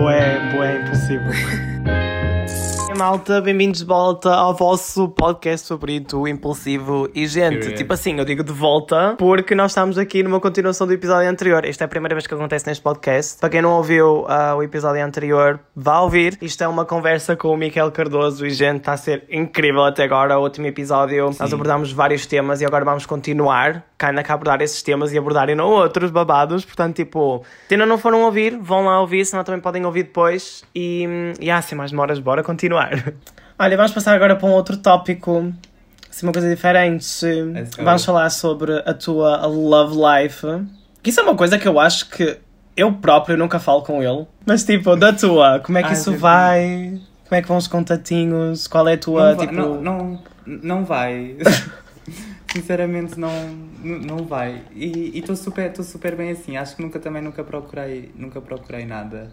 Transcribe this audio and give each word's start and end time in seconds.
Boé, 0.00 0.40
boé, 0.50 0.76
impossível. 0.76 1.30
Malta, 3.00 3.40
bem-vindos 3.40 3.80
de 3.80 3.86
volta 3.86 4.30
ao 4.34 4.54
vosso 4.54 5.08
podcast 5.08 5.66
favorito, 5.66 6.28
Impulsivo. 6.28 7.08
E, 7.14 7.26
gente, 7.26 7.72
tipo 7.72 7.94
assim, 7.94 8.18
eu 8.18 8.26
digo 8.26 8.44
de 8.44 8.52
volta 8.52 9.14
porque 9.18 9.54
nós 9.54 9.70
estamos 9.70 9.96
aqui 9.96 10.22
numa 10.22 10.38
continuação 10.38 10.86
do 10.86 10.92
episódio 10.92 11.26
anterior. 11.26 11.64
Esta 11.64 11.84
é 11.84 11.86
a 11.86 11.88
primeira 11.88 12.14
vez 12.14 12.26
que 12.26 12.34
acontece 12.34 12.66
neste 12.66 12.82
podcast. 12.82 13.40
Para 13.40 13.48
quem 13.48 13.62
não 13.62 13.70
ouviu 13.70 14.26
ah, 14.28 14.54
o 14.54 14.62
episódio 14.62 15.02
anterior, 15.02 15.58
vá 15.74 16.00
ouvir. 16.00 16.36
Isto 16.42 16.62
é 16.62 16.68
uma 16.68 16.84
conversa 16.84 17.34
com 17.34 17.48
o 17.48 17.56
Miquel 17.56 17.90
Cardoso 17.90 18.44
e, 18.44 18.50
gente, 18.50 18.80
está 18.80 18.92
a 18.92 18.98
ser 18.98 19.24
incrível 19.30 19.82
até 19.82 20.04
agora. 20.04 20.38
O 20.38 20.42
último 20.42 20.66
episódio, 20.66 21.24
nós 21.24 21.48
Sim. 21.48 21.54
abordámos 21.54 21.90
vários 21.92 22.26
temas 22.26 22.60
e 22.60 22.66
agora 22.66 22.84
vamos 22.84 23.06
continuar, 23.06 23.82
ainda 23.98 24.20
a 24.20 24.34
abordar 24.34 24.60
esses 24.60 24.82
temas 24.82 25.10
e 25.14 25.16
abordarem 25.16 25.54
não 25.54 25.70
outros 25.70 26.10
babados. 26.10 26.66
Portanto, 26.66 26.96
tipo, 26.96 27.42
se 27.66 27.74
ainda 27.74 27.86
não 27.86 27.96
foram 27.96 28.24
ouvir, 28.24 28.58
vão 28.60 28.84
lá 28.84 29.00
ouvir, 29.00 29.24
senão 29.24 29.42
também 29.42 29.62
podem 29.62 29.86
ouvir 29.86 30.02
depois. 30.02 30.62
E, 30.74 31.32
e 31.40 31.50
ah, 31.50 31.62
sem 31.62 31.78
mais 31.78 31.92
demoras, 31.92 32.18
bora 32.18 32.42
continuar. 32.42 32.89
Olha, 33.58 33.76
vamos 33.76 33.92
passar 33.92 34.14
agora 34.14 34.36
para 34.36 34.48
um 34.48 34.52
outro 34.52 34.76
tópico, 34.76 35.52
assim, 36.10 36.26
uma 36.26 36.32
coisa 36.32 36.48
diferente. 36.48 37.06
Vamos 37.78 38.04
falar 38.04 38.30
sobre 38.30 38.82
a 38.86 38.94
tua 38.94 39.44
love 39.46 39.96
life. 39.96 40.46
Que 41.02 41.10
isso 41.10 41.20
é 41.20 41.22
uma 41.22 41.34
coisa 41.36 41.58
que 41.58 41.68
eu 41.68 41.78
acho 41.78 42.08
que 42.10 42.38
eu 42.76 42.92
próprio 42.94 43.36
nunca 43.36 43.58
falo 43.58 43.82
com 43.82 44.02
ele. 44.02 44.26
Mas, 44.46 44.64
tipo, 44.64 44.96
da 44.96 45.12
tua, 45.12 45.60
como 45.60 45.78
é 45.78 45.82
que 45.82 45.90
Ah, 45.90 45.92
isso 45.92 46.16
vai? 46.16 47.00
Como 47.28 47.38
é 47.38 47.42
que 47.42 47.48
vão 47.48 47.56
os 47.58 47.66
contatinhos? 47.68 48.66
Qual 48.66 48.88
é 48.88 48.94
a 48.94 48.98
tua, 48.98 49.30
não, 49.30 49.36
vai- 49.36 49.46
tipo... 49.46 49.60
não, 49.60 49.80
não, 49.80 50.22
não 50.46 50.84
vai. 50.84 51.36
Sinceramente 52.52 53.18
não, 53.18 53.30
não 53.84 54.24
vai. 54.24 54.62
E 54.74 55.16
estou 55.16 55.36
super, 55.36 55.72
tô 55.72 55.82
super 55.84 56.16
bem 56.16 56.30
assim. 56.32 56.56
Acho 56.56 56.74
que 56.74 56.82
nunca 56.82 56.98
também 56.98 57.22
nunca 57.22 57.44
procurei, 57.44 58.10
nunca 58.16 58.40
procurei 58.40 58.84
nada. 58.84 59.30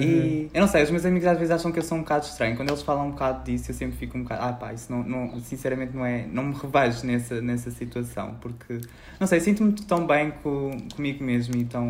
E 0.00 0.50
eu 0.54 0.60
não 0.60 0.68
sei, 0.68 0.82
os 0.82 0.90
meus 0.90 1.04
amigos 1.04 1.28
às 1.28 1.38
vezes 1.38 1.50
acham 1.50 1.70
que 1.70 1.78
eu 1.78 1.82
sou 1.82 1.98
um 1.98 2.00
bocado 2.00 2.24
estranho. 2.24 2.56
Quando 2.56 2.70
eles 2.70 2.82
falam 2.82 3.08
um 3.08 3.10
bocado 3.10 3.44
disso, 3.44 3.70
eu 3.70 3.74
sempre 3.74 3.96
fico 3.96 4.16
um 4.16 4.22
bocado. 4.22 4.42
Ah, 4.42 4.52
pá, 4.52 4.72
isso 4.72 4.90
não, 4.90 5.02
não, 5.02 5.40
sinceramente 5.40 5.94
não 5.94 6.04
é. 6.04 6.24
Não 6.30 6.44
me 6.44 6.54
revejo 6.54 7.06
nessa, 7.06 7.40
nessa 7.42 7.70
situação. 7.70 8.36
Porque, 8.40 8.80
não 9.20 9.26
sei, 9.26 9.40
sinto-me 9.40 9.72
tão 9.72 10.06
bem 10.06 10.30
co, 10.42 10.70
comigo 10.94 11.22
mesmo 11.22 11.56
e 11.56 11.64
tão. 11.64 11.84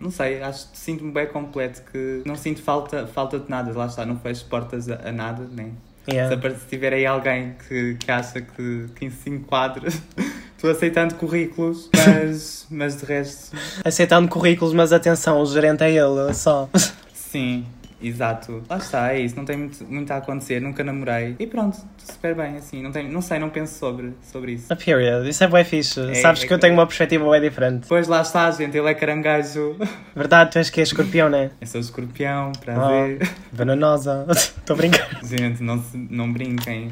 Não 0.00 0.10
sei, 0.10 0.42
acho 0.42 0.70
que 0.70 0.78
sinto-me 0.78 1.12
bem 1.12 1.26
completo 1.26 1.82
que 1.90 2.22
não 2.24 2.36
sinto 2.36 2.62
falta, 2.62 3.06
falta 3.06 3.38
de 3.38 3.50
nada. 3.50 3.76
Lá 3.76 3.86
está, 3.86 4.06
não 4.06 4.18
fecho 4.18 4.46
portas 4.46 4.88
a, 4.88 5.08
a 5.08 5.12
nada, 5.12 5.46
nem. 5.50 5.72
Yeah. 6.10 6.36
Se, 6.58 6.66
tiver 6.66 6.92
aí 6.92 7.06
alguém 7.06 7.54
que, 7.66 7.94
que 7.94 8.10
acha 8.10 8.40
que, 8.40 8.86
que 8.94 9.10
se 9.10 9.30
enquadra, 9.30 9.88
estou 10.54 10.70
aceitando 10.70 11.14
currículos, 11.14 11.88
mas, 11.94 12.66
mas 12.70 12.96
de 12.98 13.06
resto, 13.06 13.56
Aceitando 13.82 14.28
currículos, 14.28 14.74
mas 14.74 14.92
atenção, 14.92 15.40
o 15.40 15.46
gerente 15.46 15.82
é 15.82 15.90
ele, 15.90 16.34
só. 16.34 16.68
sim, 17.34 17.73
exato. 18.08 18.62
Lá 18.68 18.76
está, 18.76 19.12
é 19.12 19.20
isso, 19.20 19.36
não 19.36 19.44
tem 19.44 19.56
muito, 19.56 19.84
muito 19.84 20.10
a 20.12 20.16
acontecer, 20.16 20.60
nunca 20.60 20.82
namorei. 20.84 21.36
E 21.38 21.46
pronto, 21.46 21.76
super 21.98 22.34
bem, 22.34 22.56
assim, 22.56 22.82
não, 22.82 22.90
tenho, 22.92 23.10
não 23.10 23.20
sei, 23.20 23.38
não 23.38 23.50
penso 23.50 23.78
sobre, 23.78 24.12
sobre 24.22 24.52
isso. 24.52 24.72
A 24.72 24.76
period, 24.76 25.28
isso 25.28 25.42
é 25.44 25.48
bem 25.48 25.64
fixe. 25.64 26.00
É- 26.00 26.14
Sabes 26.14 26.42
é 26.44 26.46
que 26.46 26.52
eu 26.52 26.58
tenho 26.58 26.74
uma 26.74 26.86
perspectiva 26.86 27.28
bem 27.30 27.40
diferente. 27.40 27.82
Depois 27.82 28.06
lá 28.08 28.22
está, 28.22 28.50
gente, 28.50 28.76
ele 28.76 28.88
é 28.88 28.94
caranguejo. 28.94 29.76
Verdade, 30.14 30.50
tu 30.52 30.58
és 30.58 30.70
que 30.70 30.80
é 30.80 30.82
escorpião, 30.82 31.28
né? 31.28 31.50
Eu 31.60 31.66
sou 31.66 31.80
escorpião, 31.80 32.52
prazer. 32.52 33.28
Venenosa. 33.52 34.26
Estou 34.30 34.74
a 34.74 34.76
brincar. 34.76 35.08
Gente, 35.24 35.62
não, 35.62 35.82
se, 35.82 35.96
não 36.10 36.32
brinquem. 36.32 36.90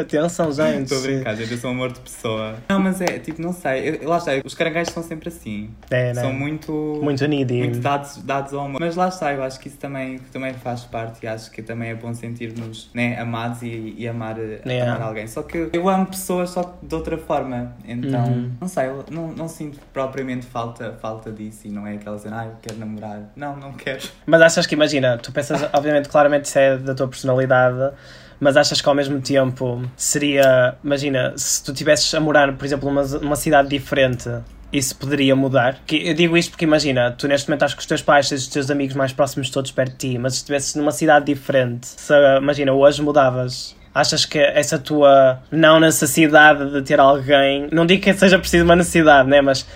Atenção, 0.00 0.52
gente. 0.52 0.82
Estou 0.84 0.98
a 0.98 1.00
brincar, 1.02 1.34
gente, 1.36 1.52
eu 1.52 1.58
sou 1.58 1.70
um 1.70 1.74
amor 1.74 1.92
de 1.92 2.00
pessoa. 2.00 2.56
Não, 2.68 2.80
mas 2.80 3.00
é, 3.00 3.18
tipo, 3.18 3.40
não 3.40 3.52
sei, 3.52 3.98
eu- 4.02 4.08
lá 4.08 4.18
está, 4.18 4.32
os 4.44 4.54
caranguejos 4.54 4.92
são 4.92 5.02
sempre 5.02 5.28
assim. 5.28 5.70
É, 5.90 6.12
né? 6.14 6.22
São 6.22 6.32
muito... 6.32 7.00
Muito 7.02 7.26
needy. 7.26 7.58
muito 7.58 7.78
dados, 7.80 8.16
dados 8.22 8.52
ao 8.54 8.60
amor. 8.66 8.80
Mas 8.80 8.96
lá 8.96 9.08
está, 9.08 9.32
eu 9.32 9.42
acho 9.42 9.58
que 9.60 9.68
isso 9.68 9.78
também, 9.78 10.17
que 10.18 10.30
também 10.30 10.52
faz 10.54 10.84
parte 10.84 11.24
e 11.24 11.26
acho 11.26 11.50
que 11.50 11.62
também 11.62 11.90
é 11.90 11.94
bom 11.94 12.12
sentir-nos 12.14 12.90
né, 12.94 13.18
amados 13.18 13.62
e, 13.62 13.94
e 13.96 14.06
amar, 14.08 14.36
Yeah. 14.38 14.94
amar 14.94 15.08
alguém. 15.08 15.26
Só 15.26 15.42
que 15.42 15.68
eu 15.72 15.88
amo 15.88 16.06
pessoas 16.06 16.50
só 16.50 16.78
de 16.82 16.94
outra 16.94 17.16
forma. 17.18 17.72
Então, 17.86 18.24
Uhum. 18.26 18.50
não 18.60 18.68
sei, 18.68 18.86
eu 18.86 19.04
não, 19.10 19.28
não 19.32 19.48
sinto 19.48 19.78
propriamente 19.92 20.46
falta, 20.46 20.96
falta 21.00 21.30
disso 21.32 21.66
e 21.66 21.70
não 21.70 21.86
é 21.86 21.94
aquela 21.94 22.18
cena, 22.18 22.40
ah, 22.42 22.46
eu 22.46 22.52
quero 22.60 22.78
namorar. 22.78 23.22
Não, 23.36 23.56
não 23.56 23.72
quero. 23.72 24.08
Mas 24.26 24.40
achas 24.42 24.66
que, 24.66 24.74
imagina, 24.74 25.16
tu 25.18 25.32
pensas, 25.32 25.62
obviamente, 25.72 26.08
claramente 26.08 26.44
isso 26.46 26.58
é 26.58 26.76
da 26.76 26.94
tua 26.94 27.08
personalidade, 27.08 27.94
mas 28.40 28.56
achas 28.56 28.80
que 28.80 28.88
ao 28.88 28.94
mesmo 28.94 29.20
tempo 29.20 29.82
seria, 29.96 30.76
imagina, 30.84 31.32
se 31.36 31.64
tu 31.64 31.72
estivesses 31.72 32.12
a 32.14 32.20
morar, 32.20 32.52
por 32.56 32.64
exemplo, 32.64 32.88
numa, 32.88 33.02
numa 33.18 33.36
cidade 33.36 33.68
diferente, 33.68 34.28
isso 34.72 34.96
poderia 34.96 35.34
mudar? 35.34 35.80
Que, 35.86 36.08
eu 36.08 36.14
digo 36.14 36.36
isto 36.36 36.50
porque, 36.50 36.64
imagina, 36.64 37.12
tu 37.12 37.26
neste 37.26 37.48
momento 37.48 37.60
estás 37.60 37.74
com 37.74 37.80
os 37.80 37.86
teus 37.86 38.02
pais, 38.02 38.30
os 38.30 38.48
teus 38.48 38.70
amigos 38.70 38.94
mais 38.94 39.12
próximos 39.12 39.50
todos 39.50 39.70
perto 39.70 39.92
de 39.92 40.12
ti, 40.12 40.18
mas 40.18 40.34
se 40.34 40.38
estivesses 40.40 40.74
numa 40.74 40.92
cidade 40.92 41.26
diferente, 41.26 41.86
se, 41.86 42.12
imagina, 42.38 42.72
hoje 42.72 43.02
mudavas. 43.02 43.76
Achas 43.94 44.24
que 44.24 44.38
essa 44.38 44.78
tua 44.78 45.40
não 45.50 45.80
necessidade 45.80 46.70
de 46.70 46.82
ter 46.82 47.00
alguém, 47.00 47.68
não 47.72 47.84
digo 47.84 48.02
que 48.02 48.12
seja 48.14 48.38
preciso 48.38 48.64
uma 48.64 48.76
necessidade, 48.76 49.28
né? 49.28 49.40
Mas 49.40 49.66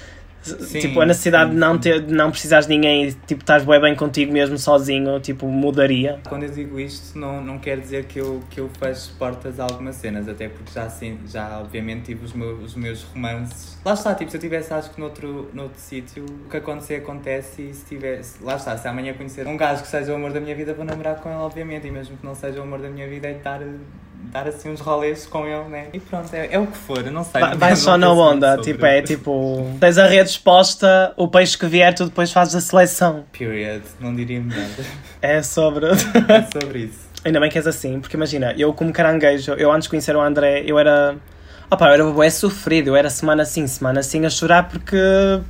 Sim, 0.43 0.81
tipo, 0.81 1.01
a 1.01 1.07
necessidade 1.07 1.51
de 1.51 1.57
não, 1.57 1.79
ter, 1.79 2.03
de 2.03 2.13
não 2.13 2.31
precisares 2.31 2.67
de 2.67 2.75
ninguém 2.75 3.09
e 3.09 3.13
tipo, 3.13 3.43
estás 3.43 3.65
bem 3.65 3.81
bem 3.81 3.95
contigo 3.95 4.33
mesmo 4.33 4.59
sozinho, 4.59 5.21
tipo, 5.21 5.47
mudaria. 5.47 6.21
Quando 6.29 6.45
eu 6.45 6.51
digo 6.51 6.79
isto, 6.81 7.19
não, 7.19 7.43
não 7.43 7.59
quer 7.59 7.79
dizer 7.79 8.05
que 8.07 8.19
eu, 8.19 8.43
que 8.51 8.61
eu 8.61 8.69
fecho 8.79 9.13
portas 9.19 9.61
a 9.61 9.65
algumas 9.65 9.97
cenas, 9.97 10.29
até 10.29 10.49
porque 10.49 10.73
já, 10.73 10.89
sim, 10.89 11.19
já 11.27 11.61
obviamente 11.61 12.07
tive 12.07 12.25
os 12.25 12.33
meus, 12.33 12.63
os 12.63 12.75
meus 12.75 13.03
romances. 13.05 13.79
Lá 13.85 13.95
está, 13.95 14.15
tipo, 14.15 14.31
se 14.31 14.37
eu 14.37 14.41
tivesse, 14.41 14.73
acho 14.75 14.91
que 14.91 15.01
noutro, 15.01 15.51
noutro 15.53 15.81
sítio, 15.81 16.25
o 16.25 16.49
que 16.49 16.57
acontecer 16.57 16.97
acontece 16.97 17.63
e 17.63 17.75
se 17.75 17.85
tivesse. 17.85 18.43
Lá 18.43 18.57
está, 18.57 18.77
se 18.77 18.89
amanhã 18.89 19.15
conhecer 19.15 19.47
um 19.47 19.57
gajo 19.57 19.83
que 19.83 19.89
seja 19.89 20.13
o 20.13 20.17
amor 20.17 20.33
da 20.33 20.41
minha 20.41 20.55
vida, 20.55 20.75
vou 20.75 20.85
namorar 20.85 21.17
com 21.17 21.29
ele, 21.29 21.39
obviamente, 21.39 21.87
e 21.87 21.91
mesmo 21.91 22.17
que 22.17 22.25
não 22.25 22.35
seja 22.35 22.61
o 22.61 22.63
amor 22.63 22.81
da 22.81 22.89
minha 22.89 23.09
vida, 23.09 23.29
é 23.29 23.35
dar, 23.35 23.61
dar 24.23 24.47
assim 24.47 24.71
uns 24.71 24.81
rolês 24.81 25.27
com 25.27 25.47
ele, 25.47 25.69
né? 25.69 25.87
E 25.93 26.01
pronto, 26.01 26.33
é, 26.33 26.49
é 26.53 26.59
o 26.59 26.67
que 26.67 26.77
for, 26.77 27.05
eu 27.05 27.13
não 27.13 27.25
sei. 27.25 27.41
Vai, 27.41 27.57
vai 27.57 27.77
só 27.77 27.97
na 27.97 28.09
penso 28.09 28.21
muito 28.21 28.37
onda, 28.37 28.57
sobre. 28.57 28.73
tipo, 28.73 28.87
é 28.87 29.03
tipo, 29.03 29.77
tens 29.81 29.99
a 29.99 30.07
rede 30.07 30.31
exposta, 30.31 31.13
o 31.17 31.29
peixe 31.29 31.59
que 31.59 31.67
vier, 31.67 31.95
tu 31.95 32.05
depois 32.07 32.33
fazes 32.33 32.55
a 32.55 32.61
seleção. 32.61 33.25
Period, 33.37 33.83
não 34.01 34.15
diria 34.15 34.41
melhor. 34.41 34.67
É 35.21 35.41
sobre. 35.41 35.87
é 35.87 36.51
sobre 36.53 36.81
isso. 36.81 36.99
Ainda 37.25 37.39
bem 37.39 37.49
que 37.49 37.57
és 37.57 37.67
assim, 37.67 38.01
porque 38.01 38.17
imagina, 38.17 38.53
eu 38.59 38.73
como 38.73 38.93
caranguejo, 38.93 39.53
eu 39.53 39.71
antes 39.71 39.85
de 39.85 39.91
conhecer 39.91 40.17
o 40.17 40.21
André, 40.21 40.65
eu 40.67 40.77
era. 40.79 41.15
Opa, 41.73 41.87
eu 41.87 41.93
era 41.95 42.05
bué 42.05 42.29
sofrido, 42.29 42.89
eu 42.89 42.97
era 42.97 43.09
semana 43.09 43.47
sim, 43.47 43.67
semana 43.67 44.01
assim 44.01 44.27
a 44.27 44.29
chorar 44.29 44.69
porque. 44.69 44.95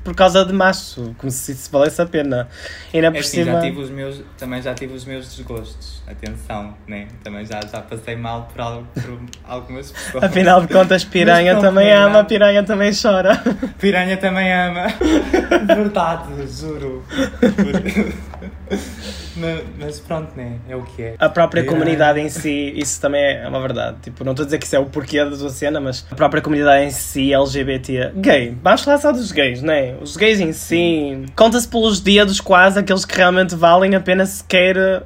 por 0.05 0.15
causa 0.15 0.45
de 0.45 0.53
macho, 0.53 1.13
como 1.19 1.33
se 1.33 1.51
isso 1.51 1.69
valesse 1.69 2.01
a 2.01 2.07
pena. 2.07 2.49
E 2.93 2.97
ainda 2.99 3.09
É 3.09 3.11
por 3.11 3.19
assim, 3.19 3.43
cima. 3.43 3.55
já 3.55 3.61
tive 3.61 3.81
os 3.81 3.91
meus, 3.91 4.21
também 4.39 4.63
já 4.63 4.73
tive 4.73 4.95
os 4.95 5.05
meus 5.05 5.27
desgostos. 5.35 6.01
Atenção, 6.07 6.75
né? 6.87 7.09
Também 7.25 7.45
já, 7.45 7.61
já 7.61 7.81
passei 7.81 8.15
mal 8.15 8.49
por, 8.53 8.61
al- 8.61 8.85
por 8.95 9.19
algumas 9.45 9.91
pessoas. 9.91 10.23
Afinal 10.23 10.61
de 10.61 10.69
contas, 10.69 11.03
piranha 11.05 11.59
também 11.59 11.93
não, 11.93 12.07
ama, 12.07 12.25
piranha 12.25 12.63
também 12.63 12.93
chora. 12.95 13.43
Piranha 13.81 14.17
também 14.17 14.53
ama. 14.53 14.87
Verdade, 15.67 16.47
juro. 16.47 17.03
mas, 19.37 19.63
mas 19.79 20.01
pronto, 20.01 20.37
né? 20.37 20.59
É 20.69 20.77
o 20.77 20.83
que 20.83 21.03
é. 21.03 21.15
A 21.19 21.29
própria 21.29 21.63
Piranha. 21.63 21.81
comunidade 21.81 22.21
em 22.21 22.29
si, 22.29 22.73
isso 22.77 23.01
também 23.01 23.23
é 23.23 23.49
uma 23.49 23.61
verdade. 23.61 23.99
Tipo, 24.03 24.25
não 24.25 24.33
estou 24.33 24.45
a 24.45 24.47
dizer 24.47 24.59
que 24.59 24.67
isso 24.67 24.77
é 24.77 24.79
o 24.79 24.87
porquê 24.87 25.25
da 25.25 25.37
tua 25.37 25.51
cena, 25.51 25.81
mas 25.81 26.07
a 26.11 26.15
própria 26.15 26.43
comunidade 26.43 26.85
em 26.85 26.91
si, 26.91 27.33
LGBT, 27.33 28.13
gay. 28.17 28.57
Vamos 28.63 28.83
falar 28.83 28.99
só 28.99 29.13
dos 29.13 29.33
gays, 29.33 29.63
né? 29.63 29.97
Os 30.01 30.17
gays 30.17 30.41
em 30.41 30.53
si, 30.53 31.25
conta-se 31.37 31.69
pelos 31.69 32.01
dedos 32.01 32.41
quase 32.41 32.79
aqueles 32.79 33.05
que 33.05 33.17
realmente 33.17 33.55
valem 33.55 33.95
a 33.95 34.01
pena 34.01 34.27
sequer 34.27 35.05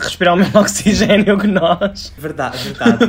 respirar 0.00 0.34
o 0.34 0.36
mesmo 0.36 0.58
oxigênio 0.60 1.38
que 1.38 1.46
nós. 1.46 2.12
Verdade, 2.16 2.58
verdade. 2.58 3.04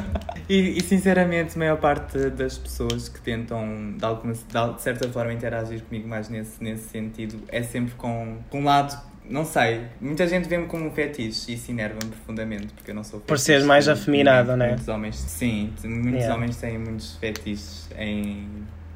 e, 0.48 0.78
e 0.78 0.80
sinceramente, 0.82 1.56
a 1.56 1.58
maior 1.58 1.76
parte 1.76 2.30
das 2.30 2.58
pessoas 2.58 3.08
que 3.08 3.20
tentam 3.20 3.94
de, 3.96 4.04
alguma, 4.04 4.32
de 4.32 4.82
certa 4.82 5.08
forma 5.08 5.32
interagir 5.32 5.82
comigo 5.82 6.08
mais 6.08 6.28
nesse, 6.28 6.62
nesse 6.62 6.88
sentido 6.88 7.42
é 7.48 7.62
sempre 7.62 7.94
com, 7.94 8.38
com 8.48 8.60
um 8.60 8.64
lado. 8.64 9.09
Não 9.30 9.44
sei, 9.44 9.82
muita 10.00 10.26
gente 10.26 10.48
vê-me 10.48 10.66
como 10.66 10.86
um 10.86 10.90
fetiche 10.90 11.52
e 11.52 11.54
isso 11.54 11.70
enerva-me 11.70 12.10
profundamente 12.10 12.72
porque 12.74 12.90
eu 12.90 12.94
não 12.96 13.04
sou 13.04 13.20
Por 13.20 13.28
fetiche 13.38 13.44
seres 13.46 13.64
mais 13.64 13.88
afeminado, 13.88 14.56
né? 14.56 14.68
Muitos 14.70 14.88
homens, 14.88 15.16
sim, 15.16 15.72
muitos 15.84 16.12
Yeah. 16.20 16.34
homens 16.34 16.56
têm 16.56 16.76
muitos 16.78 17.16
fetiches 17.16 17.88
em 17.96 18.48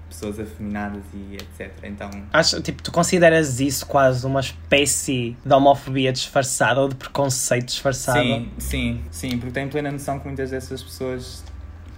pessoas 0.09 0.41
afeminadas 0.41 1.03
e 1.15 1.37
etc. 1.37 1.73
Então, 1.85 2.11
Acho, 2.33 2.61
tipo, 2.61 2.83
tu 2.83 2.91
consideras 2.91 3.61
isso 3.61 3.87
quase 3.87 4.27
uma 4.27 4.41
espécie 4.41 5.37
de 5.45 5.53
homofobia 5.55 6.13
disfarçada 6.13 6.81
ou 6.81 6.89
de 6.89 6.97
preconceito 6.97 7.67
disfarçado? 7.67 8.21
Sim, 8.21 8.51
sim, 8.59 9.01
sim, 9.11 9.39
porque 9.39 9.53
tenho 9.53 9.69
plena 9.69 9.91
noção 9.93 10.19
que 10.19 10.27
muitas 10.27 10.51
dessas 10.51 10.83
pessoas 10.83 11.45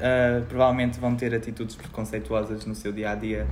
ah, 0.01 0.43
provavelmente 0.49 1.01
vão 1.01 1.15
ter 1.15 1.35
atitudes 1.35 1.75
preconceituosas 1.75 2.65
no 2.67 2.75
seu 2.75 2.93
dia 2.93 3.11
a 3.11 3.15
dia, 3.15 3.47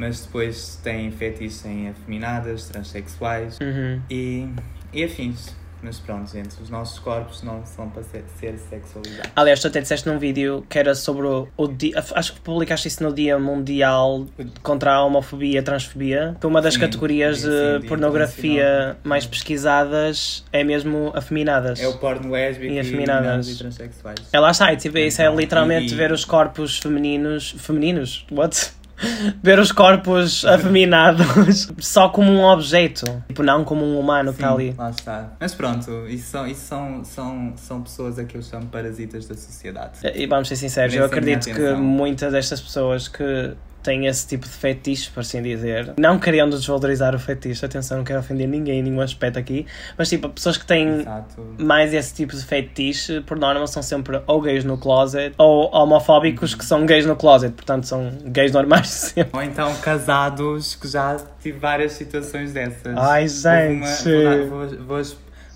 mas 0.00 0.22
depois 0.22 0.80
têm 0.82 1.10
fetiches 1.10 1.62
em 1.66 1.88
afeminadas, 1.90 2.66
transexuais 2.68 3.58
Uhum. 3.60 4.00
e, 4.10 4.48
e 4.94 5.04
afins. 5.04 5.54
Mas 5.82 5.98
pronto, 5.98 6.30
gente, 6.30 6.60
os 6.62 6.68
nossos 6.68 6.98
corpos 6.98 7.42
não 7.42 7.64
são 7.64 7.88
para 7.88 8.02
ser, 8.02 8.22
ser 8.38 8.58
sexualizados. 8.58 9.30
Aliás, 9.34 9.60
tu 9.60 9.66
até 9.66 9.80
disseste 9.80 10.06
num 10.06 10.18
vídeo 10.18 10.62
que 10.68 10.78
era 10.78 10.94
sobre 10.94 11.26
o, 11.26 11.48
o 11.56 11.66
dia. 11.66 11.94
Acho 12.14 12.34
que 12.34 12.40
publicaste 12.40 12.86
isso 12.88 13.02
no 13.02 13.14
Dia 13.14 13.38
Mundial 13.38 14.26
contra 14.62 14.92
a 14.92 15.02
Homofobia 15.04 15.54
e 15.54 15.58
a 15.58 15.62
Transfobia. 15.62 16.36
Que 16.38 16.46
uma 16.46 16.60
das 16.60 16.74
Sim, 16.74 16.80
categorias 16.80 17.38
sim, 17.38 17.48
de 17.48 17.78
dia 17.78 17.88
pornografia 17.88 18.98
mais 19.02 19.24
pesquisadas 19.24 20.44
é 20.52 20.62
mesmo 20.62 21.12
afeminadas. 21.14 21.80
É 21.80 21.88
o 21.88 21.96
porno 21.96 22.30
lésbico 22.30 22.72
E 22.72 22.76
e, 22.76 22.80
afeminadas. 22.80 23.48
e 23.48 23.56
transexuais. 23.58 24.18
É 24.34 24.38
lá 24.38 24.50
está, 24.50 24.70
e, 24.74 24.76
tipo, 24.76 24.98
isso 24.98 25.22
é 25.22 25.24
Então, 25.26 25.36
literalmente 25.38 25.94
e- 25.94 25.96
ver 25.96 26.12
os 26.12 26.26
corpos 26.26 26.78
femininos. 26.78 27.52
Femininos? 27.58 28.26
What? 28.30 28.72
ver 29.42 29.58
os 29.58 29.72
corpos 29.72 30.44
afeminados 30.44 31.68
só 31.78 32.08
como 32.08 32.30
um 32.30 32.44
objeto, 32.44 33.04
tipo, 33.28 33.42
não 33.42 33.64
como 33.64 33.84
um 33.84 33.98
humano 33.98 34.32
que 34.32 34.38
está 34.38 34.48
Sim, 34.48 34.54
ali. 34.54 34.74
lá 34.76 34.90
está. 34.90 35.32
Mas 35.40 35.54
pronto, 35.54 36.06
isso, 36.08 36.30
são, 36.30 36.46
isso 36.46 36.60
são, 36.62 37.04
são, 37.04 37.52
são 37.56 37.82
pessoas 37.82 38.18
a 38.18 38.24
que 38.24 38.36
eu 38.36 38.42
chamo 38.42 38.66
parasitas 38.66 39.26
da 39.26 39.34
sociedade. 39.34 40.00
E 40.14 40.26
vamos 40.26 40.48
ser 40.48 40.56
sinceros, 40.56 40.94
eu 40.94 41.00
minha 41.00 41.06
acredito 41.06 41.54
que 41.54 41.72
muitas 41.74 42.32
destas 42.32 42.60
pessoas 42.60 43.08
que 43.08 43.54
têm 43.82 44.06
esse 44.06 44.26
tipo 44.26 44.46
de 44.46 44.52
fetiche, 44.52 45.10
por 45.10 45.20
assim 45.20 45.42
dizer, 45.42 45.94
não 45.98 46.18
querendo 46.18 46.56
desvalorizar 46.56 47.14
o 47.14 47.18
fetiche, 47.18 47.64
atenção, 47.64 47.98
não 47.98 48.04
quero 48.04 48.20
ofender 48.20 48.46
ninguém 48.48 48.80
em 48.80 48.82
nenhum 48.82 49.00
aspecto 49.00 49.38
aqui, 49.38 49.66
mas 49.96 50.08
tipo, 50.08 50.28
pessoas 50.28 50.56
que 50.56 50.66
têm 50.66 51.00
Exato. 51.00 51.46
mais 51.58 51.92
esse 51.94 52.14
tipo 52.14 52.34
de 52.36 52.44
fetiche, 52.44 53.20
por 53.22 53.38
norma, 53.38 53.66
são 53.66 53.82
sempre 53.82 54.20
ou 54.26 54.40
gays 54.40 54.64
no 54.64 54.76
closet 54.78 55.34
ou 55.38 55.74
homofóbicos 55.74 56.54
que 56.54 56.64
são 56.64 56.84
gays 56.86 57.06
no 57.06 57.16
closet, 57.16 57.52
portanto, 57.54 57.86
são 57.86 58.10
gays 58.26 58.52
normais 58.52 58.88
sempre. 58.88 59.30
Ou 59.36 59.42
então 59.42 59.74
casados 59.76 60.74
que 60.74 60.88
já 60.88 61.16
tive 61.42 61.58
várias 61.58 61.92
situações 61.92 62.52
dessas. 62.52 62.96
Ai, 62.96 63.26
gente. 63.28 64.04
vou, 64.04 64.24
dar- 64.24 64.46
vou, 64.46 64.86
vou, 64.86 65.02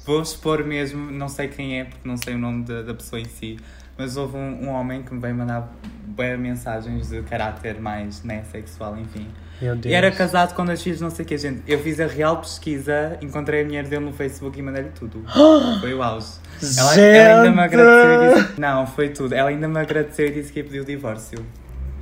vou 0.06 0.23
expor 0.23 0.65
mesmo, 0.65 1.11
não 1.11 1.29
sei 1.29 1.49
quem 1.49 1.81
é, 1.81 1.85
porque 1.85 2.06
não 2.09 2.17
sei 2.17 2.35
o 2.35 2.38
nome 2.38 2.65
da, 2.65 2.82
da 2.82 2.94
pessoa 2.94 3.21
em 3.21 3.25
si, 3.26 3.56
mas 3.96 4.17
houve 4.17 4.37
um, 4.37 4.64
um 4.64 4.69
homem 4.70 5.02
que 5.02 5.14
me 5.14 5.20
veio 5.20 5.35
mandar 5.35 5.73
bem 6.06 6.37
mensagens 6.37 7.08
de 7.08 7.23
caráter 7.23 7.81
mais 7.81 8.23
né, 8.23 8.43
sexual, 8.50 8.96
enfim. 8.99 9.29
Meu 9.61 9.76
Deus. 9.76 9.93
E 9.93 9.94
era 9.94 10.11
casado 10.11 10.55
com 10.55 10.64
dois 10.64 10.82
filhos, 10.82 11.00
não 11.00 11.11
sei 11.11 11.25
o 11.25 11.29
que, 11.29 11.38
gente. 11.38 11.62
Eu 11.67 11.79
fiz 11.79 12.00
a 12.00 12.06
real 12.06 12.38
pesquisa, 12.38 13.17
encontrei 13.23 13.62
a 13.62 13.64
mulher 13.64 13.85
dele 13.85 14.05
no 14.05 14.12
Facebook 14.12 14.58
e 14.58 14.62
mandei-lhe 14.62 14.91
tudo. 14.91 15.25
Foi 15.81 15.94
o 15.94 16.02
auge. 16.02 16.35
Ela, 16.79 17.00
ela 17.00 17.43
ainda 17.43 17.56
me 17.56 17.62
agradeceu 17.62 18.23
e 18.23 18.35
disse. 18.35 18.61
Não, 18.61 18.87
foi 18.87 19.08
tudo. 19.11 19.35
Ela 19.35 19.50
ainda 19.50 19.69
me 19.69 19.79
agradeceu 19.79 20.26
e 20.26 20.31
disse 20.31 20.52
que 20.52 20.61
ia 20.61 20.64
pedir 20.64 20.81
o 20.81 20.85
divórcio. 20.85 21.44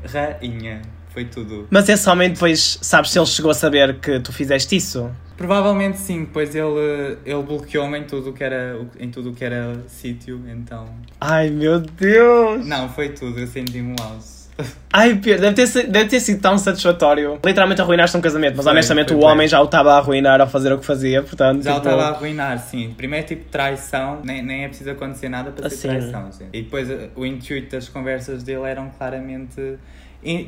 Rainha. 0.04 0.82
Foi 1.08 1.24
tudo. 1.24 1.66
Mas 1.70 1.88
esse 1.88 2.08
homem 2.08 2.30
depois, 2.30 2.78
sabes 2.80 3.10
se 3.10 3.18
ele 3.18 3.26
chegou 3.26 3.50
a 3.50 3.54
saber 3.54 3.98
que 3.98 4.18
tu 4.20 4.32
fizeste 4.32 4.76
isso? 4.76 5.10
Provavelmente 5.42 5.98
sim, 5.98 6.24
pois 6.24 6.54
ele, 6.54 7.18
ele 7.26 7.42
bloqueou-me 7.42 7.98
em 7.98 8.04
tudo 8.04 8.30
o 8.30 8.32
que 8.32 8.44
era, 8.44 8.78
em 9.00 9.10
tudo 9.10 9.30
o 9.30 9.34
que 9.34 9.44
era 9.44 9.76
sítio, 9.88 10.40
então. 10.48 10.86
Ai 11.20 11.50
meu 11.50 11.80
Deus! 11.80 12.64
Não, 12.64 12.88
foi 12.88 13.08
tudo, 13.08 13.40
eu 13.40 13.46
senti-me 13.48 13.90
um 13.92 13.96
auge. 14.00 14.42
Ai 14.92 15.16
Pedro, 15.16 15.50
deve 15.50 15.66
ter, 15.66 15.86
deve 15.88 16.08
ter 16.10 16.20
sido 16.20 16.40
tão 16.40 16.56
satisfatório. 16.56 17.40
Literalmente 17.44 17.80
arruinaste 17.80 18.16
um 18.16 18.20
casamento, 18.20 18.54
mas 18.56 18.64
Foi, 18.64 18.72
honestamente 18.72 19.08
foi 19.08 19.16
o 19.16 19.20
bem. 19.20 19.28
homem 19.30 19.48
já 19.48 19.60
o 19.60 19.64
estava 19.64 19.94
a 19.94 19.98
arruinar 19.98 20.40
ao 20.40 20.46
fazer 20.46 20.72
o 20.72 20.78
que 20.78 20.84
fazia, 20.86 21.22
portanto. 21.24 21.64
Já 21.64 21.72
o 21.72 21.80
tipo, 21.80 21.88
estava 21.88 22.02
a 22.08 22.08
arruinar, 22.10 22.58
sim. 22.60 22.94
Primeiro 22.96 23.26
tipo 23.26 23.48
traição, 23.50 24.20
nem, 24.22 24.42
nem 24.44 24.62
é 24.64 24.68
preciso 24.68 24.90
acontecer 24.90 25.28
nada 25.28 25.50
para 25.50 25.68
ser 25.68 25.88
Assim. 25.88 25.98
traição, 26.10 26.30
gente. 26.30 26.50
E 26.56 26.62
depois 26.62 26.88
eh, 26.88 27.08
o 27.16 27.26
intuito 27.26 27.74
das 27.74 27.88
conversas 27.88 28.44
dele 28.44 28.62
eram 28.68 28.90
claramente. 28.96 29.78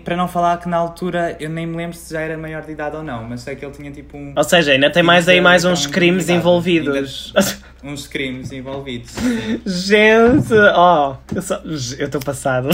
Para 0.04 0.16
não 0.16 0.28
falar 0.28 0.58
que 0.58 0.68
na 0.68 0.76
altura 0.76 1.36
eu 1.40 1.50
nem 1.50 1.66
me 1.66 1.76
lembro 1.76 1.96
se 1.96 2.12
já 2.12 2.20
era 2.20 2.38
maior 2.38 2.62
de 2.62 2.72
idade 2.72 2.96
ou 2.96 3.02
não, 3.02 3.24
mas 3.24 3.40
sei 3.40 3.56
que 3.56 3.64
ele 3.64 3.72
tinha 3.72 3.90
tipo 3.90 4.16
um, 4.16 4.32
Ou 4.36 4.44
seja, 4.44 4.72
ainda 4.72 4.90
tem 4.90 5.02
mais 5.02 5.28
aí 5.28 5.40
mais 5.40 5.64
uns 5.64 5.86
crimes 5.86 6.28
envolvidos. 6.28 7.32
uns 7.82 8.06
crimes 8.06 8.52
envolvidos. 8.52 9.12
Gente, 9.66 10.54
ó, 10.74 11.16
eu 11.98 12.06
estou 12.06 12.20
passado. 12.20 12.68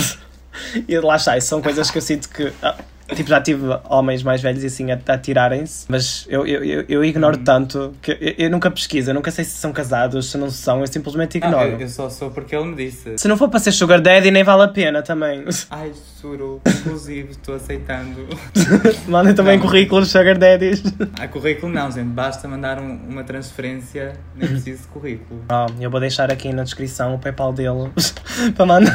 E 0.88 0.99
lá 0.99 1.17
está, 1.17 1.38
isso 1.38 1.47
são 1.49 1.62
coisas 1.62 1.91
que 1.91 1.99
eu 1.99 2.02
sinto 2.02 2.29
que. 2.29 2.52
ah, 2.62 2.76
Tipo, 3.14 3.28
já 3.28 3.40
tive 3.40 3.62
homens 3.88 4.22
mais 4.22 4.40
velhos 4.40 4.62
e 4.62 4.66
assim 4.66 4.90
a, 4.92 4.98
a 5.08 5.18
tirarem-se, 5.18 5.86
mas 5.88 6.26
eu, 6.28 6.46
eu, 6.46 6.64
eu, 6.64 6.84
eu 6.88 7.04
ignoro 7.04 7.36
Uhum. 7.36 7.44
tanto 7.44 7.92
que 8.02 8.12
eu, 8.12 8.34
eu 8.46 8.50
nunca 8.50 8.70
pesquiso, 8.70 9.10
eu 9.10 9.14
nunca 9.14 9.30
sei 9.30 9.44
se 9.44 9.52
são 9.58 9.72
casados, 9.72 10.30
se 10.30 10.38
não 10.38 10.50
são, 10.50 10.80
eu 10.80 10.86
simplesmente 10.86 11.38
ignoro. 11.38 11.70
eu, 11.70 11.80
eu 11.80 11.88
só 11.88 12.08
sou 12.10 12.30
porque 12.30 12.54
ele 12.54 12.66
me 12.66 12.76
disse. 12.76 13.16
Se 13.18 13.26
não 13.28 13.36
for 13.36 13.48
para 13.48 13.58
ser 13.60 13.72
Sugar 13.72 14.00
Daddy, 14.00 14.30
nem 14.30 14.44
vale 14.44 14.62
a 14.62 14.68
pena 14.68 15.02
também. 15.02 15.44
Ai, 15.70 15.92
juro, 16.20 16.60
inclusive, 16.66 17.30
estou 17.32 17.54
aceitando. 17.56 18.26
Mandem 19.08 19.34
também 19.34 19.58
Não. 19.58 19.66
currículos 19.66 20.10
Sugar 20.10 20.36
Daddies. 20.38 20.82
Ah, 21.18 21.26
currículo 21.28 21.72
não, 21.72 21.90
gente, 21.90 22.08
basta 22.08 22.46
mandar 22.48 22.78
um- 22.80 23.00
uma 23.08 23.24
transferência, 23.24 24.12
nem 24.36 24.48
preciso 24.48 24.82
de 24.82 24.88
currículo. 24.88 25.44
Oh, 25.50 25.82
eu 25.82 25.90
vou 25.90 26.00
deixar 26.00 26.30
aqui 26.30 26.52
na 26.52 26.62
descrição 26.62 27.14
o 27.14 27.18
PayPal 27.18 27.52
dele 27.52 27.90
para 28.56 28.66
mandar. 28.66 28.94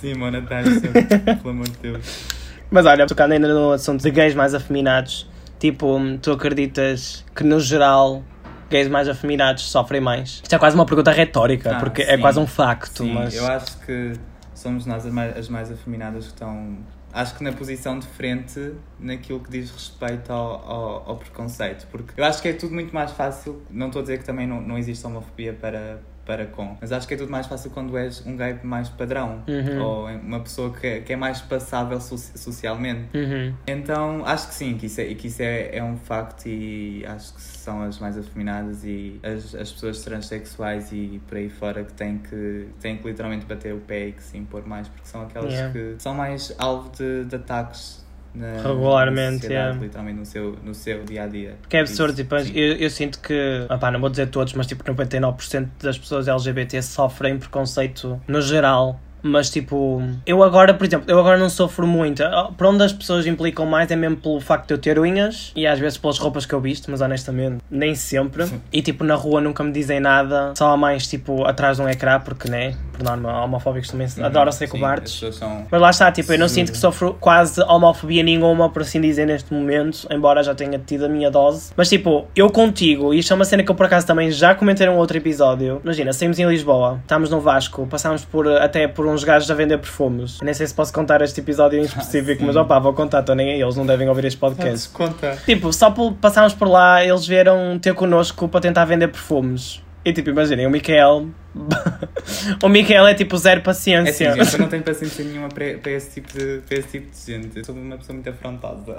Sim, 0.00 0.14
Mona 0.14 0.40
Tyson, 0.42 0.92
pelo 1.36 1.50
amor 1.50 1.68
de 1.68 1.78
Deus. 1.82 2.43
Mas 2.70 2.86
olha, 2.86 3.06
tocando 3.06 3.32
ainda 3.32 3.46
no 3.48 3.72
assunto 3.72 4.02
de 4.02 4.10
gays 4.10 4.34
mais 4.34 4.54
afeminados, 4.54 5.28
tipo, 5.58 5.98
tu 6.20 6.32
acreditas 6.32 7.24
que 7.34 7.44
no 7.44 7.60
geral 7.60 8.22
gays 8.70 8.88
mais 8.88 9.08
afeminados 9.08 9.64
sofrem 9.70 10.00
mais? 10.00 10.40
Isto 10.42 10.54
é 10.54 10.58
quase 10.58 10.74
uma 10.74 10.84
pergunta 10.86 11.12
retórica, 11.12 11.76
Ah, 11.76 11.78
porque 11.78 12.02
é 12.02 12.16
sim. 12.16 12.20
quase 12.20 12.38
um 12.40 12.46
facto, 12.46 13.04
Sim, 13.04 13.12
mas. 13.12 13.34
eu 13.34 13.46
acho 13.46 13.78
que 13.80 14.12
somos 14.54 14.86
nós 14.86 15.06
as 15.06 15.12
mais, 15.12 15.36
as 15.36 15.48
mais 15.48 15.70
afeminadas 15.70 16.24
que 16.26 16.32
estão. 16.32 16.78
Acho 17.12 17.36
que 17.36 17.44
na 17.44 17.52
posição 17.52 17.96
de 17.96 18.08
frente 18.08 18.72
naquilo 18.98 19.38
que 19.38 19.48
diz 19.48 19.70
respeito 19.70 20.32
ao, 20.32 20.68
ao, 20.68 21.10
ao 21.10 21.16
preconceito. 21.16 21.86
Porque 21.92 22.20
eu 22.20 22.24
acho 22.24 22.42
que 22.42 22.48
é 22.48 22.52
tudo 22.54 22.74
muito 22.74 22.92
mais 22.92 23.12
fácil. 23.12 23.62
Não 23.70 23.86
estou 23.86 24.00
a 24.00 24.02
dizer 24.02 24.18
que 24.18 24.24
também 24.24 24.48
não, 24.48 24.60
não 24.60 24.76
existe 24.76 25.06
homofobia 25.06 25.52
para, 25.52 26.00
para 26.24 26.46
com. 26.46 26.76
Mas 26.80 26.92
acho 26.92 27.06
que 27.08 27.14
é 27.14 27.16
tudo 27.16 27.30
mais 27.30 27.46
fácil 27.46 27.70
quando 27.70 27.96
és 27.98 28.24
um 28.26 28.36
gay 28.36 28.58
mais 28.62 28.88
padrão. 28.88 29.42
Uhum. 29.48 29.82
Ou 29.82 30.06
uma 30.08 30.40
pessoa 30.40 30.72
que, 30.72 30.86
é- 30.86 31.00
que 31.00 31.12
é 31.12 31.16
mais 31.16 31.40
passável 31.40 32.00
so- 32.00 32.16
socialmente. 32.18 33.16
Uhum. 33.16 33.54
Então, 33.66 34.24
acho 34.26 34.48
que 34.48 34.54
sim, 34.54 34.76
que 34.76 34.86
isso, 34.86 35.00
é, 35.00 35.14
que 35.14 35.26
isso 35.28 35.42
é, 35.42 35.76
é 35.76 35.82
um 35.82 35.96
facto 35.96 36.46
e 36.46 37.04
acho 37.06 37.34
que 37.34 37.40
são 37.42 37.82
as 37.82 37.98
mais 37.98 38.16
afeminadas 38.18 38.84
e 38.84 39.20
as, 39.22 39.54
as 39.54 39.72
pessoas 39.72 40.02
transexuais 40.02 40.92
e 40.92 41.20
por 41.26 41.36
aí 41.38 41.48
fora 41.48 41.84
que 41.84 41.92
têm 41.92 42.18
que, 42.18 42.68
têm 42.80 42.96
que 42.96 43.06
literalmente 43.08 43.46
bater 43.46 43.74
o 43.74 43.78
pé 43.80 44.08
e 44.08 44.12
que 44.12 44.22
se 44.22 44.36
impor 44.36 44.66
mais, 44.66 44.88
porque 44.88 45.06
são 45.08 45.22
aquelas 45.22 45.52
Yeah. 45.54 45.72
que 45.72 45.94
são 46.02 46.14
mais 46.14 46.54
alvo 46.58 46.90
de, 46.96 47.24
de 47.26 47.36
ataques 47.36 48.03
na, 48.34 48.62
Regularmente, 48.62 49.46
na 49.46 49.52
yeah. 49.52 49.80
literalmente 49.80 50.18
no 50.18 50.26
seu, 50.26 50.58
no 50.64 50.74
seu 50.74 51.04
dia 51.04 51.24
a 51.24 51.26
dia. 51.26 51.56
Que 51.68 51.76
é 51.76 51.80
absurdo, 51.80 52.14
tipo, 52.14 52.34
eu, 52.34 52.76
eu 52.76 52.90
sinto 52.90 53.20
que, 53.20 53.66
opá, 53.70 53.90
não 53.90 54.00
vou 54.00 54.10
dizer 54.10 54.28
todos, 54.28 54.52
mas 54.54 54.66
tipo 54.66 54.82
99% 54.82 55.68
das 55.80 55.96
pessoas 55.96 56.26
LGBT 56.26 56.82
sofrem 56.82 57.38
preconceito 57.38 58.20
no 58.26 58.40
geral. 58.42 59.00
Mas 59.26 59.48
tipo, 59.48 60.02
eu 60.26 60.42
agora, 60.42 60.74
por 60.74 60.84
exemplo, 60.86 61.10
eu 61.10 61.18
agora 61.18 61.38
não 61.38 61.48
sofro 61.48 61.86
muito. 61.86 62.22
Ah, 62.22 62.50
Por 62.56 62.66
onde 62.66 62.82
as 62.84 62.92
pessoas 62.92 63.26
implicam 63.26 63.64
mais 63.64 63.90
é 63.90 63.96
mesmo 63.96 64.18
pelo 64.18 64.38
facto 64.40 64.68
de 64.68 64.74
eu 64.74 64.78
ter 64.78 64.98
unhas 64.98 65.50
e 65.56 65.66
às 65.66 65.78
vezes 65.78 65.96
pelas 65.96 66.18
roupas 66.18 66.44
que 66.44 66.52
eu 66.54 66.60
visto, 66.60 66.90
mas 66.90 67.00
honestamente, 67.00 67.56
nem 67.70 67.94
sempre. 67.94 68.46
E 68.72 68.82
tipo, 68.82 69.02
na 69.02 69.14
rua 69.14 69.40
nunca 69.40 69.64
me 69.64 69.72
dizem 69.72 69.98
nada, 69.98 70.52
só 70.56 70.76
mais 70.76 71.06
tipo 71.06 71.44
atrás 71.44 71.78
de 71.78 71.82
um 71.82 71.88
ecrã, 71.88 72.20
porque 72.20 72.48
né, 72.50 72.74
por 72.92 73.02
norma, 73.02 73.42
homofóbicos 73.44 73.88
também 73.90 74.04
Uhum, 74.18 74.26
adoram 74.26 74.52
ser 74.52 74.66
sim, 74.66 74.72
cobardes. 74.72 75.24
São. 75.34 75.66
Mas 75.70 75.80
lá 75.80 75.88
está, 75.90 76.12
tipo, 76.12 76.30
eu 76.30 76.38
não 76.38 76.46
Sim. 76.46 76.56
sinto 76.56 76.72
que 76.72 76.78
sofro 76.78 77.16
quase 77.18 77.58
homofobia 77.62 78.22
nenhuma, 78.22 78.68
por 78.68 78.82
assim 78.82 79.00
dizer, 79.00 79.26
neste 79.26 79.52
momento, 79.54 80.06
embora 80.10 80.42
já 80.42 80.54
tenha 80.54 80.78
tido 80.78 81.06
a 81.06 81.08
minha 81.08 81.30
dose. 81.30 81.72
Mas 81.74 81.88
tipo, 81.88 82.26
eu 82.36 82.50
contigo, 82.50 83.14
e 83.14 83.20
isto 83.20 83.32
é 83.32 83.36
uma 83.36 83.46
cena 83.46 83.62
que 83.62 83.70
eu 83.70 83.74
por 83.74 83.86
acaso 83.86 84.06
também 84.06 84.30
já 84.30 84.54
comentei 84.54 84.86
num 84.86 84.96
outro 84.98 85.16
episódio. 85.16 85.80
Imagina, 85.82 86.12
saímos 86.12 86.38
em 86.38 86.46
Lisboa, 86.46 86.98
estamos 87.02 87.30
no 87.30 87.40
Vasco, 87.40 87.86
passámos 87.86 88.24
por, 88.26 88.46
até 88.46 88.86
por 88.86 89.06
uns 89.14 89.24
gajos 89.24 89.50
a 89.50 89.54
vender 89.54 89.78
perfumes. 89.78 90.40
Nem 90.42 90.52
sei 90.52 90.66
se 90.66 90.74
posso 90.74 90.92
contar 90.92 91.22
este 91.22 91.40
episódio 91.40 91.78
em 91.78 91.82
específico, 91.82 92.40
sim. 92.40 92.46
mas 92.46 92.56
opá, 92.56 92.78
vou 92.78 92.92
contar, 92.92 93.20
estou 93.20 93.34
nem 93.34 93.52
a 93.52 93.56
eles, 93.56 93.76
não 93.76 93.86
devem 93.86 94.08
ouvir 94.08 94.24
este 94.24 94.38
podcast. 94.38 94.88
Conta. 94.90 95.38
Tipo, 95.44 95.72
só 95.72 95.90
por 95.90 96.12
passámos 96.14 96.52
por 96.52 96.68
lá, 96.68 97.04
eles 97.04 97.26
vieram 97.26 97.78
ter 97.78 97.94
connosco 97.94 98.48
para 98.48 98.60
tentar 98.60 98.84
vender 98.84 99.08
perfumes. 99.08 99.82
E 100.04 100.12
tipo, 100.12 100.28
imaginem, 100.28 100.66
o 100.66 100.70
Miquel. 100.70 101.28
o 102.62 102.68
Miquel 102.68 103.06
é 103.06 103.14
tipo 103.14 103.38
zero 103.38 103.60
É 103.60 103.62
paciência. 103.62 104.32
assim, 104.32 104.42
gente, 104.42 104.54
eu 104.54 104.60
não 104.60 104.68
tenho 104.68 104.82
paciência 104.82 105.24
nenhuma 105.24 105.48
para, 105.48 105.78
para, 105.78 105.92
esse 105.92 106.20
tipo 106.20 106.38
de, 106.38 106.60
para 106.66 106.78
esse 106.78 106.88
tipo 106.88 107.10
de 107.10 107.32
gente. 107.32 107.58
Eu 107.58 107.64
sou 107.64 107.74
uma 107.74 107.96
pessoa 107.96 108.14
muito 108.14 108.28
afrontosa. 108.28 108.96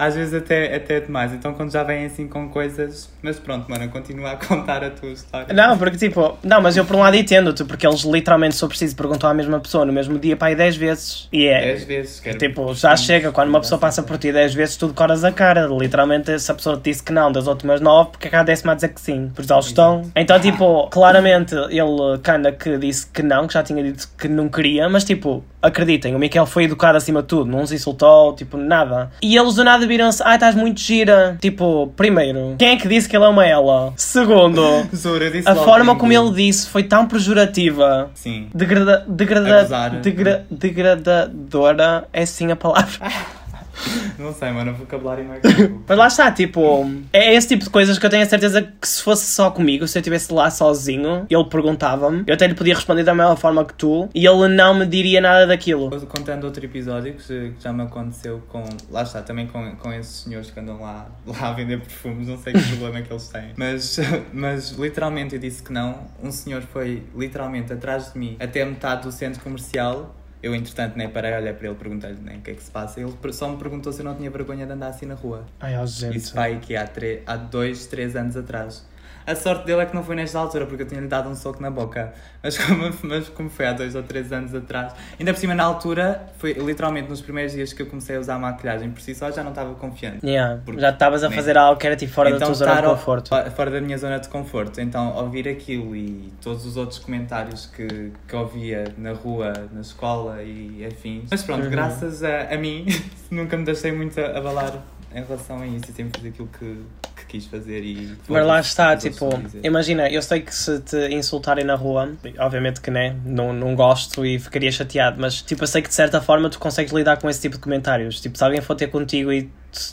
Às 0.00 0.16
vezes 0.16 0.32
até, 0.32 0.74
até 0.74 0.98
demais. 0.98 1.32
Então 1.34 1.52
quando 1.52 1.70
já 1.70 1.82
vêm 1.82 2.06
assim 2.06 2.26
com 2.26 2.48
coisas. 2.48 3.12
Mas 3.22 3.38
pronto, 3.38 3.70
mano, 3.70 3.86
continua 3.90 4.30
a 4.30 4.36
contar 4.36 4.82
a 4.82 4.88
tua 4.88 5.10
história. 5.10 5.52
Não, 5.52 5.76
porque 5.76 5.98
tipo, 5.98 6.38
não, 6.42 6.62
mas 6.62 6.74
eu 6.74 6.86
por 6.86 6.96
um 6.96 7.00
lado 7.00 7.16
entendo-te, 7.16 7.64
porque 7.64 7.86
eles 7.86 8.00
literalmente, 8.00 8.60
eu 8.62 8.68
preciso, 8.68 8.96
perguntam 8.96 9.28
à 9.28 9.34
mesma 9.34 9.60
pessoa 9.60 9.84
no 9.84 9.92
mesmo 9.92 10.18
dia, 10.18 10.36
pai, 10.36 10.54
10 10.54 10.76
vezes. 10.76 11.28
E 11.30 11.46
é. 11.46 11.60
Dez 11.60 11.84
vezes. 11.84 12.20
Quero... 12.20 12.38
Tipo, 12.38 12.72
já 12.72 12.96
chega, 12.96 13.30
quando 13.30 13.50
uma 13.50 13.60
pessoa 13.60 13.78
passa 13.78 14.02
por 14.02 14.16
ti 14.16 14.32
10 14.32 14.54
vezes, 14.54 14.76
tu 14.76 14.88
decoras 14.88 15.22
a 15.22 15.30
cara. 15.30 15.66
Literalmente, 15.66 16.38
se 16.38 16.50
a 16.50 16.54
pessoa 16.54 16.78
te 16.78 16.84
disse 16.84 17.02
que 17.02 17.12
não 17.12 17.30
das 17.30 17.46
últimas 17.46 17.82
9, 17.82 18.12
porque 18.12 18.28
é 18.28 18.30
que 18.30 18.36
a 18.36 18.42
décima 18.42 18.72
a 18.72 18.74
dizer 18.74 18.88
que 18.88 19.00
sim? 19.00 19.30
Por 19.34 19.44
exaustão. 19.44 20.10
Então, 20.16 20.40
tipo, 20.40 20.88
claramente, 20.88 21.54
ele, 21.54 22.18
Kanda, 22.22 22.52
que 22.52 22.78
disse 22.78 23.06
que 23.06 23.22
não, 23.22 23.46
que 23.46 23.54
já 23.54 23.62
tinha 23.62 23.82
dito 23.82 24.08
que 24.16 24.28
não 24.28 24.48
queria, 24.48 24.88
mas 24.88 25.04
tipo, 25.04 25.44
acreditem, 25.62 26.14
o 26.14 26.18
Miquel 26.18 26.46
foi 26.46 26.64
educado 26.64 26.96
acima 26.96 27.22
de 27.22 27.28
tudo, 27.28 27.50
não 27.50 27.66
se 27.66 27.74
insultou, 27.74 28.34
tipo, 28.34 28.56
nada. 28.56 29.10
E 29.22 29.36
eles 29.36 29.54
do 29.54 29.64
nada 29.64 29.86
viram-se, 29.90 30.22
ai, 30.24 30.36
estás 30.36 30.54
muito 30.54 30.80
gira. 30.80 31.36
Tipo, 31.40 31.92
primeiro, 31.96 32.54
quem 32.56 32.70
é 32.70 32.76
que 32.76 32.86
disse 32.86 33.08
que 33.08 33.16
ele 33.16 33.24
é 33.24 33.28
uma 33.28 33.44
ela? 33.44 33.92
Segundo, 33.96 34.62
disse 34.92 35.48
a 35.48 35.54
forma 35.56 35.96
como 35.96 36.12
ele 36.12 36.32
disse 36.32 36.68
foi 36.68 36.84
tão 36.84 37.06
pejorativa. 37.06 38.10
Sim. 38.14 38.48
Degrada, 38.54 39.04
degrada, 39.08 39.90
degra, 40.00 40.46
degradadora 40.50 42.08
é 42.12 42.24
sim 42.24 42.50
a 42.52 42.56
palavra. 42.56 43.10
Não 44.18 44.32
sei, 44.34 44.50
mano, 44.50 44.72
o 44.72 44.74
vocabulário 44.74 45.24
não 45.24 45.34
é 45.34 45.38
comigo. 45.40 45.84
Mas 45.88 45.98
lá 45.98 46.06
está, 46.06 46.30
tipo, 46.30 46.90
é 47.12 47.34
esse 47.34 47.48
tipo 47.48 47.64
de 47.64 47.70
coisas 47.70 47.98
que 47.98 48.04
eu 48.06 48.10
tenho 48.10 48.22
a 48.22 48.26
certeza 48.26 48.62
que 48.62 48.86
se 48.86 49.02
fosse 49.02 49.24
só 49.30 49.50
comigo, 49.50 49.86
se 49.88 49.96
eu 49.96 50.00
estivesse 50.00 50.32
lá 50.32 50.50
sozinho, 50.50 51.26
ele 51.28 51.44
perguntava-me, 51.44 52.24
eu 52.26 52.34
até 52.34 52.46
lhe 52.46 52.54
podia 52.54 52.74
responder 52.74 53.02
da 53.02 53.14
mesma 53.14 53.36
forma 53.36 53.64
que 53.64 53.74
tu, 53.74 54.08
e 54.14 54.26
ele 54.26 54.48
não 54.48 54.74
me 54.74 54.86
diria 54.86 55.20
nada 55.20 55.46
daquilo. 55.46 55.90
Contando 56.06 56.44
outro 56.44 56.64
episódio 56.64 57.14
que 57.14 57.52
já- 57.58 57.72
me 57.72 57.82
aconteceu 57.82 58.42
com. 58.48 58.64
Lá 58.90 59.02
está, 59.02 59.22
também 59.22 59.46
com, 59.46 59.76
com 59.76 59.92
esses 59.92 60.22
senhores 60.24 60.50
que 60.50 60.58
andam 60.60 60.80
lá, 60.80 61.06
lá 61.24 61.48
a 61.48 61.52
vender 61.52 61.78
perfumes, 61.80 62.26
não 62.28 62.36
sei 62.36 62.52
que 62.52 62.62
problema 62.62 63.00
que 63.00 63.12
eles 63.12 63.28
têm. 63.28 63.52
Mas, 63.56 63.98
mas 64.32 64.70
literalmente 64.72 65.34
eu 65.36 65.40
disse 65.40 65.62
que 65.62 65.72
não. 65.72 65.98
Um 66.22 66.30
senhor 66.32 66.62
foi 66.62 67.02
literalmente 67.16 67.72
atrás 67.72 68.12
de 68.12 68.18
mim 68.18 68.36
até 68.40 68.64
metade 68.64 69.02
do 69.04 69.12
centro 69.12 69.40
comercial. 69.40 70.14
Eu, 70.42 70.54
entretanto, 70.54 70.96
nem 70.96 71.08
parei, 71.08 71.34
olhei 71.34 71.52
para 71.52 71.66
ele 71.68 71.76
perguntei-lhe 71.76 72.20
nem 72.20 72.38
o 72.38 72.40
que 72.40 72.50
é 72.50 72.54
que 72.54 72.62
se 72.62 72.70
passa. 72.70 73.00
Ele 73.00 73.32
só 73.32 73.48
me 73.48 73.58
perguntou 73.58 73.92
se 73.92 74.00
eu 74.00 74.04
não 74.04 74.14
tinha 74.14 74.30
vergonha 74.30 74.66
de 74.66 74.72
andar 74.72 74.88
assim 74.88 75.06
na 75.06 75.14
rua. 75.14 75.44
Ai, 75.60 75.76
ó, 75.76 75.84
gente. 75.84 76.16
Isso 76.16 76.34
vai 76.34 76.54
aqui 76.54 76.74
há, 76.76 76.88
há 77.26 77.36
dois, 77.36 77.86
três 77.86 78.16
anos 78.16 78.36
atrás. 78.36 78.86
A 79.26 79.34
sorte 79.36 79.64
dele 79.66 79.82
é 79.82 79.86
que 79.86 79.94
não 79.94 80.02
foi 80.02 80.16
nesta 80.16 80.38
altura, 80.38 80.66
porque 80.66 80.82
eu 80.82 80.86
tinha-lhe 80.88 81.06
dado 81.06 81.28
um 81.28 81.34
soco 81.36 81.62
na 81.62 81.70
boca. 81.70 82.12
Mas 82.42 82.56
como, 82.58 82.90
mas 83.02 83.28
como 83.28 83.48
foi 83.50 83.66
há 83.66 83.72
dois 83.72 83.94
ou 83.94 84.02
três 84.02 84.32
anos 84.32 84.54
atrás. 84.54 84.92
Ainda 85.18 85.32
por 85.32 85.38
cima, 85.38 85.54
na 85.54 85.62
altura, 85.64 86.26
foi 86.38 86.52
literalmente 86.54 87.08
nos 87.08 87.20
primeiros 87.20 87.52
dias 87.52 87.72
que 87.72 87.82
eu 87.82 87.86
comecei 87.86 88.16
a 88.16 88.20
usar 88.20 88.38
maquilhagem 88.38 88.90
por 88.90 89.00
si 89.00 89.14
só, 89.14 89.30
já 89.30 89.42
não 89.42 89.50
estava 89.50 89.74
confiante. 89.74 90.26
Yeah, 90.26 90.60
já 90.78 90.90
estavas 90.90 91.22
a 91.22 91.30
fazer 91.30 91.56
algo 91.58 91.78
que 91.78 91.86
era 91.86 91.94
tipo 91.96 92.12
fora 92.12 92.30
da 92.32 92.44
tua 92.44 92.54
zona 92.54 92.76
de 92.80 92.86
conforto. 92.88 93.30
Fora 93.54 93.70
da 93.70 93.80
minha 93.80 93.98
zona 93.98 94.18
de 94.18 94.28
conforto. 94.28 94.80
Então, 94.80 95.14
ouvir 95.16 95.48
aquilo 95.48 95.94
e 95.94 96.32
todos 96.40 96.64
os 96.66 96.76
outros 96.76 96.98
comentários 96.98 97.66
que, 97.66 98.12
que 98.26 98.34
ouvia 98.36 98.84
na 98.96 99.12
rua, 99.12 99.52
na 99.72 99.82
escola 99.82 100.42
e 100.42 100.84
afins. 100.86 101.28
Mas 101.30 101.42
pronto, 101.42 101.64
Uhum. 101.64 101.70
graças 101.70 102.22
a, 102.24 102.52
a 102.52 102.56
mim, 102.56 102.86
nunca 103.30 103.56
me 103.56 103.64
deixei 103.64 103.92
muito 103.92 104.18
a- 104.20 104.38
abalar 104.38 104.72
em 105.14 105.22
relação 105.22 105.60
a 105.60 105.66
isso 105.66 105.86
e 105.90 105.92
sempre 105.92 106.20
fiz 106.20 106.30
aquilo 106.30 106.48
que, 106.58 106.76
que 107.16 107.26
quis 107.26 107.46
fazer 107.46 107.82
e 107.82 108.16
Mas 108.28 108.46
lá 108.46 108.60
está, 108.60 108.96
tipo, 108.96 109.28
imagina, 109.62 110.08
eu 110.08 110.22
sei 110.22 110.40
que 110.40 110.54
se 110.54 110.80
te 110.80 111.12
insultarem 111.12 111.64
na 111.64 111.74
rua, 111.74 112.12
obviamente 112.38 112.80
que 112.80 112.90
né, 112.90 113.16
não, 113.24 113.52
não 113.52 113.74
gosto 113.74 114.24
e 114.24 114.38
ficaria 114.38 114.70
chateado, 114.70 115.20
mas 115.20 115.42
tipo, 115.42 115.64
eu 115.64 115.66
sei 115.66 115.82
que 115.82 115.88
de 115.88 115.94
certa 115.94 116.20
forma 116.20 116.48
tu 116.48 116.58
consegues 116.58 116.92
lidar 116.92 117.18
com 117.18 117.28
esse 117.28 117.40
tipo 117.40 117.56
de 117.56 117.62
comentários. 117.62 118.20
Tipo, 118.20 118.38
se 118.38 118.44
alguém 118.44 118.60
for 118.60 118.74
ter 118.76 118.88
contigo 118.88 119.32
e 119.32 119.50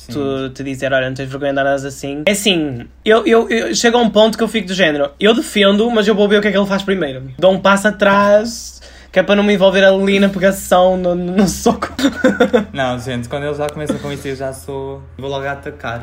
tu, 0.07 0.13
tu 0.13 0.49
te 0.49 0.63
dizer, 0.63 0.93
olha, 0.93 1.07
não 1.07 1.15
tens 1.15 1.29
vergonha 1.29 1.53
de 1.53 1.59
andares 1.59 1.83
assim. 1.83 2.23
É 2.25 2.31
assim, 2.31 2.87
eu, 3.03 3.25
eu, 3.25 3.49
eu 3.49 3.75
chego 3.75 3.97
a 3.97 4.01
um 4.01 4.09
ponto 4.09 4.37
que 4.37 4.43
eu 4.43 4.47
fico 4.47 4.67
do 4.67 4.73
género, 4.73 5.11
eu 5.19 5.33
defendo, 5.33 5.89
mas 5.89 6.07
eu 6.07 6.13
vou 6.13 6.27
ver 6.29 6.37
o 6.37 6.41
que 6.41 6.47
é 6.47 6.51
que 6.51 6.57
ele 6.57 6.67
faz 6.67 6.83
primeiro. 6.83 7.31
Dou 7.39 7.51
um 7.51 7.59
passo 7.59 7.87
atrás. 7.87 8.81
Que 9.11 9.19
é 9.19 9.23
para 9.23 9.35
não 9.35 9.43
me 9.43 9.53
envolver 9.53 9.83
ali 9.83 10.19
na 10.19 10.29
pegação, 10.29 10.97
no, 10.97 11.15
no, 11.15 11.47
soco. 11.47 11.89
Não, 12.73 12.99
gente, 12.99 13.29
quando 13.29 13.45
eles 13.45 13.57
já 13.57 13.69
começam 13.69 13.97
com 13.99 14.11
isso, 14.11 14.27
eu 14.27 14.35
já 14.35 14.53
sou. 14.53 15.01
Vou 15.17 15.29
logo 15.29 15.47
atacar. 15.47 16.01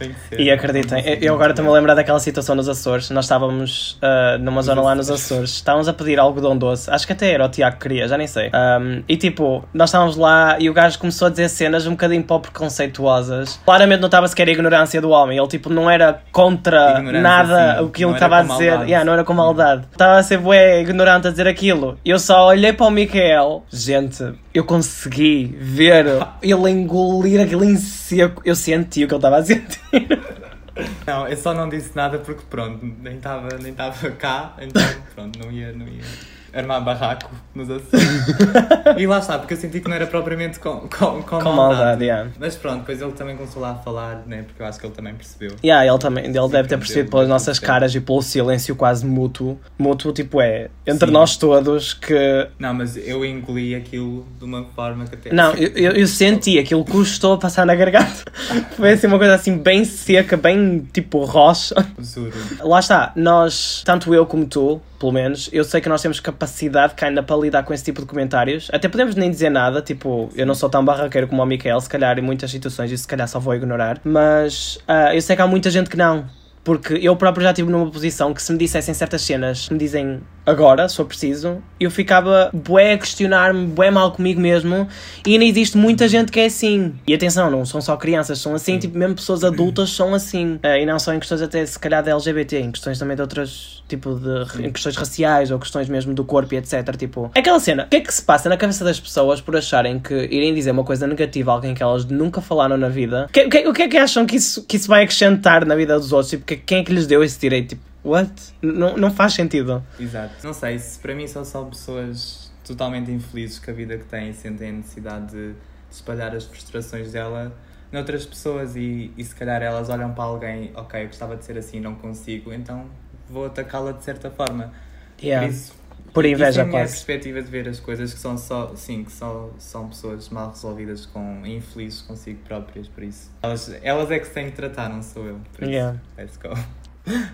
Tem 0.00 0.08
que 0.12 0.20
ser. 0.28 0.40
E 0.40 0.50
acreditem, 0.50 1.00
eu- 1.06 1.18
eu 1.20 1.34
agora 1.34 1.50
estou-me 1.52 1.70
a 1.70 1.74
lembrar 1.74 1.94
daquela 1.94 2.18
situação 2.18 2.56
nos 2.56 2.68
Açores. 2.68 3.10
Nós 3.10 3.26
estávamos 3.26 3.98
ah, 4.02 4.36
numa 4.40 4.62
zona 4.62 4.80
lá 4.82 4.94
nos 4.96 5.08
Açores, 5.10 5.50
estávamos 5.50 5.86
a 5.88 5.92
pedir 5.92 6.18
algodão 6.18 6.56
doce, 6.56 6.90
acho 6.90 7.06
que 7.06 7.12
até 7.12 7.30
era 7.30 7.44
o 7.44 7.48
Tiago 7.48 7.76
que 7.76 7.82
queria, 7.82 8.08
já 8.08 8.16
nem 8.18 8.26
sei. 8.26 8.50
Ahm, 8.52 9.02
e 9.08 9.16
tipo, 9.16 9.62
nós 9.72 9.90
estávamos 9.90 10.16
lá 10.16 10.56
e 10.58 10.68
o 10.68 10.72
gajo 10.72 10.98
começou 10.98 11.26
a 11.26 11.30
dizer 11.30 11.48
cenas 11.50 11.86
um 11.86 11.90
bocadinho 11.92 12.22
pó 12.24 12.38
preconceituosas. 12.38 13.60
Claramente 13.64 14.00
não 14.00 14.06
estava 14.06 14.26
sequer 14.26 14.48
a 14.48 14.52
ignorância 14.52 15.00
do 15.00 15.10
homem, 15.10 15.38
ele 15.38 15.46
tipo 15.48 15.68
não 15.70 15.88
era 15.90 16.20
contra 16.32 16.92
Ignorância, 16.98 17.20
nada 17.20 17.76
sim. 17.78 17.84
o 17.84 17.90
que 17.90 18.04
ele 18.04 18.12
estava 18.14 18.38
a 18.38 18.42
dizer. 18.42 18.72
Yeah, 18.82 19.04
não 19.04 19.12
era 19.12 19.22
com 19.24 19.34
maldade. 19.34 19.84
Estava 19.92 20.18
a 20.18 20.22
ser 20.22 20.38
bué 20.38 20.80
ignorante 20.80 21.28
a 21.28 21.30
dizer 21.30 21.46
aquilo. 21.46 21.98
Eu 22.04 22.18
só 22.18 22.46
olhei 22.48 22.72
para 22.72 22.86
o 22.86 22.90
Micael, 22.90 23.64
gente, 23.70 24.24
eu 24.54 24.64
consegui 24.64 25.54
ver 25.60 26.06
ele 26.42 26.70
engolir 26.70 27.40
aquilo 27.40 27.64
em 27.64 27.76
seco. 27.76 28.40
Eu 28.44 28.54
senti 28.56 29.04
o 29.04 29.08
que 29.08 29.14
ele 29.14 29.18
estava 29.18 29.36
a 29.38 29.42
sentir. 29.44 29.78
Não, 31.06 31.26
eu 31.26 31.36
só 31.36 31.52
não 31.52 31.68
disse 31.68 31.94
nada 31.94 32.18
porque 32.18 32.42
pronto, 32.48 32.86
nem 33.00 33.16
estava 33.16 33.58
nem 33.58 33.74
tava 33.74 34.10
cá, 34.12 34.54
então 34.58 34.80
pronto, 35.14 35.38
não 35.38 35.50
ia, 35.50 35.72
não 35.72 35.86
ia 35.86 36.04
armar 36.52 36.82
barraco 36.82 37.30
nos 37.54 37.70
Açores. 37.70 38.08
e 38.98 39.06
lá 39.06 39.18
está, 39.18 39.38
porque 39.38 39.54
eu 39.54 39.58
senti 39.58 39.80
que 39.80 39.88
não 39.88 39.96
era 39.96 40.06
propriamente 40.06 40.58
com, 40.58 40.80
com, 40.80 40.88
com, 40.88 41.22
Com 41.22 41.36
maldade. 41.36 41.56
maldade, 41.56 42.04
yeah. 42.04 42.30
Mas 42.38 42.56
pronto, 42.56 42.80
depois 42.80 43.00
ele 43.00 43.12
também 43.12 43.36
começou 43.36 43.62
lá 43.62 43.72
a 43.72 43.74
falar, 43.76 44.22
né? 44.26 44.42
Porque 44.42 44.62
eu 44.62 44.66
acho 44.66 44.78
que 44.78 44.86
ele 44.86 44.94
também 44.94 45.14
percebeu. 45.14 45.56
Yeah, 45.62 45.86
ele 45.86 45.98
também, 45.98 46.24
ele 46.24 46.48
deve 46.48 46.68
ter 46.68 46.78
percebido 46.78 47.10
pelas 47.10 47.28
nossas 47.28 47.58
tudo 47.58 47.66
caras 47.66 47.94
e 47.94 48.00
pelo 48.00 48.22
silêncio 48.22 48.74
quase 48.76 49.06
mútuo. 49.06 49.58
Mútuo, 49.78 50.12
tipo, 50.12 50.40
é 50.40 50.68
entre 50.86 51.06
Sim. 51.06 51.12
nós 51.12 51.36
todos 51.36 51.94
que. 51.94 52.48
Não, 52.58 52.74
mas 52.74 52.96
eu 52.96 53.24
engoli 53.24 53.74
aquilo 53.74 54.26
de 54.38 54.44
uma 54.44 54.64
forma 54.64 55.04
que 55.06 55.14
até. 55.14 55.32
Não, 55.32 55.52
eu, 55.54 55.68
eu, 55.74 55.92
eu 55.92 56.06
senti 56.06 56.58
aquilo 56.58 56.84
custou 56.84 57.34
a 57.34 57.38
passar 57.38 57.64
na 57.64 57.74
garganta. 57.74 58.24
Foi 58.76 58.92
assim 58.92 59.06
uma 59.06 59.18
coisa 59.18 59.34
assim 59.34 59.56
bem 59.56 59.84
seca, 59.84 60.36
bem 60.36 60.86
tipo 60.92 61.24
rocha. 61.24 61.74
Juro. 61.98 62.32
Lá 62.60 62.80
está, 62.80 63.12
nós, 63.14 63.82
tanto 63.84 64.14
eu 64.14 64.26
como 64.26 64.46
tu, 64.46 64.80
pelo 65.00 65.12
menos, 65.12 65.48
eu 65.50 65.64
sei 65.64 65.80
que 65.80 65.88
nós 65.88 66.02
temos 66.02 66.20
capacidade 66.20 66.92
ainda 67.00 67.22
para 67.22 67.34
lidar 67.34 67.62
com 67.62 67.72
esse 67.72 67.82
tipo 67.82 68.02
de 68.02 68.06
comentários. 68.06 68.68
Até 68.70 68.86
podemos 68.86 69.14
nem 69.14 69.30
dizer 69.30 69.48
nada, 69.48 69.80
tipo, 69.80 70.28
eu 70.36 70.44
não 70.44 70.54
sou 70.54 70.68
tão 70.68 70.84
barraqueiro 70.84 71.26
como 71.26 71.42
o 71.42 71.46
Michael, 71.46 71.80
se 71.80 71.88
calhar 71.88 72.18
em 72.18 72.22
muitas 72.22 72.50
situações 72.50 72.92
e 72.92 72.98
se 72.98 73.08
calhar 73.08 73.26
só 73.26 73.40
vou 73.40 73.54
ignorar. 73.54 73.98
Mas 74.04 74.78
ah, 74.86 75.14
eu 75.14 75.22
sei 75.22 75.34
que 75.34 75.40
há 75.40 75.46
muita 75.46 75.70
gente 75.70 75.88
que 75.88 75.96
não. 75.96 76.26
Porque 76.62 76.92
eu 77.00 77.16
próprio 77.16 77.42
já 77.42 77.50
estive 77.50 77.70
numa 77.70 77.90
posição 77.90 78.34
que 78.34 78.42
se 78.42 78.52
me 78.52 78.58
dissessem 78.58 78.92
certas 78.92 79.22
cenas, 79.22 79.70
me 79.70 79.78
dizem 79.78 80.20
agora, 80.50 80.88
se 80.88 80.96
for 80.96 81.06
preciso, 81.06 81.58
eu 81.78 81.90
ficava 81.90 82.50
bué 82.52 82.92
a 82.92 82.98
questionar-me, 82.98 83.66
bué 83.66 83.90
mal 83.90 84.12
comigo 84.12 84.40
mesmo, 84.40 84.86
e 85.26 85.32
ainda 85.32 85.44
existe 85.44 85.76
muita 85.78 86.08
gente 86.08 86.30
que 86.30 86.40
é 86.40 86.46
assim. 86.46 86.94
E 87.06 87.14
atenção, 87.14 87.50
não 87.50 87.64
são 87.64 87.80
só 87.80 87.96
crianças, 87.96 88.38
são 88.38 88.54
assim, 88.54 88.78
tipo, 88.78 88.98
mesmo 88.98 89.14
pessoas 89.14 89.44
adultas 89.44 89.90
são 89.90 90.12
assim. 90.14 90.58
Eh, 90.62 90.82
e 90.82 90.86
não 90.86 90.98
só 90.98 91.14
em 91.14 91.18
questões 91.18 91.40
até, 91.42 91.64
se 91.64 91.78
calhar, 91.78 92.02
da 92.02 92.10
LGBT, 92.12 92.58
em 92.60 92.70
questões 92.72 92.98
também 92.98 93.16
de 93.16 93.22
outras, 93.22 93.82
tipo, 93.88 94.14
de 94.14 94.66
em 94.66 94.70
questões 94.72 94.96
raciais 94.96 95.50
ou 95.50 95.58
questões 95.58 95.88
mesmo 95.88 96.12
do 96.14 96.24
corpo 96.24 96.54
e 96.54 96.58
etc. 96.58 96.96
Tipo, 96.96 97.30
aquela 97.34 97.58
cena, 97.60 97.84
o 97.84 97.88
que 97.88 97.96
é 97.96 98.00
que 98.00 98.12
se 98.12 98.22
passa 98.22 98.48
na 98.48 98.56
cabeça 98.56 98.84
das 98.84 98.98
pessoas 99.00 99.40
por 99.40 99.56
acharem 99.56 99.98
que 99.98 100.14
irem 100.30 100.52
dizer 100.54 100.70
uma 100.72 100.84
coisa 100.84 101.06
negativa 101.06 101.50
a 101.50 101.54
alguém 101.54 101.74
que 101.74 101.82
elas 101.82 102.04
nunca 102.04 102.40
falaram 102.40 102.76
na 102.76 102.88
vida? 102.88 103.26
O 103.28 103.32
que, 103.32 103.48
que, 103.48 103.68
o 103.68 103.72
que 103.72 103.82
é 103.82 103.88
que 103.88 103.96
acham 103.96 104.26
que 104.26 104.36
isso, 104.36 104.64
que 104.66 104.76
isso 104.76 104.88
vai 104.88 105.04
acrescentar 105.04 105.64
na 105.64 105.74
vida 105.74 105.98
dos 105.98 106.12
outros? 106.12 106.30
Tipo, 106.30 106.44
que- 106.44 106.56
quem 106.56 106.78
é 106.78 106.84
que 106.84 106.92
lhes 106.92 107.06
deu 107.06 107.22
esse 107.24 107.38
direito? 107.38 107.70
Tipo, 107.70 107.82
what? 108.04 108.32
Não, 108.62 108.96
não 108.96 109.10
faz 109.10 109.34
sentido. 109.34 109.82
Exato. 109.98 110.34
Não 110.44 110.52
sei, 110.52 110.78
se 110.78 110.98
para 110.98 111.14
mim 111.14 111.26
são 111.26 111.44
só 111.44 111.64
pessoas 111.64 112.50
totalmente 112.64 113.10
infelizes 113.10 113.58
com 113.58 113.70
a 113.70 113.74
vida 113.74 113.96
que 113.98 114.04
têm 114.04 114.30
e 114.30 114.34
sentem 114.34 114.68
a 114.68 114.72
necessidade 114.72 115.30
de 115.32 115.54
espalhar 115.90 116.34
as 116.34 116.44
frustrações 116.44 117.12
dela 117.12 117.52
noutras 117.90 118.24
pessoas 118.24 118.76
e, 118.76 119.12
e 119.16 119.24
se 119.24 119.34
calhar 119.34 119.60
elas 119.60 119.88
olham 119.88 120.12
para 120.14 120.22
alguém, 120.22 120.70
ok, 120.76 121.02
eu 121.02 121.06
gostava 121.08 121.36
de 121.36 121.44
ser 121.44 121.58
assim, 121.58 121.80
não 121.80 121.96
consigo, 121.96 122.52
então 122.52 122.86
vou 123.28 123.46
atacá-la 123.46 123.90
de 123.92 124.04
certa 124.04 124.30
forma. 124.30 124.72
Yeah. 125.20 125.44
Por 125.48 125.52
isso, 125.52 125.72
Por 126.14 126.24
isso 126.24 126.34
inveja, 126.36 126.60
é 126.60 126.62
a 126.62 126.66
minha 126.66 126.78
quase. 126.80 126.92
perspectiva 126.92 127.42
de 127.42 127.50
ver 127.50 127.68
as 127.68 127.80
coisas 127.80 128.14
que 128.14 128.20
são 128.20 128.38
só, 128.38 128.76
sim, 128.76 129.02
que 129.02 129.10
só, 129.10 129.50
são 129.58 129.88
pessoas 129.88 130.28
mal 130.28 130.50
resolvidas 130.50 131.04
com 131.04 131.44
infelizes 131.44 132.02
consigo 132.02 132.38
próprias, 132.44 132.86
por 132.86 133.02
isso. 133.02 133.28
Elas, 133.42 133.68
elas 133.82 134.08
é 134.12 134.20
que 134.20 134.26
se 134.26 134.34
têm 134.34 134.46
que 134.50 134.56
tratar, 134.56 134.88
não 134.88 135.02
sou 135.02 135.26
eu. 135.26 135.40
Por 135.52 135.64
isso, 135.64 135.72
Yeah. 135.72 135.98
let's 136.16 136.36
go. 136.36 136.50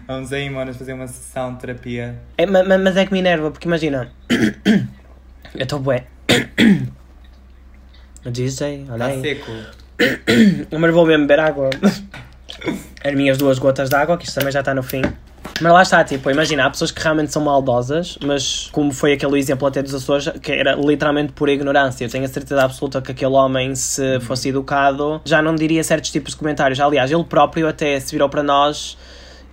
Vamos 0.06 0.32
aí, 0.32 0.49
monas, 0.49 0.76
fazer 0.76 0.92
uma 0.92 1.06
sessão 1.06 1.54
de 1.54 1.61
terapia. 1.61 2.16
É, 2.38 2.46
ma- 2.46 2.62
ma- 2.62 2.78
mas 2.78 2.96
é 2.96 3.04
que 3.04 3.12
me 3.12 3.18
enerva, 3.18 3.50
porque 3.50 3.66
imagina. 3.68 4.11
eu 5.54 5.62
estou 5.62 5.78
bué. 5.80 6.04
DJ, 8.25 8.87
olha 8.90 8.94
Está 8.94 9.06
aí. 9.06 9.20
seco. 9.20 9.52
Mas 10.78 10.92
vou 10.92 11.06
mesmo 11.06 11.26
beber 11.26 11.40
água. 11.40 11.70
As 13.04 13.14
minhas 13.14 13.38
duas 13.38 13.58
gotas 13.58 13.88
de 13.88 13.94
água, 13.96 14.18
que 14.18 14.25
isto 14.26 14.35
também 14.35 14.52
já 14.52 14.61
está 14.61 14.75
no 14.75 14.82
fim. 14.82 15.02
Mas 15.61 15.73
lá 15.73 15.82
está, 15.82 16.02
tipo, 16.04 16.28
imagina, 16.30 16.66
há 16.66 16.70
pessoas 16.70 16.90
que 16.90 17.00
realmente 17.00 17.32
são 17.32 17.40
maldosas, 17.42 18.18
mas 18.23 18.68
como 18.73 18.92
foi 18.92 19.12
aquele 19.12 19.38
exemplo 19.38 19.66
até 19.66 19.80
dos 19.80 19.94
Açores, 19.94 20.28
que 20.42 20.50
era 20.52 20.75
literalmente 20.75 21.32
por 21.32 21.49
ignorância. 21.49 22.04
Eu 22.04 22.11
tenho 22.11 22.25
a 22.25 22.28
certeza 22.28 22.64
absoluta 22.64 23.00
que 23.00 23.12
aquele 23.12 23.30
homem, 23.32 23.75
se 23.76 24.18
fosse 24.20 24.49
educado, 24.49 25.20
já 25.25 25.40
não 25.40 25.54
diria 25.54 25.82
certos 25.85 26.11
tipos 26.11 26.32
de 26.32 26.37
comentários. 26.38 26.80
Aliás, 26.80 27.11
ele 27.12 27.23
próprio 27.25 27.68
até 27.68 27.99
se 28.00 28.11
virou 28.12 28.28
para 28.28 28.42
nós 28.42 28.99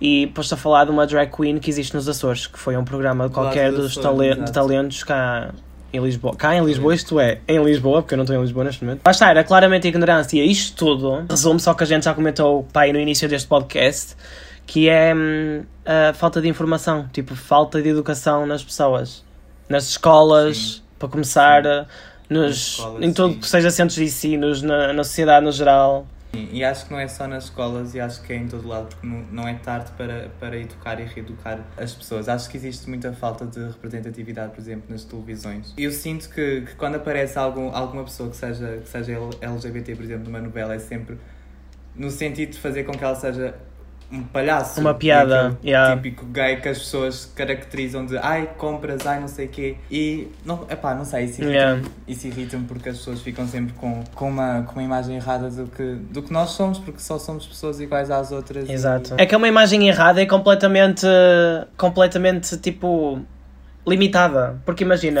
e 0.00 0.26
pôs 0.28 0.52
a 0.52 0.56
falar 0.56 0.84
de 0.84 0.90
uma 0.90 1.06
drag 1.06 1.30
queen 1.30 1.58
que 1.58 1.70
existe 1.70 1.94
nos 1.94 2.08
Açores, 2.08 2.46
que 2.46 2.58
foi 2.58 2.76
um 2.76 2.84
programa 2.84 3.28
qualquer 3.28 3.72
dos 3.72 3.96
Açores, 3.96 4.44
de 4.44 4.52
talentos 4.52 5.02
cá 5.04 5.52
em 5.96 6.02
Lisboa. 6.02 6.34
Cá 6.34 6.56
em 6.56 6.64
Lisboa, 6.64 6.94
isto 6.94 7.20
é, 7.20 7.38
em 7.46 7.62
Lisboa, 7.62 8.02
porque 8.02 8.14
eu 8.14 8.16
não 8.16 8.24
estou 8.24 8.36
em 8.36 8.40
Lisboa 8.40 8.64
neste 8.64 8.84
momento. 8.84 9.02
Lá 9.04 9.12
está, 9.12 9.30
era 9.30 9.44
claramente 9.44 9.86
ignorância. 9.86 10.42
Isto 10.44 10.76
tudo 10.76 11.24
resume 11.30 11.60
só 11.60 11.72
que 11.72 11.84
a 11.84 11.86
gente 11.86 12.04
já 12.04 12.14
comentou 12.14 12.64
pai, 12.72 12.92
no 12.92 12.98
início 12.98 13.28
deste 13.28 13.46
podcast, 13.46 14.16
que 14.66 14.88
é 14.88 15.14
hum, 15.14 15.62
a 15.86 16.12
falta 16.12 16.40
de 16.40 16.48
informação, 16.48 17.08
tipo, 17.12 17.36
falta 17.36 17.80
de 17.80 17.88
educação 17.88 18.44
nas 18.44 18.64
pessoas. 18.64 19.24
Nas 19.68 19.88
escolas, 19.88 20.56
Sim. 20.56 20.80
Para 20.98 21.08
começar, 21.08 21.62
nos, 22.28 22.56
escolas, 22.56 23.02
em 23.02 23.12
todo 23.12 23.34
sim. 23.34 23.40
que 23.40 23.48
seja 23.48 23.70
centros 23.70 23.96
de 23.96 24.04
ensinos, 24.04 24.62
na, 24.62 24.92
na 24.92 25.04
sociedade 25.04 25.44
no 25.44 25.52
geral. 25.52 26.06
E 26.34 26.64
acho 26.64 26.86
que 26.86 26.92
não 26.92 27.00
é 27.00 27.08
só 27.08 27.26
nas 27.26 27.44
escolas 27.44 27.94
e 27.94 28.00
acho 28.00 28.22
que 28.22 28.32
é 28.32 28.36
em 28.36 28.48
todo 28.48 28.66
lado, 28.66 28.88
porque 28.88 29.06
não 29.06 29.46
é 29.46 29.54
tarde 29.54 29.90
para, 29.96 30.30
para 30.40 30.56
educar 30.56 31.00
e 31.00 31.04
reeducar 31.04 31.60
as 31.76 31.92
pessoas. 31.92 32.28
Acho 32.28 32.48
que 32.50 32.56
existe 32.56 32.88
muita 32.88 33.12
falta 33.12 33.46
de 33.46 33.60
representatividade, 33.66 34.52
por 34.52 34.60
exemplo, 34.60 34.84
nas 34.88 35.04
televisões. 35.04 35.74
Eu 35.76 35.90
sinto 35.90 36.28
que, 36.28 36.62
que 36.62 36.74
quando 36.76 36.96
aparece 36.96 37.38
algum, 37.38 37.74
alguma 37.74 38.04
pessoa 38.04 38.30
que 38.30 38.36
seja, 38.36 38.78
que 38.78 38.88
seja 38.88 39.18
LGBT, 39.40 39.96
por 39.96 40.04
exemplo, 40.04 40.24
numa 40.24 40.40
novela, 40.40 40.74
é 40.74 40.78
sempre 40.78 41.18
no 41.94 42.10
sentido 42.10 42.52
de 42.52 42.58
fazer 42.58 42.84
com 42.84 42.92
que 42.92 43.04
ela 43.04 43.14
seja 43.14 43.54
um 44.18 44.22
palhaço. 44.24 44.80
Uma 44.80 44.94
piada, 44.94 45.48
Aquele 45.48 45.70
yeah. 45.70 45.96
Típico 45.96 46.24
gay 46.26 46.56
que 46.56 46.68
as 46.68 46.78
pessoas 46.78 47.30
caracterizam 47.34 48.06
de 48.06 48.16
ai, 48.18 48.50
compras, 48.56 49.06
ai, 49.06 49.20
não 49.20 49.28
sei 49.28 49.46
o 49.46 49.48
quê. 49.48 49.76
E, 49.90 50.28
não, 50.44 50.66
epá, 50.70 50.94
não 50.94 51.04
sei, 51.04 51.24
isso 51.24 51.40
irrita-me 51.42 51.54
Yeah. 51.54 51.82
isso 52.08 52.26
irrita-me 52.26 52.64
porque 52.64 52.88
as 52.88 52.98
pessoas 52.98 53.20
ficam 53.20 53.46
sempre 53.46 53.74
com, 53.74 54.02
com, 54.14 54.28
uma, 54.28 54.62
com 54.62 54.72
uma 54.72 54.82
imagem 54.82 55.16
errada 55.16 55.48
do 55.50 55.66
que, 55.66 55.94
do 56.10 56.22
que 56.22 56.32
nós 56.32 56.50
somos, 56.50 56.78
porque 56.78 57.00
só 57.00 57.18
somos 57.18 57.46
pessoas 57.46 57.80
iguais 57.80 58.10
às 58.10 58.32
outras. 58.32 58.68
Exato. 58.68 59.14
E, 59.18 59.22
É 59.22 59.26
que 59.26 59.34
é 59.34 59.38
uma 59.38 59.48
imagem 59.48 59.86
errada 59.88 60.20
e 60.22 60.26
completamente, 60.26 61.06
completamente 61.76 62.56
tipo, 62.58 63.20
limitada. 63.86 64.56
Porque 64.64 64.84
imagina. 64.84 65.20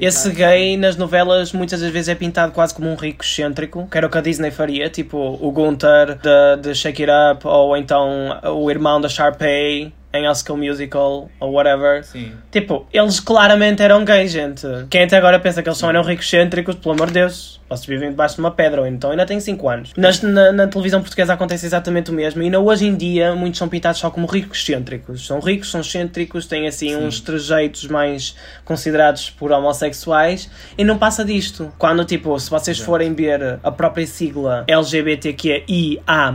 Esse 0.00 0.30
gay 0.30 0.76
nas 0.76 0.96
novelas 0.96 1.52
muitas 1.52 1.80
das 1.80 1.90
vezes 1.90 2.08
é 2.08 2.14
pintado 2.14 2.52
quase 2.52 2.74
como 2.74 2.90
um 2.90 2.94
rico 2.94 3.24
excêntrico, 3.24 3.86
que 3.90 3.96
era 3.96 4.06
o 4.06 4.10
que 4.10 4.18
a 4.18 4.20
Disney 4.20 4.50
faria, 4.50 4.88
tipo 4.90 5.16
o 5.18 5.50
Gunther 5.52 6.16
de, 6.16 6.62
de 6.62 6.74
Shake 6.74 7.04
It 7.04 7.12
Up, 7.12 7.46
ou 7.46 7.76
então 7.76 8.40
o 8.44 8.70
irmão 8.70 9.00
da 9.00 9.08
Sharpay 9.08 9.92
em 10.12 10.26
High 10.26 10.34
School 10.34 10.58
Musical, 10.58 11.30
ou 11.38 11.52
whatever. 11.52 12.04
Sim. 12.04 12.32
Tipo, 12.50 12.86
eles 12.92 13.20
claramente 13.20 13.82
eram 13.82 14.04
gays, 14.04 14.30
gente. 14.30 14.66
Quem 14.88 15.04
até 15.04 15.16
agora 15.16 15.38
pensa 15.38 15.62
que 15.62 15.68
eles 15.68 15.78
só 15.78 15.88
eram 15.90 16.02
ricos 16.02 16.26
excêntricos, 16.26 16.74
pelo 16.76 16.94
amor 16.94 17.08
de 17.08 17.14
Deus, 17.14 17.60
ou 17.68 17.76
se 17.76 17.86
vivem 17.86 18.10
debaixo 18.10 18.36
de 18.36 18.40
uma 18.40 18.50
pedra, 18.50 18.80
ou 18.80 18.86
então 18.86 19.10
ainda 19.10 19.26
têm 19.26 19.40
5 19.40 19.68
anos. 19.68 19.92
Nas, 19.96 20.22
na, 20.22 20.52
na 20.52 20.66
televisão 20.66 21.00
portuguesa 21.00 21.32
acontece 21.32 21.66
exatamente 21.66 22.10
o 22.10 22.14
mesmo, 22.14 22.42
e 22.42 22.44
ainda 22.44 22.60
hoje 22.60 22.86
em 22.86 22.94
dia 22.94 23.34
muitos 23.34 23.58
são 23.58 23.68
pintados 23.68 24.00
só 24.00 24.10
como 24.10 24.26
ricos 24.26 24.58
excêntricos. 24.58 25.26
São 25.26 25.40
ricos, 25.40 25.70
são 25.70 25.80
excêntricos, 25.80 26.46
têm 26.46 26.66
assim 26.66 26.90
Sim. 26.90 27.06
uns 27.06 27.20
trejeitos 27.20 27.86
mais 27.86 28.36
considerados 28.64 29.30
por 29.30 29.50
homossexuais, 29.52 30.50
e 30.78 30.84
não 30.84 30.98
passa 30.98 31.24
disto. 31.24 31.72
Quando, 31.78 32.04
tipo, 32.04 32.38
se 32.38 32.50
vocês 32.50 32.78
forem 32.78 33.14
ver 33.14 33.58
a 33.62 33.70
própria 33.70 34.06
sigla 34.06 34.64
LGBTQIA+, 34.68 36.34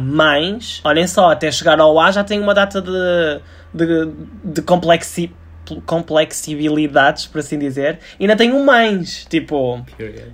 olhem 0.84 1.08
só, 1.08 1.32
até 1.32 1.52
chegar 1.52 1.80
ao 1.80 2.00
A 2.00 2.12
já 2.12 2.24
tem 2.24 2.40
uma 2.40 2.54
data 2.54 2.82
de, 2.82 3.42
de, 3.74 4.12
de 4.44 4.62
complexi, 4.62 5.32
complexibilidades, 5.80 7.28
por 7.28 7.40
assim 7.40 7.58
dizer, 7.58 8.00
e 8.20 8.24
ainda 8.24 8.36
tem 8.36 8.52
um 8.52 8.64
mais, 8.66 9.26
tipo... 9.26 9.84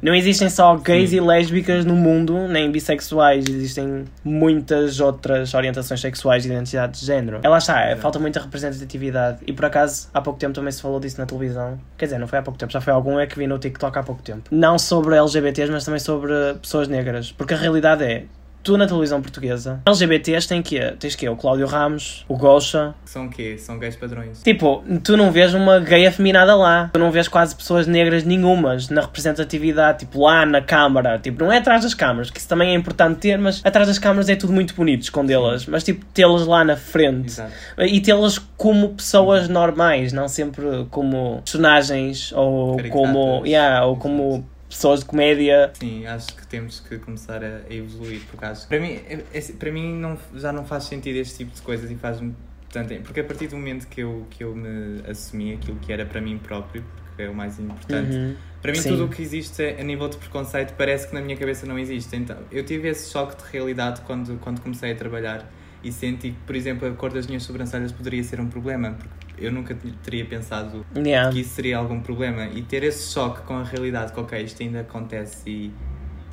Não 0.01 0.15
existem 0.15 0.49
só 0.49 0.75
gays 0.75 1.11
Sim. 1.11 1.17
e 1.17 1.19
lésbicas 1.21 1.85
no 1.85 1.95
mundo, 1.95 2.47
nem 2.47 2.71
bissexuais, 2.71 3.45
existem 3.47 4.05
muitas 4.23 4.99
outras 4.99 5.53
orientações 5.53 5.99
sexuais 5.99 6.45
e 6.45 6.49
identidades 6.49 7.01
de 7.01 7.05
género. 7.05 7.39
Ela 7.43 7.57
está, 7.57 7.81
é, 7.81 7.95
falta 7.95 8.19
muita 8.19 8.39
representatividade. 8.39 9.39
E 9.45 9.53
por 9.53 9.65
acaso, 9.65 10.09
há 10.13 10.21
pouco 10.21 10.39
tempo 10.39 10.53
também 10.53 10.71
se 10.71 10.81
falou 10.81 10.99
disso 10.99 11.19
na 11.19 11.25
televisão. 11.25 11.79
Quer 11.97 12.05
dizer, 12.05 12.17
não 12.17 12.27
foi 12.27 12.39
há 12.39 12.41
pouco 12.41 12.57
tempo, 12.57 12.71
já 12.71 12.81
foi 12.81 12.93
algum 12.93 13.19
é 13.19 13.27
que 13.27 13.37
vi 13.37 13.47
no 13.47 13.57
TikTok 13.57 13.97
há 13.97 14.03
pouco 14.03 14.21
tempo. 14.21 14.43
Não 14.51 14.79
sobre 14.79 15.15
LGBTs, 15.15 15.71
mas 15.71 15.85
também 15.85 15.99
sobre 15.99 16.33
pessoas 16.61 16.87
negras. 16.87 17.31
Porque 17.31 17.53
a 17.53 17.57
realidade 17.57 18.03
é. 18.03 18.25
Tu 18.67 18.75
na 18.75 18.85
televisão 18.85 19.21
portuguesa, 19.21 19.79
LGBTs 19.85 20.45
tem 20.45 20.61
que 20.61 20.77
Tens 20.99 21.15
que 21.15 21.29
O 21.29 21.37
Cláudio 21.37 21.65
Ramos, 21.65 22.25
o 22.27 22.35
Gosha, 22.35 22.93
São 23.05 23.27
o 23.27 23.29
quê? 23.29 23.57
São 23.57 23.79
gays 23.79 23.95
padrões. 23.95 24.41
Tipo, 24.43 24.83
tu 25.01 25.15
não 25.15 25.31
vês 25.31 25.53
uma 25.53 25.79
gay 25.79 26.05
afeminada 26.05 26.53
lá. 26.53 26.89
Tu 26.91 26.99
não 26.99 27.09
vês 27.09 27.29
quase 27.29 27.55
pessoas 27.55 27.87
negras 27.87 28.25
nenhumas 28.25 28.89
na 28.89 28.99
representatividade, 28.99 29.99
tipo, 29.99 30.19
lá 30.21 30.45
na 30.45 30.61
câmara. 30.61 31.17
Tipo, 31.17 31.45
não 31.45 31.49
é 31.49 31.59
atrás 31.59 31.83
das 31.83 31.93
câmaras, 31.93 32.29
que 32.29 32.39
isso 32.39 32.49
também 32.49 32.71
é 32.71 32.73
importante 32.73 33.19
ter, 33.19 33.37
mas 33.37 33.61
atrás 33.63 33.87
das 33.87 33.97
câmaras 33.97 34.27
é 34.27 34.35
tudo 34.35 34.51
muito 34.51 34.75
bonito 34.75 35.03
escondê-las. 35.03 35.65
Mas, 35.65 35.85
tipo, 35.85 36.03
tê-las 36.07 36.45
lá 36.45 36.65
na 36.65 36.75
frente. 36.75 37.27
Exato. 37.27 37.53
E 37.79 38.01
tê-las 38.01 38.37
como 38.57 38.89
pessoas 38.89 39.47
normais, 39.47 40.11
não 40.11 40.27
sempre 40.27 40.85
como 40.91 41.41
personagens 41.45 42.33
ou 42.33 42.75
Caricatas. 42.75 42.91
como, 42.91 43.45
yeah, 43.45 43.85
ou 43.85 43.95
como 43.95 44.45
pessoas 44.69 44.99
de 45.01 45.05
comédia. 45.05 45.71
Sim, 45.73 46.05
acho 46.05 46.35
que 46.35 46.45
temos 46.47 46.79
que 46.79 46.97
começar 46.99 47.43
a, 47.43 47.61
a 47.69 47.73
evoluir, 47.73 48.21
porque 48.29 48.45
acho 48.45 48.67
para 48.67 48.79
mim, 48.79 48.99
é- 49.09 49.23
é- 49.33 49.41
para 49.57 49.71
mim 49.71 49.93
não, 49.97 50.17
já 50.35 50.51
não 50.51 50.65
faz 50.65 50.83
sentido 50.85 51.15
este 51.17 51.37
tipo 51.37 51.55
de 51.55 51.61
coisas 51.61 51.89
e 51.89 51.95
faz-me 51.95 52.35
tanto. 52.69 52.93
Porque 53.01 53.19
a 53.21 53.23
partir 53.23 53.47
do 53.47 53.55
momento 53.55 53.87
que 53.87 54.01
eu, 54.01 54.27
que 54.29 54.43
eu 54.43 54.55
me 54.55 55.01
assumi 55.09 55.53
aquilo 55.53 55.77
que 55.79 55.91
era 55.91 56.05
para 56.05 56.19
mim 56.19 56.37
próprio, 56.37 56.83
porque 57.05 57.23
é 57.23 57.29
o 57.29 57.33
mais 57.33 57.59
importante, 57.59 58.15
Uhum. 58.15 58.35
Para 58.61 58.71
mim, 58.71 58.79
Sim. 58.79 58.89
tudo 58.89 59.05
o 59.05 59.09
que 59.09 59.21
existe 59.21 59.63
a 59.63 59.83
nível 59.83 60.09
de 60.09 60.17
preconceito 60.17 60.73
parece 60.73 61.07
que 61.07 61.13
na 61.13 61.21
minha 61.21 61.37
cabeça 61.37 61.65
não 61.67 61.77
existe. 61.77 62.13
Então, 62.15 62.37
eu 62.51 62.65
tive 62.65 62.89
esse 62.89 63.11
choque 63.11 63.41
de 63.41 63.49
realidade 63.51 64.01
quando, 64.01 64.37
quando 64.39 64.59
comecei 64.61 64.91
a 64.91 64.95
trabalhar 64.95 65.49
e 65.83 65.91
senti 65.91 66.31
que, 66.31 66.37
por 66.45 66.55
exemplo, 66.55 66.87
a 66.87 66.91
cor 66.91 67.13
das 67.13 67.27
minhas 67.27 67.43
sobrancelhas 67.43 67.91
poderia 67.91 68.23
ser 68.23 68.41
um 68.41 68.47
problema, 68.49 68.93
porque 68.97 69.26
eu 69.37 69.51
nunca 69.51 69.75
teria 70.03 70.25
pensado 70.25 70.85
Yeah. 70.95 71.31
que 71.31 71.41
isso 71.41 71.51
seria 71.55 71.77
algum 71.77 71.99
problema. 72.01 72.45
E 72.47 72.61
ter 72.61 72.83
esse 72.83 73.11
choque 73.13 73.41
com 73.41 73.55
a 73.55 73.63
realidade, 73.63 74.11
que, 74.13 74.19
ok, 74.19 74.41
isto 74.41 74.61
ainda 74.63 74.81
acontece 74.81 75.49
e. 75.49 75.71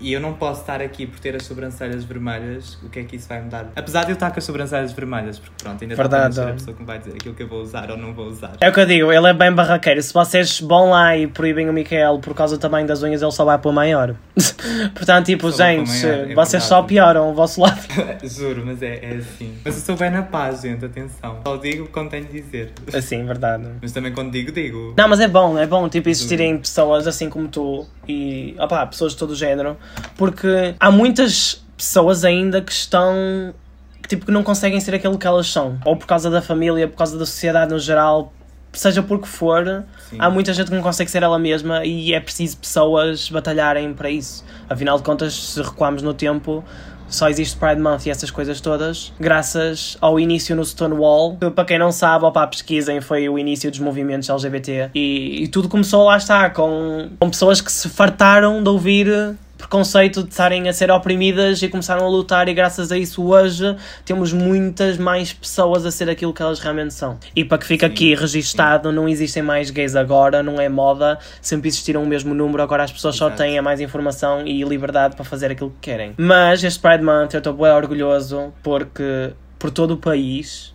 E 0.04 0.12
eu 0.12 0.20
não 0.20 0.34
posso 0.34 0.60
estar 0.60 0.82
aqui 0.82 1.06
por 1.06 1.18
ter 1.18 1.34
as 1.34 1.44
sobrancelhas 1.44 2.04
vermelhas, 2.04 2.74
o 2.82 2.90
que 2.90 2.98
é 2.98 3.04
que 3.04 3.16
isso 3.16 3.26
vai 3.26 3.40
mudar? 3.40 3.72
Apesar 3.74 4.04
de 4.04 4.10
eu 4.10 4.12
estar 4.12 4.30
com 4.30 4.38
as 4.38 4.44
sobrancelhas 4.44 4.92
vermelhas, 4.92 5.38
porque 5.38 5.54
pronto, 5.64 5.80
ainda 5.82 5.94
Verdade. 5.96 6.40
a 6.42 6.52
pessoa 6.52 6.74
que 6.74 6.82
me 6.82 6.86
vai 6.86 6.98
dizer 6.98 7.12
aquilo 7.12 7.34
que 7.34 7.42
eu 7.42 7.48
vou 7.48 7.62
usar 7.62 7.90
ou 7.90 7.96
não 7.96 8.12
vou 8.12 8.26
usar. 8.26 8.52
É 8.60 8.68
o 8.68 8.72
que 8.74 8.80
eu 8.80 8.84
digo, 8.84 9.10
ele 9.10 9.26
é 9.26 9.32
bem 9.32 9.50
barraqueiro. 9.50 10.02
Se 10.02 10.12
vocês 10.12 10.60
vão 10.60 10.90
lá 10.90 11.16
e 11.16 11.26
proíbem 11.26 11.70
o 11.70 11.72
Micael 11.72 12.18
por 12.18 12.34
causa 12.34 12.58
do 12.58 12.60
tamanho 12.60 12.86
das 12.86 13.02
unhas, 13.02 13.22
ele 13.22 13.32
só 13.32 13.46
vai 13.46 13.56
para 13.56 13.70
o 13.70 13.72
maior. 13.72 14.14
Portanto, 14.94 15.24
tipo, 15.24 15.50
Só 15.50 15.64
gente, 15.64 15.88
maior, 15.88 16.04
é 16.04 16.34
vocês 16.34 16.62
verdade. 16.62 16.64
só 16.64 16.82
pioram 16.82 17.30
o 17.30 17.34
vosso 17.34 17.62
lado. 17.62 17.80
Juro, 18.24 18.62
mas 18.66 18.82
é, 18.82 19.00
é 19.02 19.16
assim. 19.16 19.54
Mas 19.64 19.76
eu 19.76 19.80
sou 19.80 19.96
bem 19.96 20.10
na 20.10 20.22
paz, 20.22 20.60
gente, 20.60 20.84
atenção. 20.84 21.40
Só 21.46 21.56
digo 21.56 21.88
quando 21.88 22.10
tenho 22.10 22.26
de 22.26 22.42
dizer. 22.42 22.72
Assim, 22.92 23.24
verdade. 23.24 23.64
Mas 23.80 23.92
também 23.92 24.12
quando 24.12 24.30
digo, 24.30 24.52
digo. 24.52 24.92
Não, 24.98 25.08
mas 25.08 25.20
é 25.20 25.28
bom, 25.28 25.58
é 25.58 25.66
bom, 25.66 25.88
tipo, 25.88 26.10
existirem 26.10 26.58
pessoas 26.58 27.06
assim 27.06 27.30
como 27.30 27.48
tu 27.48 27.86
e, 28.06 28.54
opá, 28.58 28.84
pessoas 28.86 29.12
de 29.12 29.18
todo 29.18 29.30
o 29.30 29.36
género, 29.36 29.76
porque 30.16 30.74
há 30.78 30.90
muitas 30.90 31.64
pessoas 31.76 32.24
ainda 32.24 32.60
que 32.60 32.72
estão, 32.72 33.54
que, 34.02 34.08
tipo, 34.08 34.26
que 34.26 34.32
não 34.32 34.42
conseguem 34.42 34.78
ser 34.80 34.94
aquilo 34.94 35.18
que 35.18 35.26
elas 35.26 35.46
são. 35.46 35.78
Ou 35.84 35.96
por 35.96 36.06
causa 36.06 36.30
da 36.30 36.40
família, 36.40 36.88
por 36.88 36.96
causa 36.96 37.18
da 37.18 37.26
sociedade 37.26 37.72
no 37.72 37.78
geral, 37.78 38.32
seja 38.72 39.02
por 39.02 39.20
que 39.20 39.28
for, 39.28 39.84
Sim. 40.10 40.16
há 40.18 40.30
muita 40.30 40.52
gente 40.52 40.68
que 40.68 40.74
não 40.74 40.82
consegue 40.82 41.10
ser 41.10 41.22
ela 41.22 41.38
mesma 41.38 41.84
e 41.84 42.12
é 42.12 42.20
preciso 42.20 42.56
pessoas 42.58 43.28
batalharem 43.30 43.92
para 43.94 44.10
isso. 44.10 44.44
Afinal 44.68 44.96
de 44.96 45.04
contas, 45.04 45.34
se 45.34 45.62
recuarmos 45.62 46.02
no 46.02 46.14
tempo, 46.14 46.64
só 47.08 47.28
existe 47.28 47.56
Pride 47.56 47.80
Month 47.80 48.06
e 48.06 48.10
essas 48.10 48.30
coisas 48.30 48.60
todas 48.60 49.12
graças 49.20 49.96
ao 50.00 50.18
início 50.18 50.56
no 50.56 50.64
Stonewall. 50.64 51.36
Que, 51.36 51.50
para 51.50 51.64
quem 51.64 51.78
não 51.78 51.92
sabe, 51.92 52.24
opa, 52.24 52.46
pesquisem, 52.46 53.00
foi 53.00 53.28
o 53.28 53.38
início 53.38 53.70
dos 53.70 53.80
movimentos 53.80 54.28
LGBT. 54.28 54.90
E, 54.94 55.44
e 55.44 55.48
tudo 55.48 55.68
começou 55.68 56.04
lá 56.04 56.16
está, 56.16 56.50
com, 56.50 57.10
com 57.18 57.30
pessoas 57.30 57.60
que 57.60 57.70
se 57.70 57.88
fartaram 57.88 58.62
de 58.62 58.68
ouvir 58.68 59.36
preconceito 59.64 60.22
de 60.22 60.28
estarem 60.28 60.68
a 60.68 60.72
ser 60.72 60.90
oprimidas 60.90 61.62
e 61.62 61.68
começaram 61.68 62.04
a 62.04 62.08
lutar 62.08 62.48
e 62.48 62.54
graças 62.54 62.92
a 62.92 62.98
isso 62.98 63.24
hoje 63.24 63.76
temos 64.04 64.32
muitas 64.32 64.98
mais 64.98 65.32
pessoas 65.32 65.86
a 65.86 65.90
ser 65.90 66.08
aquilo 66.10 66.34
que 66.34 66.42
elas 66.42 66.60
realmente 66.60 66.92
são. 66.92 67.18
E 67.34 67.44
para 67.44 67.58
que 67.58 67.66
fique 67.66 67.86
Sim, 67.86 67.92
aqui 67.92 68.14
registado, 68.14 68.92
não 68.92 69.08
existem 69.08 69.42
mais 69.42 69.70
gays 69.70 69.96
agora, 69.96 70.42
não 70.42 70.60
é 70.60 70.68
moda, 70.68 71.18
sempre 71.40 71.68
existiram 71.68 72.02
o 72.02 72.06
mesmo 72.06 72.34
número, 72.34 72.62
agora 72.62 72.84
as 72.84 72.92
pessoas 72.92 73.16
só 73.16 73.28
Exato. 73.28 73.42
têm 73.42 73.60
mais 73.62 73.80
informação 73.80 74.46
e 74.46 74.62
liberdade 74.62 75.16
para 75.16 75.24
fazer 75.24 75.50
aquilo 75.50 75.70
que 75.70 75.90
querem. 75.90 76.14
Mas 76.18 76.62
este 76.62 76.78
Pride 76.78 77.02
Month 77.02 77.32
eu 77.32 77.38
estou 77.38 77.54
bem 77.54 77.72
orgulhoso 77.72 78.52
porque 78.62 79.32
por 79.58 79.70
todo 79.70 79.92
o 79.92 79.96
país 79.96 80.74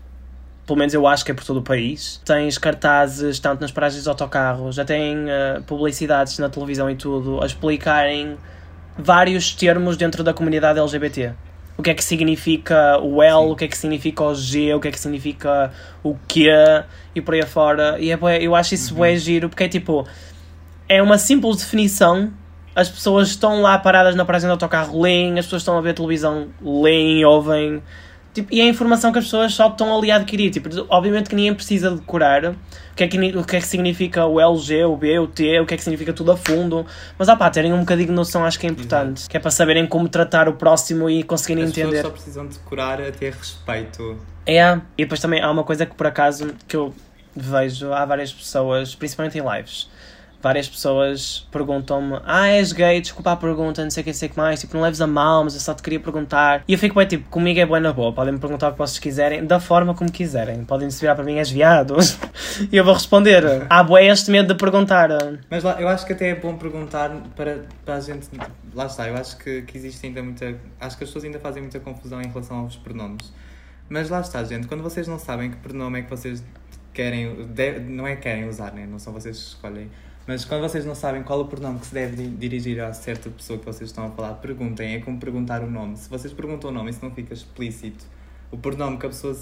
pelo 0.66 0.78
menos 0.78 0.94
eu 0.94 1.08
acho 1.08 1.26
que 1.26 1.32
é 1.32 1.34
por 1.34 1.44
todo 1.44 1.58
o 1.58 1.64
país. 1.64 2.22
Tens 2.24 2.60
cartazes 2.60 3.40
tanto 3.40 3.60
nas 3.60 3.72
paragens 3.72 4.04
de 4.04 4.10
autocarros, 4.10 4.76
já 4.76 4.86
têm 4.86 5.26
eh, 5.28 5.62
publicidades 5.66 6.38
na 6.38 6.48
televisão 6.48 6.88
e 6.92 6.96
tudo 6.96 7.42
a 7.42 7.46
explicarem 7.48 8.38
vários 8.98 9.54
termos 9.54 9.98
dentro 9.98 10.24
da 10.24 10.34
comunidade 10.34 10.80
LGBT. 10.80 11.34
O 11.78 11.82
que 11.82 11.90
é 11.90 11.94
que 11.94 12.04
significa 12.04 13.00
o 13.00 13.24
L, 13.24 13.46
Sim. 13.46 13.52
o 13.52 13.56
que 13.56 13.64
é 13.64 13.68
que 13.70 13.78
significa 13.78 14.24
o 14.24 14.36
G, 14.36 14.74
o 14.74 14.80
que 14.82 14.90
é 14.90 14.92
que 14.92 15.00
significa 15.00 15.72
o 16.04 16.14
Q 16.28 16.50
e 17.16 17.22
por 17.22 17.34
aí 17.34 17.42
afora. 17.42 17.98
E 18.00 18.12
é 18.12 18.20
eu 18.42 18.54
acho 18.54 18.76
isso 18.76 18.94
bué 18.94 19.16
giro 19.16 19.48
porque 19.48 19.64
é 19.64 19.70
tipo, 19.70 20.06
é 20.90 21.02
uma 21.02 21.18
simples 21.18 21.58
definição. 21.58 22.34
As 22.76 22.90
pessoas 22.90 23.30
estão 23.30 23.62
lá 23.62 23.78
paradas 23.78 24.16
na 24.16 24.26
paragem 24.26 24.48
do 24.48 24.52
autocarro, 24.52 25.02
leem, 25.02 25.40
as 25.40 25.46
pessoas 25.46 25.62
estão 25.62 25.78
a 25.78 25.82
ver 25.82 25.94
televisão, 25.94 26.50
leem, 26.62 27.24
ouvem. 27.24 27.82
Tipo, 28.34 28.54
e 28.54 28.62
é 28.62 28.68
informação 28.68 29.12
que 29.12 29.18
as 29.18 29.26
pessoas 29.26 29.54
só 29.54 29.68
estão 29.68 29.98
ali 29.98 30.12
a 30.12 30.18
adquirir. 30.18 30.52
Tipo, 30.52 30.70
obviamente 30.90 31.30
que 31.30 31.36
ninguém 31.36 31.54
precisa 31.54 31.92
decorar 31.92 32.46
o 32.46 32.56
que, 32.96 33.04
é 33.04 33.08
que, 33.08 33.38
o 33.38 33.44
que 33.44 33.56
é 33.56 33.60
que 33.60 33.66
significa 33.66 34.26
o 34.26 34.40
LG, 34.40 34.84
o 34.84 34.96
B, 34.96 35.20
o 35.20 35.28
T, 35.28 35.60
o 35.60 35.66
que 35.66 35.74
é 35.74 35.78
que 35.78 35.84
significa 35.84 36.14
tudo 36.14 36.32
a 36.32 36.38
fundo. 36.38 36.86
Mas, 37.18 37.28
ah 37.28 37.36
pá, 37.36 37.50
terem 37.50 37.74
um 37.74 37.80
bocadinho 37.80 38.10
de 38.10 38.14
noção 38.14 38.46
acho 38.46 38.60
que 38.60 38.68
é 38.68 38.70
importante. 38.70 39.28
Que 39.28 39.38
é 39.38 39.40
para 39.40 39.52
saberem 39.52 39.86
como 39.88 40.08
tratar 40.08 40.48
o 40.48 40.54
próximo 40.54 41.10
e 41.10 41.24
conseguirem 41.24 41.64
As 41.64 41.72
entender. 41.72 42.04
pessoas 42.04 42.06
só 42.06 42.12
precisam 42.12 42.48
de 42.48 42.60
curar 42.60 43.02
a 43.02 43.12
ter 43.12 43.34
respeito. 43.34 44.18
É, 44.46 44.74
e 44.98 45.04
depois 45.04 45.20
também 45.20 45.42
há 45.42 45.50
uma 45.50 45.64
coisa 45.64 45.86
que 45.86 45.96
por 45.96 46.08
acaso 46.08 46.54
que 46.68 46.76
eu 46.76 46.94
vejo, 47.36 47.94
há 47.94 48.06
várias 48.06 48.32
pessoas, 48.32 48.96
principalmente 48.96 49.38
em 49.38 49.42
lives, 49.42 49.90
várias 50.42 50.68
pessoas 50.68 51.48
perguntam-me: 51.52 52.20
Ah, 52.26 52.48
és 52.48 52.72
gay, 52.72 53.02
desculpa 53.02 53.32
a 53.32 53.36
pergunta, 53.36 53.84
não 53.84 53.92
sei 53.92 54.02
o 54.02 54.04
que, 54.04 54.14
sei 54.14 54.30
que 54.30 54.38
mais. 54.38 54.60
Tipo, 54.60 54.76
não 54.76 54.84
leves 54.84 55.02
a 55.02 55.08
mal, 55.08 55.44
mas 55.44 55.54
eu 55.54 55.60
só 55.60 55.74
te 55.74 55.84
queria 55.84 56.00
perguntar. 56.00 56.64
E 56.68 56.74
eu 56.74 56.80
fico 56.80 56.96
bem, 56.96 57.08
tipo, 57.08 57.30
comigo 57.30 57.60
é 57.60 57.66
boa 57.66 57.80
na 57.80 57.94
boa. 57.94 58.14
Podem 58.14 58.34
me 58.34 58.40
perguntar 58.40 58.70
o 58.70 58.72
que 58.74 58.78
vocês 58.78 59.00
quiserem, 59.00 59.46
da 59.46 59.60
forma 59.60 59.94
como 59.94 60.12
quiserem. 60.12 60.64
Podem 60.66 60.90
se 60.90 61.02
virar 61.02 61.16
para 61.16 61.24
mim, 61.24 61.38
és 61.38 61.50
viado. 61.50 61.96
e 62.72 62.76
eu 62.76 62.84
vou 62.84 62.94
responder: 62.94 63.44
Ah, 63.70 63.84
boé, 63.84 64.08
este 64.08 64.32
medo 64.32 64.54
de 64.54 64.60
perguntar. 64.60 65.10
Mas 65.50 65.64
lá, 65.64 65.80
eu 65.80 65.88
acho 65.88 66.06
que 66.06 66.14
até 66.14 66.30
é 66.30 66.36
bom 66.36 66.56
perguntar 66.56 67.12
para, 67.36 67.66
para 67.86 67.96
a 67.96 68.00
gente. 68.00 68.28
Lá 68.74 68.86
está, 68.86 69.08
eu 69.08 69.16
acho 69.16 69.38
que, 69.38 69.64
que 69.64 69.78
existe 69.78 70.06
ainda 70.06 70.22
muita. 70.24 70.56
Acho 70.80 70.98
que 70.98 71.04
as 71.04 71.10
pessoas 71.10 71.26
ainda 71.26 71.40
fazem 71.40 71.62
muita 71.62 71.80
confusão 71.80 72.22
em 72.22 72.28
relação 72.28 72.58
aos 72.58 72.76
pronomes. 72.76 73.32
Mas 73.90 74.10
lá 74.10 74.22
está, 74.22 74.44
gente, 74.44 74.68
quando 74.68 74.84
vocês 74.84 75.08
não 75.08 75.18
sabem 75.18 75.50
que 75.50 75.58
pronome 75.58 76.00
é 76.00 76.02
que 76.04 76.10
vocês 76.10 76.44
querem. 76.94 77.46
Deve, 77.48 77.80
não 77.80 78.06
é 78.06 78.16
querem 78.16 78.48
usar, 78.48 78.72
né? 78.72 78.86
não 78.86 79.00
são 79.00 79.12
vocês 79.12 79.38
que 79.38 79.44
escolhem. 79.44 79.90
Mas 80.30 80.46
quando 80.46 80.62
vocês 80.62 80.86
não 80.86 80.94
sabem 80.94 81.24
qual 81.24 81.40
o 81.42 81.46
pronome 81.46 81.80
que 81.80 81.88
se 81.88 81.94
deve 81.96 82.28
dirigir 82.28 82.80
a 82.84 82.94
certa 82.94 83.32
pessoa 83.32 83.58
que 83.58 83.66
vocês 83.66 83.90
estão 83.90 84.06
a 84.06 84.10
falar, 84.12 84.34
perguntem. 84.36 84.94
É 84.94 85.00
como 85.00 85.18
perguntar 85.20 85.64
o 85.64 85.68
nome. 85.68 85.98
Se 85.98 86.08
vocês 86.08 86.32
perguntam 86.32 86.70
o 86.70 86.74
nome, 86.74 86.92
isso 86.92 87.00
não 87.02 87.10
fica 87.10 87.34
explícito. 87.34 88.06
O 88.52 88.58
pronome 88.58 88.98
que 89.00 89.08
a 89.08 89.10
pessoa 89.10 89.36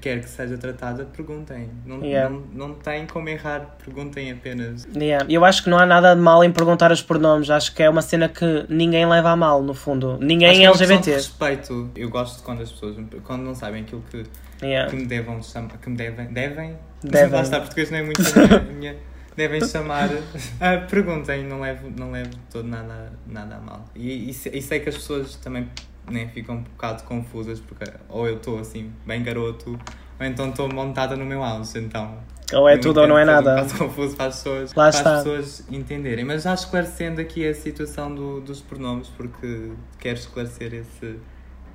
quer 0.00 0.20
que 0.20 0.28
seja 0.28 0.58
tratada, 0.58 1.04
perguntem. 1.04 1.68
Não, 1.86 2.02
Yeah. 2.04 2.28
não, 2.52 2.68
não 2.68 2.74
tem 2.74 3.06
como 3.06 3.28
errar, 3.28 3.76
perguntem 3.84 4.32
apenas. 4.32 4.84
Yeah. 4.96 5.24
Eu 5.28 5.44
acho 5.44 5.62
que 5.62 5.70
não 5.70 5.78
há 5.78 5.86
nada 5.86 6.12
de 6.12 6.20
mal 6.20 6.42
em 6.42 6.50
perguntar 6.50 6.90
os 6.90 7.00
pronomes. 7.00 7.48
Acho 7.48 7.72
que 7.72 7.80
é 7.84 7.88
uma 7.88 8.02
cena 8.02 8.28
que 8.28 8.66
ninguém 8.68 9.06
leva 9.06 9.30
a 9.30 9.36
mal, 9.36 9.62
no 9.62 9.74
fundo. 9.74 10.18
Ninguém 10.20 10.48
Acho 10.48 10.56
é 10.56 10.60
que 10.60 10.66
é 10.66 10.86
de 10.86 10.92
LGBT. 10.92 11.10
respeito. 11.14 11.90
Eu 11.94 12.08
gosto 12.10 12.42
quando 12.42 12.62
as 12.62 12.72
pessoas, 12.72 12.96
quando 13.22 13.42
não 13.42 13.54
sabem 13.54 13.82
aquilo 13.82 14.02
que, 14.10 14.24
Yeah. 14.60 14.90
que 14.90 14.96
me 14.96 15.06
devem 15.06 15.40
chamar, 15.40 15.78
que 15.78 15.88
me 15.88 15.96
devem, 15.96 16.26
devem? 16.32 16.76
Devem. 17.04 17.30
Lá 17.34 17.42
está, 17.42 17.60
português 17.60 17.92
não 17.92 17.98
é 17.98 18.02
muito 18.02 18.20
a 18.22 18.72
minha- 18.72 18.96
devem 19.36 19.64
chamar, 19.64 20.08
Ah, 20.60 20.78
perguntem, 20.88 21.44
não 21.44 21.60
levo, 21.60 21.90
não 21.96 22.10
levo 22.10 22.30
todo 22.50 22.66
nada, 22.66 23.12
nada 23.26 23.56
a 23.56 23.60
mal. 23.60 23.84
E, 23.94 24.30
e, 24.30 24.30
e 24.30 24.62
sei 24.62 24.80
que 24.80 24.88
as 24.88 24.96
pessoas 24.96 25.36
também 25.36 25.68
né, 26.10 26.28
ficam 26.32 26.56
um 26.56 26.62
bocado 26.62 27.02
confusas, 27.04 27.60
porque 27.60 27.84
ou 28.08 28.26
eu 28.26 28.36
estou 28.36 28.58
assim, 28.58 28.92
bem 29.04 29.22
garoto, 29.22 29.78
ou 30.18 30.26
então 30.26 30.48
estou 30.48 30.72
montada 30.72 31.16
no 31.16 31.24
meu 31.24 31.42
auge, 31.42 31.78
então... 31.78 32.18
Ou 32.52 32.68
é 32.68 32.78
tudo 32.78 33.00
ou 33.00 33.08
não 33.08 33.18
é 33.18 33.24
nada. 33.24 33.60
Um 33.60 33.68
confuso 33.76 34.14
para 34.14 34.26
as 34.26 34.36
pessoas, 34.36 34.72
Lá 34.72 34.90
para 34.90 35.14
as 35.16 35.24
pessoas 35.24 35.64
entenderem. 35.68 36.24
Mas 36.24 36.44
já 36.44 36.54
esclarecendo 36.54 37.20
aqui 37.20 37.44
a 37.44 37.52
situação 37.52 38.14
do, 38.14 38.40
dos 38.40 38.60
pronomes, 38.60 39.08
porque 39.08 39.72
quero 39.98 40.16
esclarecer 40.16 40.72
esse, 40.72 41.18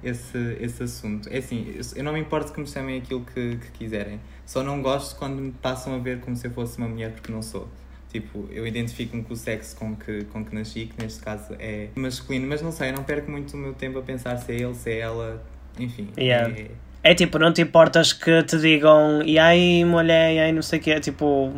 esse, 0.04 0.58
esse 0.60 0.84
assunto. 0.84 1.30
É 1.32 1.38
assim, 1.38 1.74
eu- 1.96 2.04
não 2.04 2.14
me 2.14 2.20
importo 2.20 2.52
que 2.54 2.60
me 2.60 2.68
chamem 2.68 2.98
aquilo 2.98 3.22
que, 3.34 3.58
que 3.58 3.72
quiserem. 3.72 4.20
Só 4.46 4.64
não 4.64 4.82
gosto 4.82 5.16
quando 5.18 5.42
me 5.42 5.52
passam 5.52 5.96
a 5.96 5.98
ver 5.98 6.20
como 6.20 6.36
se 6.36 6.48
eu 6.48 6.52
fosse 6.52 6.78
uma 6.78 6.88
mulher, 6.88 7.12
porque 7.12 7.32
não 7.32 7.42
sou. 7.42 7.68
Tipo, 8.12 8.46
eu 8.52 8.68
identifico-me 8.68 9.24
com 9.24 9.34
o 9.34 9.38
sexo 9.38 9.76
com 9.78 9.96
que, 9.96 10.26
com 10.26 10.44
que 10.44 10.54
nasci, 10.54 10.86
que 10.88 11.02
neste 11.02 11.22
caso 11.24 11.56
é 11.60 11.88
masculino, 11.96 12.46
mas 12.48 12.62
não 12.62 12.72
sei, 12.72 12.90
eu 12.90 12.94
não 12.94 13.04
perco 13.04 13.32
muito 13.32 13.54
o 13.54 13.58
meu 13.58 13.74
tempo 13.74 14.00
a 14.00 14.02
pensar 14.02 14.36
se 14.38 14.52
é 14.52 14.56
ele, 14.56 14.74
se 14.76 14.90
é 14.90 15.00
ela, 15.00 15.42
enfim. 15.80 16.10
Yeah. 16.18 16.54
é- 16.60 16.72
É 17.04 17.16
tipo, 17.16 17.40
não 17.40 17.52
te 17.54 17.62
importas 17.62 18.12
que 18.14 18.44
te 18.44 18.58
digam 18.60 19.24
e 19.24 19.40
aí 19.40 19.84
mulher, 19.86 20.34
e 20.36 20.40
aí 20.40 20.52
não 20.52 20.62
sei 20.62 20.78
o 20.80 20.82
que, 20.82 21.00
tipo, 21.00 21.52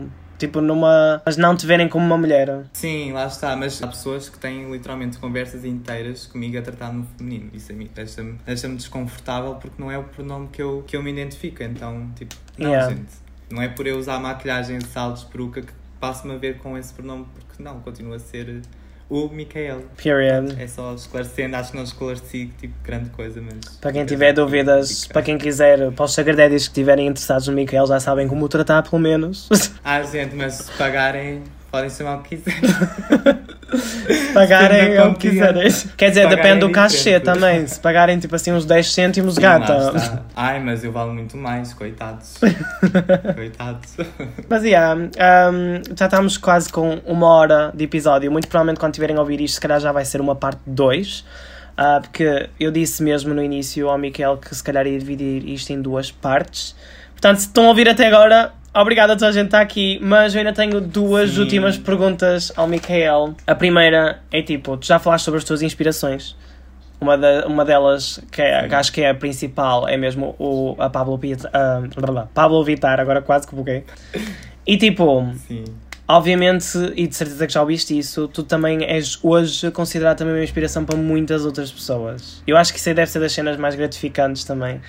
tipo 0.45 0.61
numa. 0.61 1.21
Mas 1.25 1.37
não 1.37 1.55
te 1.55 1.65
verem 1.65 1.87
como 1.87 2.05
uma 2.05 2.17
mulher. 2.17 2.65
Sim, 2.73 3.13
lá 3.13 3.25
está, 3.27 3.55
mas 3.55 3.81
há 3.81 3.87
pessoas 3.87 4.29
que 4.29 4.37
têm 4.37 4.71
literalmente 4.71 5.17
conversas 5.17 5.63
inteiras 5.63 6.25
comigo 6.27 6.57
a 6.57 6.61
tratar 6.61 6.91
no 6.91 7.05
feminino. 7.17 7.49
Isso 7.53 7.71
a 7.71 7.75
mim 7.75 7.89
deixa-me 7.93 8.37
deixa 8.45 8.67
desconfortável 8.69 9.55
porque 9.55 9.81
não 9.81 9.91
é 9.91 9.97
o 9.97 10.03
pronome 10.03 10.49
que 10.49 10.61
eu, 10.61 10.83
que 10.85 10.97
eu 10.97 11.03
me 11.03 11.11
identifico. 11.11 11.63
Então, 11.63 12.09
tipo, 12.15 12.35
não, 12.57 12.69
Yeah. 12.73 12.93
gente. 12.93 13.13
Não 13.49 13.61
é 13.61 13.67
por 13.67 13.85
eu 13.85 13.97
usar 13.97 14.19
maquilhagem, 14.19 14.79
saltos, 14.81 15.23
peruca 15.23 15.61
que 15.61 15.73
passo-me 15.99 16.33
a 16.33 16.37
ver 16.37 16.57
com 16.57 16.77
esse 16.77 16.93
pronome, 16.93 17.25
porque 17.33 17.61
não, 17.61 17.79
continua 17.81 18.15
a 18.15 18.19
ser 18.19 18.61
o 19.09 19.27
Micael. 19.29 19.83
Period. 20.01 20.55
É 20.59 20.67
só 20.67 20.93
esclarecendo, 20.93 21.55
acho 21.55 21.71
que 21.71 21.77
não 21.77 21.83
esclareci 21.83 22.51
tipo 22.59 22.73
grande 22.83 23.09
coisa, 23.09 23.41
mas. 23.41 23.77
Para 23.77 23.91
quem 23.91 24.05
tiver 24.05 24.33
dúvidas, 24.33 25.05
para 25.07 25.21
quem 25.21 25.37
quiser, 25.37 25.91
para 25.91 26.05
os 26.05 26.13
sagradédios 26.13 26.63
que 26.63 26.69
estiverem 26.71 27.07
interessados 27.07 27.47
no 27.47 27.53
Micael 27.53 27.85
já 27.87 27.99
sabem 27.99 28.27
como 28.27 28.45
o 28.45 28.49
tratar, 28.49 28.83
pelo 28.83 29.01
menos. 29.01 29.49
Ah, 29.83 30.01
gente, 30.01 30.35
mas 30.35 30.53
se 30.53 30.71
pagarem, 30.77 31.43
podem 31.73 31.89
chamar 31.89 32.19
o 32.19 32.21
que 32.21 32.37
quiserem. 32.37 32.63
pagarem 34.31 34.99
o 35.01 35.15
que 35.15 35.29
quiserem. 35.31 35.63
Quer 35.97 36.09
dizer, 36.09 36.23
pagarem 36.23 36.35
depende 36.35 36.59
do 36.59 36.71
cachê 36.71 37.19
também. 37.19 37.65
Se 37.65 37.79
pagarem 37.79 38.19
tipo 38.19 38.35
assim 38.35 38.51
uns 38.51 38.63
10 38.63 38.93
cêntimos, 38.93 39.33
Sim, 39.35 39.41
gata. 39.41 40.23
Ai, 40.37 40.59
mas 40.59 40.83
eu 40.83 40.91
valo 40.91 41.11
muito 41.11 41.35
mais, 41.35 41.73
coitados. 41.73 42.37
coitados. 43.33 43.97
Mas 44.47 44.63
yeah, 44.63 44.93
um, 44.95 45.81
já 45.97 46.05
estamos 46.05 46.37
quase 46.37 46.71
com 46.71 47.01
uma 47.07 47.27
hora 47.27 47.71
de 47.73 47.85
episódio. 47.85 48.31
Muito 48.31 48.47
provavelmente 48.47 48.79
quando 48.79 48.93
tiverem 48.93 49.17
a 49.17 49.19
ouvir 49.19 49.41
isto, 49.41 49.55
se 49.55 49.61
calhar 49.61 49.79
já 49.79 49.91
vai 49.91 50.05
ser 50.05 50.21
uma 50.21 50.35
parte 50.35 50.61
2. 50.67 51.25
ah, 51.75 51.99
porque 52.03 52.49
eu 52.59 52.69
disse 52.69 53.01
mesmo 53.01 53.33
no 53.33 53.41
início 53.41 53.89
ao 53.89 53.97
Miquel 53.97 54.37
que 54.37 54.53
se 54.53 54.63
calhar 54.63 54.85
ia 54.85 54.99
dividir 54.99 55.49
isto 55.49 55.73
em 55.73 55.81
duas 55.81 56.11
partes. 56.11 56.75
Portanto, 57.13 57.39
se 57.39 57.47
estão 57.47 57.65
a 57.65 57.69
ouvir 57.69 57.89
até 57.89 58.05
agora, 58.05 58.53
obrigado 58.73 59.11
a 59.11 59.15
toda 59.15 59.27
a 59.27 59.31
gente 59.31 59.43
que 59.43 59.47
está 59.47 59.61
aqui. 59.61 59.99
Mas 60.01 60.33
eu 60.33 60.39
ainda 60.39 60.53
tenho 60.53 60.79
duas 60.81 61.31
Sim. 61.31 61.41
últimas 61.41 61.77
perguntas 61.77 62.51
ao 62.55 62.67
Miquel. 62.67 63.35
A 63.45 63.55
primeira 63.55 64.19
é 64.31 64.41
tipo: 64.41 64.77
tu 64.77 64.85
já 64.85 64.99
falaste 64.99 65.25
sobre 65.25 65.37
as 65.39 65.43
tuas 65.43 65.61
inspirações? 65.61 66.35
Uma, 67.01 67.17
da- 67.17 67.45
uma 67.47 67.65
delas, 67.65 68.21
que, 68.31 68.41
é, 68.41 68.65
que 68.67 68.75
acho 68.75 68.91
que 68.93 69.01
é 69.01 69.09
a 69.09 69.15
principal, 69.15 69.85
é 69.89 69.97
mesmo 69.97 70.35
o, 70.39 70.73
a 70.79 70.89
Pablo, 70.89 71.17
Pita, 71.19 71.51
blá, 71.97 72.27
Pablo 72.33 72.63
Vittar, 72.63 72.97
agora 72.97 73.21
quase 73.21 73.45
que 73.45 73.53
buguei. 73.53 73.83
E 74.65 74.77
tipo, 74.77 75.29
Sim. 75.45 75.65
obviamente, 76.07 76.65
e 76.95 77.05
de 77.05 77.13
certeza 77.13 77.45
que 77.45 77.51
já 77.51 77.59
ouviste 77.59 77.97
isso, 77.97 78.29
tu 78.29 78.41
também 78.41 78.85
és 78.85 79.19
hoje 79.21 79.69
considerado 79.71 80.19
também 80.19 80.33
uma 80.35 80.43
inspiração 80.43 80.85
para 80.85 80.95
muitas 80.95 81.43
outras 81.45 81.69
pessoas. 81.69 82.41
Eu 82.47 82.55
acho 82.55 82.71
que 82.71 82.79
isso 82.79 82.87
aí 82.87 82.95
deve 82.95 83.11
ser 83.11 83.19
das 83.19 83.33
cenas 83.33 83.57
mais 83.57 83.75
gratificantes 83.75 84.45
também. 84.45 84.79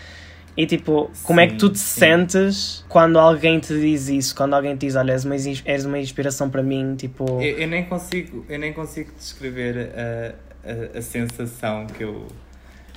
E 0.57 0.67
tipo, 0.67 1.11
como 1.25 1.41
é 1.41 1.49
que 1.49 1.57
tu 1.57 1.69
te 1.69 1.79
Sim, 1.79 1.85
sim. 1.85 2.01
sentes 2.01 2.85
quando 2.89 3.19
alguém 3.19 3.59
te 3.59 3.79
diz 3.79 4.09
isso? 4.09 4.35
Quando 4.37 4.55
alguém 4.55 4.77
te 4.77 4.87
diz, 4.87 4.95
olha, 4.95 5.13
és 5.13 5.25
uma, 5.25 5.35
és 5.35 5.85
uma 5.85 5.99
inspiração 5.99 6.49
para 6.49 6.63
mim, 6.63 6.95
tipo... 6.97 7.25
Eu, 7.43 7.59
eu 7.59 7.69
nem 7.69 7.85
consigo, 7.85 8.45
eu 8.49 8.59
nem 8.59 8.73
consigo 8.73 9.11
descrever 9.19 9.91
a, 9.95 10.35
a, 10.97 10.99
a 10.99 11.03
sensação 11.03 11.87
que 11.87 12.05
eu. 12.05 12.29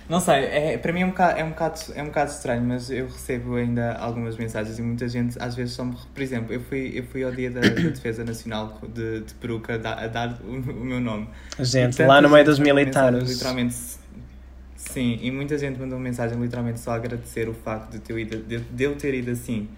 Não 0.08 0.22
sei, 0.22 0.46
é, 0.46 0.78
para 0.78 0.94
mim 0.94 1.02
é 1.02 1.06
um, 1.06 1.10
bocado, 1.10 1.38
é, 1.38 1.44
um 1.44 1.50
bocado, 1.50 1.80
é 1.94 2.02
um 2.02 2.06
bocado 2.06 2.32
estranho, 2.32 2.64
mas 2.64 2.90
eu 2.90 3.08
recebo 3.08 3.56
ainda 3.56 3.94
algumas 3.96 4.38
mensagens 4.38 4.80
e 4.80 4.82
muita 4.82 5.06
gente 5.10 5.38
às 5.38 5.54
vezes 5.54 5.74
só 5.74 5.84
me. 5.84 5.98
Por 6.14 6.22
exemplo, 6.22 6.54
eu 6.54 6.62
fui, 6.62 6.94
eu 6.96 7.04
fui 7.04 7.24
ao 7.24 7.32
dia 7.32 7.52
da, 7.52 7.60
da 7.60 7.68
Defesa 7.68 8.24
Nacional 8.24 8.80
de, 8.88 9.22
de 9.22 9.34
peruca 9.34 9.74
a 9.74 10.08
dar, 10.08 10.40
o, 10.46 10.52
o 10.52 10.86
meu 10.86 11.02
nome. 11.02 11.28
Gente, 11.60 12.02
lá 12.04 12.22
no 12.22 12.30
meio 12.30 12.46
dos 12.46 12.58
militares. 12.58 13.30
Literalmente. 13.30 13.76
Sim, 14.98 15.20
e 15.22 15.30
muita 15.30 15.60
gente 15.60 15.80
mandou 15.80 16.00
mensagem 16.00 16.42
literalmente 16.42 16.80
só 16.80 16.90
agradecer 16.90 17.48
o 17.48 17.54
facto 17.54 17.92
de, 17.92 18.00
ter 18.00 18.18
ido, 18.18 18.38
de, 18.38 18.58
de 18.58 18.84
eu 18.84 18.96
ter 18.96 19.14
ido 19.14 19.30
assim. 19.30 19.70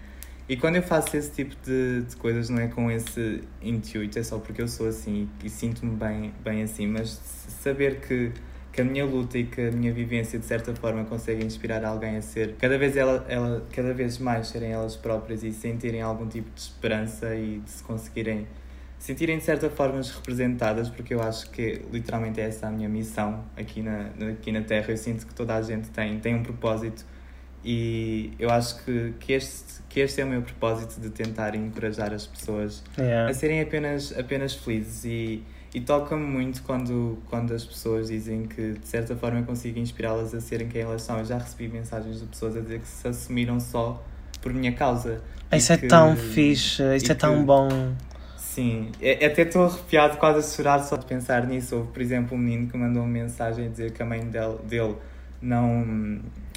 E 0.48 0.56
quando 0.56 0.76
eu 0.76 0.82
faço 0.82 1.14
esse 1.14 1.30
tipo 1.30 1.54
de, 1.62 2.04
de 2.08 2.16
coisas, 2.16 2.48
não 2.48 2.58
é 2.58 2.68
com 2.68 2.90
esse 2.90 3.42
intuito, 3.60 4.18
é 4.18 4.22
só 4.22 4.38
porque 4.38 4.62
eu 4.62 4.66
sou 4.66 4.88
assim 4.88 5.28
e, 5.44 5.50
sinto-me 5.50 5.94
bem, 5.94 6.32
bem 6.42 6.62
assim, 6.62 6.86
mas 6.86 7.20
saber 7.62 8.00
que, 8.00 8.32
que 8.72 8.80
a 8.80 8.84
minha 8.84 9.04
luta 9.04 9.36
e 9.36 9.44
que 9.44 9.60
a 9.60 9.70
minha 9.70 9.92
vivência 9.92 10.38
de 10.38 10.46
certa 10.46 10.74
forma 10.74 11.04
consegue 11.04 11.44
inspirar 11.44 11.84
alguém 11.84 12.16
a 12.16 12.22
ser 12.22 12.54
cada 12.58 12.78
vez, 12.78 12.96
ela, 12.96 13.22
ela, 13.28 13.68
cada 13.76 13.92
vez 13.92 14.16
mais 14.16 14.48
serem 14.48 14.72
elas 14.72 14.96
próprias 14.96 15.44
e 15.44 15.52
sentirem 15.52 16.00
algum 16.00 16.26
tipo 16.26 16.48
de 16.54 16.62
esperança 16.62 17.34
e 17.34 17.58
de 17.58 17.70
se 17.70 17.84
conseguirem 17.84 18.46
sentirem 19.00 19.38
de 19.38 19.44
certa 19.44 19.68
forma 19.70 20.00
representadas, 20.02 20.88
porque 20.90 21.12
eu 21.14 21.20
acho 21.22 21.50
que 21.50 21.80
literalmente 21.92 22.38
é 22.40 22.44
essa 22.44 22.68
a 22.68 22.70
minha 22.70 22.88
missão 22.88 23.42
aqui 23.56 23.80
na, 23.82 24.10
aqui 24.30 24.52
na 24.52 24.60
Terra. 24.62 24.86
Eu 24.90 24.96
sinto 24.96 25.26
que 25.26 25.34
toda 25.34 25.56
a 25.56 25.62
gente 25.62 25.88
tem, 25.88 26.20
tem 26.20 26.34
um 26.36 26.42
propósito 26.44 27.04
e 27.64 28.32
eu 28.38 28.50
acho 28.50 28.82
que, 28.84 29.14
que, 29.20 29.32
este, 29.32 29.82
que 29.88 30.00
este 30.00 30.20
é 30.20 30.24
o 30.24 30.28
meu 30.28 30.42
propósito 30.42 31.00
de 31.00 31.10
tentar 31.10 31.54
encorajar 31.54 32.12
as 32.12 32.26
pessoas 32.26 32.82
Yeah. 32.98 33.30
a 33.30 33.34
serem 33.34 33.60
apenas, 33.60 34.16
apenas 34.18 34.54
felizes 34.54 35.04
e, 35.04 35.42
e 35.74 35.80
toca-me 35.80 36.24
muito 36.24 36.62
quando, 36.62 37.18
quando 37.28 37.54
as 37.54 37.64
pessoas 37.64 38.08
dizem 38.08 38.44
que 38.46 38.72
de 38.74 38.86
certa 38.86 39.16
forma 39.16 39.40
eu 39.40 39.44
consigo 39.44 39.78
inspirá-las 39.78 40.34
a 40.34 40.40
serem 40.40 40.68
quem 40.68 40.82
elas 40.82 41.02
são. 41.02 41.18
Eu 41.18 41.24
já 41.24 41.38
recebi 41.38 41.68
mensagens 41.68 42.20
de 42.20 42.26
pessoas 42.26 42.56
a 42.56 42.60
dizer 42.60 42.80
que 42.80 42.86
se 42.88 43.08
assumiram 43.08 43.58
só 43.60 44.02
por 44.42 44.52
minha 44.52 44.72
causa. 44.72 45.22
Isso 45.52 45.72
é 45.72 45.76
que- 45.78 45.86
tão 45.86 46.16
fixe, 46.16 46.82
isso 46.96 47.10
é 47.10 47.14
tão 47.14 47.44
bão. 47.44 47.68
Sim, 48.52 48.90
é- 49.00 49.26
até 49.26 49.42
estou 49.42 49.64
arrepiado, 49.64 50.16
quase 50.16 50.40
a 50.40 50.42
chorar 50.56 50.80
só 50.80 50.96
de 50.96 51.06
pensar 51.06 51.46
nisso. 51.46 51.76
Houve, 51.76 51.92
por 51.92 52.02
exemplo, 52.02 52.36
um 52.36 52.40
menino 52.40 52.66
que 52.68 52.76
mandou 52.76 53.02
uma 53.04 53.08
mensagem 53.08 53.66
a 53.66 53.68
dizer 53.68 53.92
que 53.92 54.02
a 54.02 54.04
mãe 54.06 54.20
dele, 54.26 54.58
dele 54.64 54.96
não, 55.40 55.84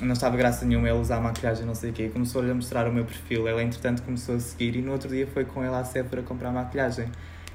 não 0.02 0.14
estava 0.14 0.36
graça 0.36 0.66
nenhuma 0.66 0.90
ele 0.90 0.98
usar 0.98 1.22
maquilhagem, 1.22 1.68
não 1.68 1.76
sei 1.76 1.92
o 1.92 1.94
quê. 1.94 2.10
Começou-lhe 2.10 2.50
a 2.50 2.56
mostrar 2.56 2.88
o 2.88 2.92
meu 2.92 3.06
perfil. 3.06 3.48
Ela, 3.48 3.62
entretanto, 3.62 4.02
começou 4.02 4.36
a 4.36 4.40
seguir 4.40 4.76
e 4.76 4.82
no 4.82 4.92
outro 4.92 5.08
dia 5.08 5.28
foi 5.28 5.46
com 5.46 5.64
ele 5.64 5.76
à 5.76 5.84
Sephora 5.84 6.24
comprar 6.24 6.52
maquilhagem. 6.52 7.06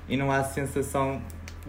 E 0.09 0.17
não 0.17 0.31
há 0.31 0.45
sensação. 0.45 1.21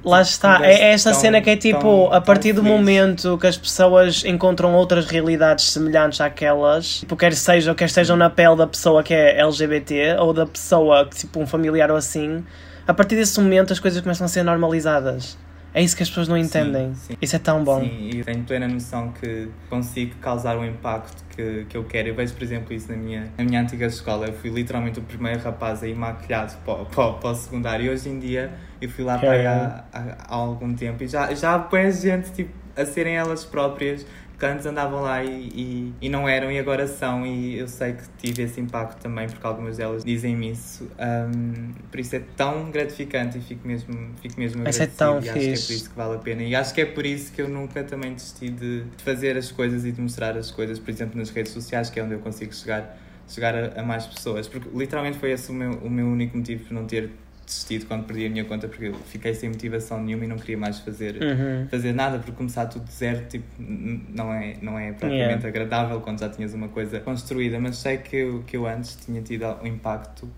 Lá 0.04 0.18
tipo, 0.24 0.32
está, 0.32 0.66
é 0.66 0.92
esta 0.92 1.12
tão- 1.12 1.20
cena 1.20 1.42
que 1.42 1.50
é 1.50 1.56
tipo, 1.58 1.80
tão- 1.80 2.14
a 2.14 2.22
partir 2.22 2.54
do 2.54 2.62
feliz. 2.64 2.78
momento 2.78 3.38
que 3.38 3.48
as 3.48 3.58
pessoas 3.58 4.24
encontram 4.26 4.74
outras 4.76 5.06
realidades 5.06 5.66
semelhantes 5.72 6.22
àquelas, 6.22 7.00
tipo, 7.00 7.16
quer 7.16 7.34
sejam, 7.34 7.74
quer 7.76 7.86
estejam 7.86 8.16
na 8.16 8.30
pele 8.30 8.56
da 8.56 8.68
pessoa 8.68 9.04
que 9.04 9.14
é 9.14 9.40
LGBT 9.40 10.16
ou 10.20 10.34
da 10.34 10.46
pessoa 10.46 11.06
que, 11.06 11.16
tipo, 11.18 11.40
um 11.40 11.46
familiar 11.48 11.92
ou 11.92 11.98
assim, 11.98 12.44
a 12.88 12.94
partir 12.94 13.16
desse 13.16 13.40
momento 13.40 13.74
as 13.74 13.80
coisas 13.80 14.02
começam 14.02 14.26
a 14.26 14.28
ser 14.28 14.44
normalizadas. 14.44 15.38
É 15.74 15.82
isso 15.82 15.96
que 15.96 16.04
as 16.04 16.10
pessoas 16.10 16.28
não 16.28 16.38
entendem. 16.38 16.94
Sim, 16.96 17.14
sim. 17.14 17.18
Isso 17.22 17.36
é 17.36 17.40
tão 17.40 17.64
bom. 17.64 17.80
Sim, 17.82 18.10
e 18.14 18.24
tenho 18.24 18.44
plena 18.44 18.68
noção 18.68 19.12
que 19.12 19.50
consigo 19.70 20.16
causar 20.16 20.58
o 20.58 20.66
impacto 20.66 21.24
que, 21.36 21.66
que 21.70 21.78
eu 21.78 21.84
quero. 21.84 22.10
Eu 22.10 22.16
vejo, 22.16 22.34
por 22.34 22.44
exemplo, 22.44 22.74
isso 22.74 22.92
na 22.92 22.98
minha, 22.98 23.32
na 23.38 23.44
minha 23.44 23.62
antiga 23.62 23.86
escola. 23.86 24.28
Eu 24.28 24.34
fui 24.34 24.50
literalmente 24.50 25.00
o 25.00 25.04
primeiro 25.04 25.40
rapaz 25.42 25.84
a 25.84 25.88
ir 25.88 25.96
maquilhado 25.96 26.56
para, 26.66 26.86
para, 26.86 27.14
para 27.14 27.30
o 27.30 27.36
secundário. 27.36 27.86
E 27.86 27.90
hoje 27.90 28.10
em 28.10 28.20
dia 28.20 28.52
eu 28.82 28.90
fui 28.90 29.04
lá 29.04 29.18
para 29.18 29.32
aí 29.32 29.46
há, 29.46 29.84
há, 29.94 30.00
há 30.28 30.36
algum 30.36 30.74
tempo 30.74 31.04
e 31.04 31.08
já, 31.08 31.34
já 31.34 31.56
há 31.56 31.92
gente 31.92 32.32
tipo, 32.32 32.52
a 32.76 32.86
serem 32.86 33.16
elas 33.16 33.44
próprias 33.46 34.06
que 34.40 34.46
antes 34.46 34.66
andavam 34.66 35.02
lá 35.02 35.22
e, 35.22 35.50
e, 35.54 35.94
e, 36.02 36.10
não 36.10 36.28
eram 36.28 36.50
e 36.50 36.58
agora 36.58 36.88
são 36.88 37.26
e 37.26 37.60
eu 37.60 37.68
sei 37.68 37.94
que 37.94 38.04
tive 38.18 38.44
esse 38.44 38.62
impacto 38.62 39.02
também 39.02 39.28
porque 39.28 39.46
algumas 39.46 39.78
delas 39.78 40.04
dizem-me 40.04 40.52
isso 40.52 40.90
um, 40.98 41.74
por 41.92 42.00
isso 42.00 42.16
é 42.16 42.22
tão 42.38 42.72
gratificante 42.72 43.38
e 43.38 43.42
fico 43.42 43.68
mesmo, 43.68 44.12
fico 44.22 44.40
mesmo 44.40 44.62
agradecido 44.62 44.86
é 44.86 44.96
tão 44.96 45.20
e 45.20 45.24
fixe. 45.24 45.30
acho 45.30 45.40
que 45.40 45.50
é 45.50 45.66
por 45.66 45.74
isso 45.74 45.90
que 45.90 45.96
vale 45.98 46.16
a 46.16 46.20
pena 46.20 46.44
e 46.44 46.56
acho 46.56 46.74
que 46.74 46.82
é 46.82 46.86
por 46.86 47.06
isso 47.06 47.34
que 47.34 47.42
eu 47.42 47.50
nunca 47.50 47.84
também 47.84 48.14
desisti 48.14 48.50
de, 48.50 48.84
de 48.84 49.04
fazer 49.04 49.36
as 49.36 49.52
coisas 49.52 49.84
e 49.84 49.92
de 49.92 50.00
mostrar 50.00 50.38
as 50.38 50.50
coisas, 50.50 50.80
por 50.80 50.90
exemplo 50.90 51.20
nas 51.20 51.30
redes 51.30 51.52
sociais 51.52 51.90
que 51.90 52.00
é 52.00 52.04
onde 52.04 52.14
eu 52.14 52.20
consigo 52.20 52.54
chegar, 52.54 52.98
chegar 53.28 53.54
a, 53.54 53.82
a 53.82 53.84
mais 53.84 54.08
pessoas 54.08 54.48
porque 54.48 54.70
literalmente 54.74 55.18
foi 55.18 55.32
esse 55.32 55.52
o 55.52 55.54
meu, 55.54 55.72
o 55.72 55.90
meu 55.90 56.08
único 56.08 56.38
motivo 56.38 56.64
por 56.64 56.74
não 56.74 56.86
ter 56.86 57.12
desistido 57.50 57.88
quando 57.88 58.06
perdi 58.06 58.28
a 58.28 58.30
minha 58.30 58.46
conta 58.46 58.68
porque 58.68 58.86
eu 58.86 58.94
fiquei 58.94 59.34
sem 59.34 59.50
motivação 59.50 60.02
nenhuma 60.02 60.24
e 60.24 60.28
não 60.28 60.38
queria 60.38 60.58
mais 60.58 60.80
fazer, 60.80 61.16
uhum. 61.16 61.68
fazer 61.68 61.92
nada 61.94 62.20
porque 62.20 62.32
começar 62.32 62.68
tudo 62.68 62.86
de 62.86 62.94
zero 62.94 63.26
tipo, 63.26 63.46
não, 63.60 64.32
é, 64.32 64.56
não 64.62 64.78
é 64.78 64.92
propriamente 64.92 65.20
Yeah. 65.20 65.48
agradável 65.48 66.00
quando 66.02 66.20
já 66.20 66.30
tinhas 66.30 66.54
uma 66.54 66.68
coisa 66.70 67.00
construída, 67.00 67.60
mas 67.60 67.78
sei 67.78 67.98
que 67.98 68.16
eu, 68.16 68.44
que 68.46 68.56
eu 68.56 68.68
antes 68.68 68.96
tinha 68.96 69.22
tido 69.22 69.46
o 69.62 69.68
impacto 69.68 70.30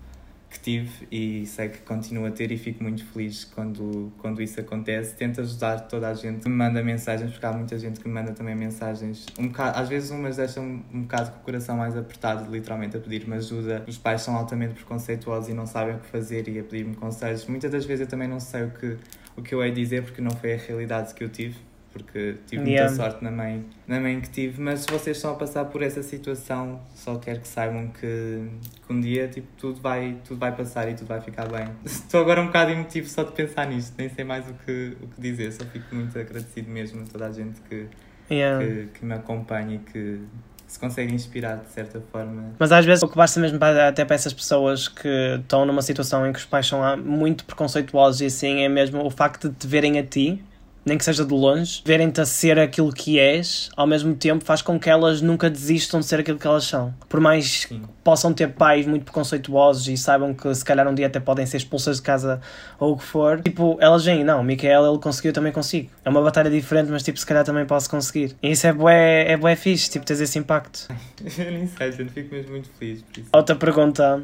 que 0.52 0.60
tive 0.60 1.08
e 1.10 1.46
sei 1.46 1.70
que 1.70 1.78
continuo 1.78 2.26
a 2.26 2.30
ter 2.30 2.52
e 2.52 2.58
fico 2.58 2.82
muito 2.82 3.04
feliz 3.06 3.44
quando, 3.44 4.12
quando 4.18 4.42
isso 4.42 4.60
acontece. 4.60 5.16
Tento 5.16 5.40
ajudar 5.40 5.80
toda 5.88 6.08
a 6.08 6.14
gente 6.14 6.42
que 6.42 6.48
me 6.48 6.54
manda 6.54 6.82
mensagens, 6.82 7.30
porque 7.30 7.46
há 7.46 7.52
muita 7.52 7.78
gente 7.78 7.98
que 7.98 8.06
me 8.06 8.14
manda 8.14 8.32
também 8.32 8.54
mensagens. 8.54 9.26
Um 9.38 9.48
bocado, 9.48 9.78
às 9.78 9.88
vezes 9.88 10.10
umas 10.10 10.36
deixam 10.36 10.84
um 10.92 11.02
bocado 11.02 11.30
com 11.30 11.38
o 11.38 11.40
coração 11.40 11.76
mais 11.76 11.96
apertado, 11.96 12.50
literalmente 12.52 12.96
a 12.96 13.00
pedir-me 13.00 13.36
ajuda. 13.36 13.84
Os 13.88 13.96
pais 13.96 14.20
são 14.20 14.36
altamente 14.36 14.74
preconceituosos 14.74 15.48
e 15.48 15.54
não 15.54 15.66
sabem 15.66 15.96
o 15.96 15.98
que 15.98 16.06
fazer 16.06 16.46
e 16.48 16.58
a 16.58 16.64
pedir-me 16.64 16.94
conselhos. 16.94 17.46
Muitas 17.46 17.70
das 17.70 17.84
vezes 17.86 18.02
eu 18.02 18.06
também 18.06 18.28
não 18.28 18.40
sei 18.40 18.64
o 18.64 18.70
que, 18.70 18.98
o 19.36 19.42
que 19.42 19.54
eu 19.54 19.64
hei 19.64 19.72
dizer 19.72 20.02
porque 20.02 20.20
não 20.20 20.32
foi 20.32 20.52
a 20.54 20.58
realidade 20.58 21.14
que 21.14 21.24
eu 21.24 21.28
tive 21.28 21.71
porque 21.92 22.36
tive 22.46 22.62
Yeah. 22.70 22.88
muita 22.90 23.04
sorte 23.04 23.22
na 23.24 23.30
mãe, 23.30 23.64
na 23.86 24.00
mãe 24.00 24.20
que 24.20 24.30
tive, 24.30 24.60
mas 24.60 24.80
se 24.80 24.86
vocês 24.90 25.16
estão 25.16 25.32
a 25.32 25.34
passar 25.34 25.64
por 25.66 25.82
essa 25.82 26.02
situação, 26.02 26.80
só 26.94 27.16
quero 27.18 27.40
que 27.40 27.48
saibam 27.48 27.88
que, 27.88 28.46
que 28.86 28.92
um 28.92 29.00
dia 29.00 29.28
tipo, 29.28 29.46
tudo, 29.58 29.80
vai, 29.80 30.16
tudo 30.24 30.38
vai 30.38 30.52
passar 30.54 30.88
e 30.88 30.94
tudo 30.94 31.08
vai 31.08 31.20
ficar 31.20 31.46
bem. 31.48 31.68
Estou 31.84 32.20
agora 32.20 32.40
um 32.40 32.46
bocado 32.46 32.70
emotivo 32.70 33.08
só 33.08 33.22
de 33.22 33.32
pensar 33.32 33.66
nisto, 33.66 33.94
nem 33.98 34.08
sei 34.08 34.24
mais 34.24 34.48
o 34.48 34.54
que, 34.64 34.96
o 35.02 35.06
que 35.08 35.20
dizer, 35.20 35.52
só 35.52 35.64
fico 35.66 35.94
muito 35.94 36.18
agradecido 36.18 36.70
mesmo 36.70 37.02
a 37.02 37.06
toda 37.06 37.26
a 37.26 37.32
gente 37.32 37.60
que, 37.68 37.86
Yeah. 38.30 38.64
que, 38.64 38.86
que 38.98 39.04
me 39.04 39.14
acompanha 39.14 39.74
e 39.74 39.78
que 39.78 40.20
se 40.66 40.78
consegue 40.78 41.12
inspirar 41.12 41.56
de 41.56 41.68
certa 41.70 42.00
forma. 42.00 42.54
Mas 42.58 42.72
às 42.72 42.82
vezes 42.86 43.02
o 43.02 43.08
que 43.08 43.14
basta 43.14 43.38
mesmo 43.38 43.58
para, 43.58 43.88
até 43.88 44.06
para 44.06 44.14
essas 44.14 44.32
pessoas 44.32 44.88
que 44.88 45.08
estão 45.38 45.66
numa 45.66 45.82
situação 45.82 46.26
em 46.26 46.32
que 46.32 46.38
os 46.38 46.46
pais 46.46 46.66
são 46.66 46.82
ah, 46.82 46.96
muito 46.96 47.44
preconceituosos 47.44 48.22
e 48.22 48.26
assim, 48.26 48.62
é 48.62 48.68
mesmo 48.70 49.04
o 49.04 49.10
facto 49.10 49.50
de 49.50 49.54
te 49.56 49.66
verem 49.66 49.98
a 49.98 50.02
ti, 50.02 50.42
nem 50.84 50.98
que 50.98 51.04
seja 51.04 51.24
de 51.24 51.32
longe, 51.32 51.82
verem-te 51.84 52.20
a 52.20 52.26
ser 52.26 52.58
aquilo 52.58 52.92
que 52.92 53.18
és, 53.18 53.70
ao 53.76 53.86
mesmo 53.86 54.14
tempo 54.14 54.44
faz 54.44 54.62
com 54.62 54.78
que 54.78 54.90
elas 54.90 55.20
nunca 55.20 55.48
desistam 55.48 56.00
de 56.00 56.06
ser 56.06 56.20
aquilo 56.20 56.38
que 56.38 56.46
elas 56.46 56.64
são. 56.64 56.92
Por 57.08 57.20
mais 57.20 57.62
Sim. 57.62 57.80
que 57.80 57.88
possam 58.02 58.32
ter 58.32 58.48
pais 58.48 58.86
muito 58.86 59.04
preconceituosos 59.04 59.88
e 59.88 59.96
saibam 59.96 60.34
que 60.34 60.52
se 60.54 60.64
calhar 60.64 60.86
um 60.88 60.94
dia 60.94 61.06
até 61.06 61.20
podem 61.20 61.46
ser 61.46 61.58
expulsas 61.58 61.96
de 61.96 62.02
casa 62.02 62.40
ou 62.78 62.92
o 62.92 62.96
que 62.96 63.04
for, 63.04 63.40
tipo, 63.40 63.76
elas 63.80 64.04
veem, 64.04 64.24
não, 64.24 64.40
o 64.40 64.44
Micael 64.44 64.86
ele 64.86 64.98
conseguiu, 64.98 65.30
eu 65.30 65.34
também 65.34 65.52
consigo. 65.52 65.90
É 66.04 66.10
uma 66.10 66.20
batalha 66.20 66.50
diferente, 66.50 66.90
mas 66.90 67.02
tipo, 67.02 67.18
se 67.18 67.26
calhar 67.26 67.44
também 67.44 67.64
posso 67.64 67.88
conseguir. 67.88 68.36
E 68.42 68.50
isso 68.50 68.66
é 68.66 68.72
bué, 68.72 69.30
é 69.30 69.36
bué 69.36 69.54
fixe, 69.54 69.90
tipo, 69.90 70.04
tens 70.04 70.20
esse 70.20 70.38
impacto. 70.38 70.88
Eu 71.38 71.52
nem 71.52 71.66
sei, 71.66 71.92
gente, 71.92 72.12
fico 72.12 72.34
mesmo 72.34 72.52
muito 72.52 72.68
feliz 72.78 73.02
por 73.02 73.20
isso. 73.20 73.28
Outra 73.32 73.54
pergunta 73.54 74.22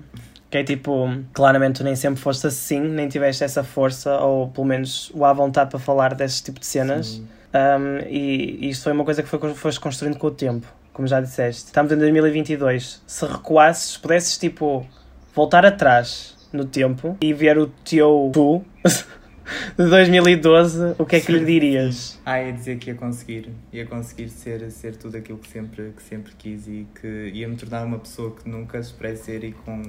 que 0.51 0.59
é 0.59 0.65
tipo, 0.65 1.09
claramente 1.33 1.79
tu 1.79 1.85
nem 1.85 1.95
sempre 1.95 2.21
foste 2.21 2.47
assim, 2.47 2.81
nem 2.81 3.09
tiveste 3.09 3.45
essa 3.45 3.63
força, 3.63 4.19
ou 4.19 4.49
pelo 4.49 4.67
menos 4.67 5.11
o 5.15 5.25
à 5.25 5.33
vontade 5.33 5.71
para 5.71 5.79
falar 5.79 6.15
desse 6.15 6.43
tipo 6.43 6.59
de 6.59 6.67
cenas. 6.67 7.23
Um, 7.55 7.99
e, 8.09 8.59
e 8.61 8.71
isto 8.71 8.85
foi 8.85 8.93
uma 8.93 9.05
coisa 9.05 9.23
que 9.23 9.29
foi, 9.29 9.55
foste 9.55 9.81
construindo 9.81 10.19
com 10.19 10.27
o 10.27 10.31
tempo, 10.31 10.67
como 10.93 11.07
já 11.07 11.21
disseste. 11.21 11.67
Estamos 11.67 11.93
em 11.93 11.97
2022. 11.97 13.03
Se 13.07 13.27
recuasses, 13.27 13.97
pudesses 13.97 14.39
tipo 14.39 14.87
voltar 15.35 15.65
atrás 15.65 16.37
no 16.53 16.65
tempo 16.65 17.17
e 17.21 17.33
ver 17.33 17.59
o 17.59 17.67
teu 17.67 18.31
tu 18.33 18.65
de 19.77 19.89
2012, 19.89 20.95
o 20.99 21.05
que 21.05 21.17
é 21.17 21.21
que 21.21 21.31
lhe 21.31 21.45
dirias? 21.45 22.19
Ah, 22.25 22.43
ia 22.43 22.53
dizer 22.53 22.79
que 22.79 22.91
ia 22.91 22.97
conseguir, 22.97 23.51
ia 23.73 23.87
conseguir 23.87 24.29
ser, 24.31 24.71
ser 24.71 24.97
tudo 24.97 25.17
aquilo 25.17 25.39
que 25.39 25.49
sempre, 25.49 25.93
que 25.95 26.03
sempre 26.03 26.33
quis 26.37 26.67
e 26.67 26.87
que 27.01 27.31
ia 27.35 27.49
me 27.49 27.57
tornar 27.57 27.85
uma 27.85 27.99
pessoa 27.99 28.35
que 28.35 28.49
nunca 28.49 28.79
esperei 28.79 29.17
ser 29.17 29.45
e 29.45 29.53
com 29.53 29.83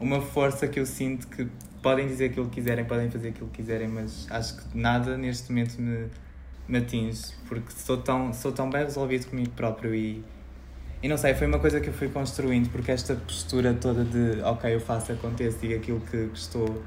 uma 0.00 0.20
força 0.20 0.66
que 0.66 0.80
eu 0.80 0.86
sinto 0.86 1.28
que 1.28 1.46
podem 1.82 2.06
dizer 2.06 2.26
aquilo 2.30 2.46
que 2.46 2.56
quiserem, 2.56 2.84
podem 2.84 3.10
fazer 3.10 3.28
aquilo 3.28 3.48
que 3.48 3.56
quiserem, 3.62 3.88
mas 3.88 4.26
acho 4.30 4.56
que 4.56 4.76
nada 4.76 5.16
neste 5.16 5.50
momento 5.50 5.80
me, 5.80 6.06
me 6.68 6.78
atinge, 6.78 7.26
porque 7.48 7.70
sou 7.70 7.96
tão, 7.98 8.32
sou 8.32 8.52
tão 8.52 8.68
bem 8.70 8.82
resolvido 8.84 9.26
comigo 9.28 9.50
próprio 9.50 9.94
e, 9.94 10.22
e 11.02 11.08
não 11.08 11.16
sei, 11.16 11.34
foi 11.34 11.46
uma 11.46 11.58
coisa 11.58 11.80
que 11.80 11.88
eu 11.88 11.92
fui 11.94 12.08
construindo, 12.08 12.70
porque 12.70 12.90
esta 12.92 13.14
postura 13.14 13.72
toda 13.74 14.04
de 14.04 14.40
ok, 14.42 14.74
eu 14.74 14.80
faço, 14.80 15.12
acontece, 15.12 15.58
digo 15.60 15.74
aquilo 15.76 16.00
que, 16.00 16.26
que 16.28 16.38
estou 16.38 16.82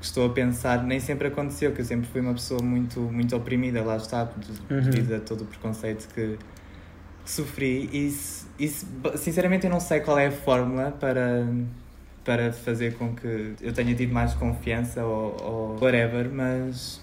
que 0.00 0.06
estou 0.06 0.26
a 0.26 0.30
pensar, 0.30 0.82
nem 0.82 0.98
sempre 0.98 1.28
aconteceu, 1.28 1.70
que 1.72 1.80
eu 1.80 1.84
sempre 1.84 2.08
fui 2.10 2.20
uma 2.20 2.32
pessoa 2.34 2.60
muito, 2.60 2.98
muito 3.00 3.36
oprimida, 3.36 3.84
lá 3.84 3.96
está, 3.96 4.28
Uhum. 4.68 4.80
devido 4.80 5.14
a 5.14 5.20
todo 5.20 5.42
o 5.42 5.44
preconceito 5.44 6.08
que, 6.12 6.36
que 7.24 7.30
sofri. 7.30 7.88
E, 7.92 8.12
e 8.58 8.68
sinceramente 9.16 9.64
eu 9.64 9.70
não 9.70 9.78
sei 9.78 10.00
qual 10.00 10.18
é 10.18 10.26
a 10.26 10.32
fórmula 10.32 10.90
para, 10.90 11.46
para 12.24 12.52
fazer 12.52 12.94
com 12.94 13.14
que 13.14 13.54
eu 13.60 13.72
tenha 13.72 13.94
tido 13.94 14.12
mais 14.12 14.34
confiança 14.34 15.04
ou, 15.04 15.36
ou 15.42 15.78
whatever, 15.80 16.28
mas, 16.30 17.00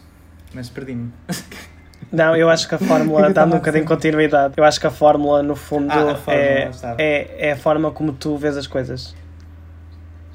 mas 0.54 0.70
perdi-me. 0.70 1.12
Não, 2.12 2.36
eu 2.36 2.50
acho 2.50 2.68
que 2.68 2.76
a 2.76 2.80
fórmula, 2.80 3.30
dá 3.34 3.46
um 3.46 3.50
bocadinho 3.50 3.84
de 3.84 3.88
continuidade. 3.88 4.54
Eu 4.58 4.64
acho 4.64 4.80
que 4.80 4.88
a 4.88 4.92
fórmula, 4.92 5.44
no 5.44 5.56
fundo, 5.56 5.92
Ah, 5.92 6.14
a 6.14 6.16
fórmula, 6.16 6.40
é, 6.44 6.72
é, 6.98 7.50
é 7.50 7.52
a 7.52 7.58
forma 7.58 7.92
como 7.92 8.14
tu 8.14 8.36
vês 8.38 8.58
as 8.58 8.66
coisas. 8.66 9.16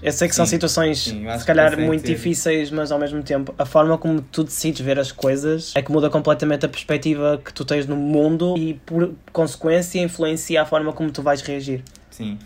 Eu 0.03 0.13
sei 0.13 0.29
que 0.29 0.35
são 0.35 0.45
Sim, 0.45 0.51
situações, 0.51 0.99
sim, 0.99 1.27
se 1.39 1.47
calhar, 1.47 1.81
muito 1.81 2.05
difíceis, 2.05 2.71
mas 2.71 2.93
ao 2.93 2.99
mesmo 2.99 3.23
tempo, 3.23 3.55
a 3.57 3.65
forma 3.65 3.97
como 3.97 4.21
tu 4.21 4.45
decides 4.45 4.85
ver 4.85 4.99
as 4.99 5.11
coisas 5.11 5.73
é 5.75 5.81
que 5.81 5.91
muda 5.91 6.11
completamente 6.11 6.67
a 6.67 6.69
perspectiva 6.69 7.41
que 7.43 7.51
tu 7.55 7.65
tens 7.65 7.87
no 7.87 7.97
mundo 7.97 8.55
e, 8.59 8.75
por 8.85 9.15
consequência, 9.33 9.99
influencia 10.03 10.61
a 10.61 10.67
forma 10.67 10.93
como 10.93 11.11
tu 11.11 11.23
vais 11.23 11.41
reagir. 11.41 11.83
Sim. 12.11 12.39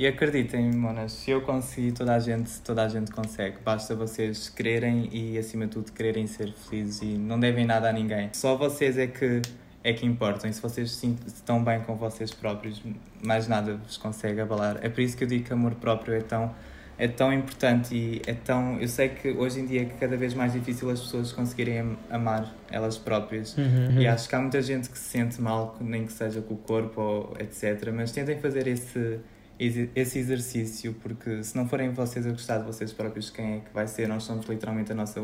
E 0.00 0.06
acreditem, 0.06 0.72
monas, 0.72 1.12
se 1.12 1.30
eu 1.30 1.42
conseguir, 1.42 1.92
toda 1.92 2.14
a 2.14 2.18
gente, 2.18 2.50
toda 2.62 2.82
a 2.82 2.88
gente 2.88 3.10
consegue. 3.10 3.58
Basta 3.62 3.94
vocês 3.94 4.48
quererem 4.48 5.10
e, 5.12 5.36
acima 5.36 5.66
de 5.66 5.72
tudo, 5.72 5.92
quererem 5.92 6.26
ser 6.26 6.54
felizes 6.54 7.02
e 7.02 7.18
não 7.18 7.38
devem 7.38 7.66
nada 7.66 7.90
a 7.90 7.92
ninguém. 7.92 8.30
Só 8.32 8.56
vocês 8.56 8.96
é 8.96 9.06
que, 9.06 9.42
é 9.84 9.92
que 9.92 10.06
importam. 10.06 10.48
E 10.48 10.54
se 10.54 10.62
vocês 10.62 10.90
se 10.90 11.14
estão 11.26 11.62
bem 11.62 11.82
com 11.82 11.96
vocês 11.96 12.32
próprios, 12.32 12.82
mais 13.22 13.46
nada 13.46 13.76
vos 13.76 13.98
consegue 13.98 14.40
abalar. 14.40 14.78
É 14.80 14.88
por 14.88 15.02
isso 15.02 15.14
que 15.18 15.24
eu 15.24 15.28
digo 15.28 15.44
que 15.44 15.52
amor 15.52 15.74
próprio 15.74 16.14
é 16.14 16.22
tão, 16.22 16.54
é 16.96 17.06
tão 17.06 17.30
importante 17.30 17.94
e 17.94 18.22
é 18.26 18.32
tão... 18.32 18.80
Eu 18.80 18.88
sei 18.88 19.10
que 19.10 19.28
hoje 19.32 19.60
em 19.60 19.66
dia 19.66 19.82
é 19.82 19.84
cada 19.84 20.16
vez 20.16 20.32
mais 20.32 20.54
difícil 20.54 20.88
as 20.88 21.00
pessoas 21.00 21.30
conseguirem 21.30 21.78
am- 21.78 21.98
amar 22.08 22.54
elas 22.70 22.96
próprias. 22.96 23.54
Uhum. 23.54 24.00
E 24.00 24.06
acho 24.06 24.26
que 24.26 24.34
há 24.34 24.40
muita 24.40 24.62
gente 24.62 24.88
que 24.88 24.98
se 24.98 25.10
sente 25.10 25.42
mal, 25.42 25.76
nem 25.78 26.06
que 26.06 26.12
seja 26.14 26.40
com 26.40 26.54
o 26.54 26.56
corpo 26.56 27.02
ou 27.02 27.36
etc. 27.38 27.92
Mas 27.94 28.12
tentem 28.12 28.38
fazer 28.38 28.66
esse, 28.66 29.20
esse 29.60 30.18
exercício, 30.18 30.94
porque 31.02 31.44
se 31.44 31.54
não 31.54 31.68
forem 31.68 31.90
vocês 31.90 32.26
a 32.26 32.30
gostar 32.30 32.58
de 32.58 32.64
vocês 32.64 32.92
próprios, 32.92 33.28
quem 33.28 33.56
é 33.56 33.60
que 33.60 33.72
vai 33.74 33.86
ser? 33.86 34.08
Nós 34.08 34.22
somos 34.22 34.46
literalmente 34.46 34.90
a 34.92 34.94
nossa 34.94 35.20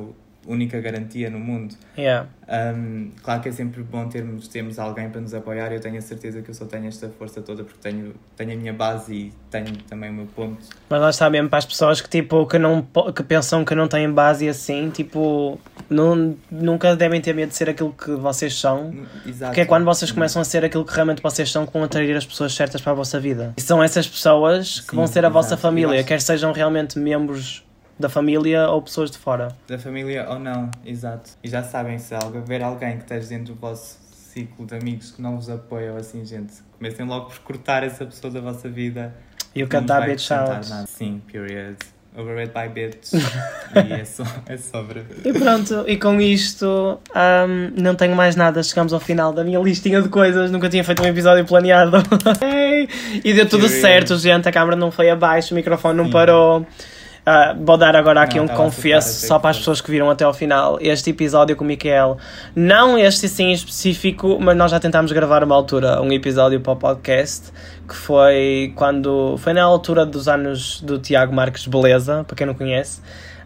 única 0.46 0.80
garantia 0.80 1.28
no 1.30 1.38
mundo. 1.38 1.74
Yeah. 1.98 2.28
Um, 2.48 3.11
claro 3.22 3.40
que 3.42 3.48
é 3.48 3.52
sempre 3.52 3.82
bom 3.82 4.09
termos, 4.09 4.46
termos 4.46 4.78
alguém 4.78 5.11
para 5.11 5.20
nos 5.20 5.35
apoiar. 5.35 5.72
Eu 5.72 5.80
tenho 5.80 5.98
a 5.98 6.00
certeza 6.00 6.40
que 6.42 6.50
eu 6.50 6.54
só 6.54 6.64
tenho 6.64 6.87
esta 6.87 7.09
força 7.09 7.42
toda 7.42 7.64
porque 7.64 7.80
tenho, 7.80 8.14
tenho 8.37 8.52
a 8.52 8.56
minha 8.56 8.72
base 8.72 9.12
e 9.14 9.32
tenho 9.50 9.76
também 9.88 10.11
o 10.11 10.12
meu 10.12 10.26
ponto. 10.26 10.59
Mas 10.88 11.00
lá 11.00 11.11
está 11.11 11.28
mesmo 11.28 11.48
para 11.48 11.59
as 11.59 11.66
pessoas 11.66 12.00
que, 12.00 12.09
tipo, 12.09 12.46
que, 12.46 12.59
não, 12.59 12.87
que 13.14 13.22
pensam 13.24 13.64
que 13.64 13.74
não 13.74 13.88
têm 13.88 14.09
base 14.11 14.44
e 14.44 14.48
assim, 14.48 14.90
tipo, 14.90 15.59
não, 15.90 16.37
nunca 16.50 16.94
devem 16.94 17.20
ter 17.20 17.35
medo 17.35 17.48
de 17.48 17.56
ser 17.56 17.68
aquilo 17.68 17.92
que 17.92 18.12
vocês 18.12 18.54
são. 18.59 18.94
Exato. 19.26 19.50
Porque 19.50 19.62
é 19.62 19.64
quando 19.66 19.85
vocês 19.85 20.12
começam 20.12 20.40
a 20.40 20.44
ser 20.44 20.64
aquilo 20.64 20.85
que 20.85 20.94
realmente 20.94 21.20
vocês 21.20 21.50
são 21.50 21.66
que 21.66 21.72
vão 21.72 21.82
atrair 21.82 22.16
as 22.16 22.24
pessoas 22.24 22.54
certas 22.54 22.80
para 22.80 22.92
a 22.92 22.94
vossa 22.94 23.18
vida. 23.18 23.54
E 23.56 23.61
são 23.61 23.82
essas 23.82 24.06
pessoas 24.06 24.80
que 24.80 24.90
Sim, 24.90 24.96
vão 24.96 25.06
ser 25.09 25.24
a 25.24 25.28
vossa 25.28 25.48
exato. 25.48 25.62
família, 25.62 25.94
Eu 25.96 25.98
acho- 25.98 26.06
quer 26.06 26.20
sejam 26.20 26.52
realmente 26.52 26.96
membros 26.98 27.65
da 27.98 28.09
família 28.09 28.68
ou 28.68 28.82
pessoas 28.82 29.11
de 29.11 29.18
fora. 29.18 29.48
Da 29.66 29.78
família 29.78 30.26
ou 30.28 30.38
não, 30.38 30.70
exato. 30.85 31.30
E 31.42 31.48
já 31.48 31.62
sabem, 31.62 31.98
se 31.98 32.14
houver 32.14 32.62
alguém 32.62 32.96
que 32.96 33.04
esteja 33.04 33.28
dentro 33.28 33.54
do 33.54 33.61
vosso 33.61 33.98
ciclo 34.11 34.66
de 34.66 34.74
amigos 34.74 35.12
que 35.12 35.22
não 35.22 35.37
vos 35.37 35.48
apoia 35.48 35.92
ou 35.92 35.98
assim, 35.98 36.24
gente, 36.24 36.54
comecem 36.76 37.06
logo 37.06 37.26
por 37.26 37.38
cortar 37.40 37.82
essa 37.82 38.04
pessoa 38.04 38.32
da 38.32 38.40
vossa 38.40 38.68
vida. 38.68 39.14
E 39.54 39.62
o 39.62 39.68
vai 39.68 40.11
bitch 40.11 40.30
out. 40.30 40.68
nada. 40.68 40.87
Sim, 40.87 41.22
period. 41.26 41.76
Overrated 42.18 42.54
by 42.54 42.68
Bitch. 42.68 43.12
e 43.76 43.92
é, 43.92 44.04
só, 44.04 44.24
é 44.46 44.56
sobre. 44.56 45.04
E 45.22 45.32
pronto, 45.35 45.85
e 45.87 45.98
com 45.98 46.18
isto 46.18 46.98
um, 47.14 47.82
não 47.82 47.94
tenho 47.94 48.16
mais 48.16 48.35
nada. 48.35 48.62
Chegamos 48.62 48.94
ao 48.94 49.00
final 49.00 49.35
da 49.35 49.44
minha 49.44 49.61
listinha 49.61 50.00
de 50.00 50.09
coisas. 50.09 50.50
Nunca 50.50 50.70
tinha 50.70 50.82
feito 50.82 51.02
um 51.02 51.06
episódio 51.06 51.44
planeado. 51.44 51.98
e 53.22 53.35
deu 53.35 53.46
tudo 53.46 53.68
certo, 53.68 54.16
gente. 54.16 54.48
A 54.48 54.52
câmera 54.52 54.76
não 54.76 54.90
foi 54.90 55.11
abaixo, 55.11 55.52
o 55.52 55.56
microfone 55.56 55.94
não 55.94 56.06
Sim. 56.06 56.12
parou. 56.12 56.66
Uh, 57.26 57.64
vou 57.64 57.76
dar 57.76 57.96
agora 57.96 58.22
aqui 58.22 58.36
não, 58.36 58.44
um 58.44 58.48
confesso 58.48 59.26
só 59.26 59.36
para 59.36 59.50
as 59.50 59.58
pessoas 59.58 59.80
que 59.80 59.90
viram 59.90 60.08
até 60.08 60.24
ao 60.24 60.32
final. 60.32 60.78
Este 60.80 61.10
episódio 61.10 61.56
com 61.56 61.64
o 61.64 61.66
Miquel, 61.66 62.18
não 62.54 62.96
este 62.96 63.28
sim 63.28 63.50
específico, 63.50 64.38
mas 64.40 64.56
nós 64.56 64.70
já 64.70 64.78
tentámos 64.78 65.10
gravar 65.10 65.42
uma 65.42 65.54
altura 65.54 66.00
um 66.00 66.12
episódio 66.12 66.60
para 66.60 66.72
o 66.72 66.76
podcast 66.76 67.52
que 67.88 67.96
foi 67.96 68.72
quando 68.76 69.36
foi 69.38 69.52
na 69.52 69.64
altura 69.64 70.06
dos 70.06 70.28
anos 70.28 70.80
do 70.80 71.00
Tiago 71.00 71.34
Marques 71.34 71.66
Beleza, 71.66 72.22
para 72.24 72.36
quem 72.36 72.46
não 72.46 72.54
conhece. 72.54 73.00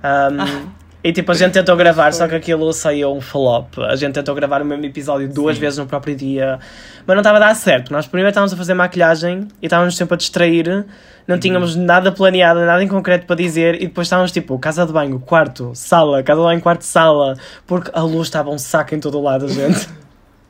Um, 0.05 0.41
ah. 0.41 0.80
E 1.03 1.13
tipo, 1.13 1.33
a 1.33 1.35
gente 1.35 1.53
tentou 1.53 1.77
gravar, 1.77 2.13
só 2.13 2.29
que 2.29 2.35
aquilo 2.35 2.73
saiu 2.73 3.13
um 3.13 3.21
flop. 3.21 3.79
A 3.79 3.97
gente 3.97 4.13
tentou 4.13 4.35
gravar 4.35 4.61
o 4.61 4.65
mesmo 4.65 4.85
episódio 4.85 5.29
duas 5.29 5.57
Sim. 5.57 5.61
vezes 5.63 5.79
no 5.79 5.87
próprio 5.87 6.15
dia, 6.15 6.59
mas 7.07 7.15
não 7.15 7.21
estava 7.21 7.39
a 7.39 7.41
dar 7.41 7.55
certo. 7.55 7.91
Nós 7.91 8.07
primeiro 8.07 8.29
estávamos 8.29 8.53
a 8.53 8.57
fazer 8.57 8.75
maquilhagem 8.75 9.49
e 9.63 9.67
estávamos 9.67 9.97
sempre 9.97 10.15
a 10.15 10.17
distrair 10.19 10.85
não 11.31 11.37
uhum. 11.37 11.41
tínhamos 11.41 11.77
nada 11.77 12.11
planeado, 12.11 12.61
nada 12.61 12.83
em 12.83 12.89
concreto 12.89 13.25
para 13.25 13.37
dizer, 13.37 13.77
e 13.77 13.87
depois 13.87 14.07
estávamos 14.07 14.33
tipo, 14.33 14.59
casa 14.59 14.85
de 14.85 14.93
banho, 14.93 15.21
quarto, 15.21 15.71
sala, 15.75 16.25
casa 16.25 16.41
de 16.41 16.47
banho, 16.47 16.61
quarto, 16.61 16.83
sala, 16.83 17.37
porque 17.67 17.89
a 17.95 18.01
luz 18.01 18.27
estava 18.27 18.51
um 18.51 18.59
saco 18.59 18.97
em 18.97 19.01
todo 19.01 19.17
o 19.17 19.23
lado, 19.23 19.49
gente. 19.49 19.89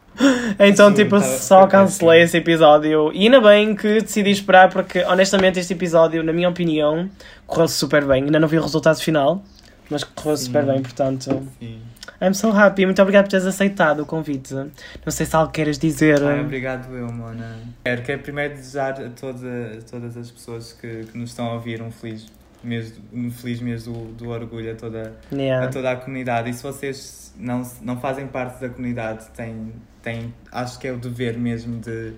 então, 0.59 0.89
Sim, 0.89 0.95
tipo, 0.95 1.21
só 1.21 1.67
cancelei 1.67 2.23
esse 2.23 2.39
episódio. 2.39 3.13
E 3.13 3.25
ainda 3.25 3.43
bem 3.43 3.75
que 3.75 4.01
decidi 4.01 4.31
esperar, 4.31 4.71
porque 4.71 5.03
honestamente 5.05 5.59
este 5.59 5.75
episódio, 5.75 6.23
na 6.23 6.33
minha 6.33 6.49
opinião, 6.49 7.11
correu 7.47 7.69
super 7.69 8.05
bem. 8.07 8.25
Ainda 8.25 8.41
não 8.41 8.49
vi 8.49 8.59
o 8.59 8.63
resultado 8.63 9.01
final, 9.01 9.43
mas 9.91 10.05
correu 10.05 10.37
super 10.37 10.65
bem, 10.65 10.83
portanto. 10.83 11.43
Sim. 11.59 11.81
I'm 12.21 12.35
so 12.35 12.51
happy. 12.51 12.85
Muito 12.85 13.01
obrigado 13.01 13.25
por 13.25 13.31
teres 13.31 13.47
aceitado 13.47 14.01
o 14.01 14.07
convite. 14.07 14.55
Não 14.55 14.71
sei 15.09 15.27
se 15.27 15.35
algo 15.35 15.51
queiras 15.51 15.79
dizer. 15.79 16.23
Ai, 16.23 16.41
obrigado 16.41 16.95
eu, 16.95 17.11
Mona. 17.11 17.59
Quero, 17.85 18.03
quero 18.03 18.23
primeiro 18.23 18.55
desejar 18.55 19.01
a 19.01 19.11
toda, 19.11 19.79
todas 19.91 20.17
as 20.17 20.31
pessoas 20.31 20.73
que, 20.73 21.05
que 21.07 21.19
nos 21.19 21.31
estão 21.31 21.47
a 21.47 21.55
ouvir 21.55 21.81
um 21.83 21.91
feliz 21.91 22.27
mês, 22.63 22.93
um 23.13 23.31
feliz 23.31 23.61
mês 23.61 23.85
do, 23.85 24.13
do 24.13 24.29
orgulho 24.29 24.73
a 24.73 24.75
toda, 24.75 25.17
yeah. 25.33 25.67
a 25.67 25.71
toda 25.71 25.91
a 25.91 25.97
comunidade. 25.97 26.51
E 26.51 26.55
se 26.55 26.63
vocês 26.63 27.35
não, 27.37 27.63
não 27.81 27.99
fazem 27.99 28.27
parte 28.27 28.61
da 28.61 28.69
comunidade, 28.69 29.27
têm, 29.31 29.73
têm, 30.03 30.35
acho 30.53 30.79
que 30.79 30.87
é 30.87 30.93
o 30.93 30.99
dever 30.99 31.39
mesmo 31.39 31.79
de, 31.81 32.13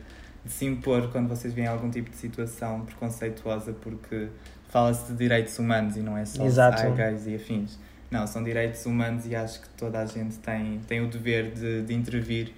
de 0.45 0.53
se 0.53 0.65
impor 0.67 1.11
quando 1.11 1.29
vocês 1.29 1.55
veem 1.55 1.69
algum 1.69 1.91
tipo 1.91 2.11
de 2.11 2.17
situação 2.17 2.81
preconceituosa, 2.81 3.73
porque 3.73 4.29
fala-se 4.73 5.13
de 5.13 5.19
direitos 5.19 5.59
humanos 5.59 5.99
e 5.99 6.01
não 6.01 6.17
é 6.17 6.25
só 6.25 6.43
Exato. 6.47 6.91
gays 6.93 7.27
e 7.27 7.35
afins. 7.35 7.79
Não, 8.11 8.27
são 8.27 8.43
direitos 8.43 8.85
humanos 8.87 9.27
e 9.27 9.37
acho 9.37 9.61
que 9.61 9.69
toda 9.77 10.01
a 10.01 10.07
gente 10.07 10.39
tem, 10.39 10.81
tem 10.89 11.03
o 11.03 11.09
dever 11.09 11.53
de, 11.53 11.83
de 11.83 11.95
intervir 11.95 12.55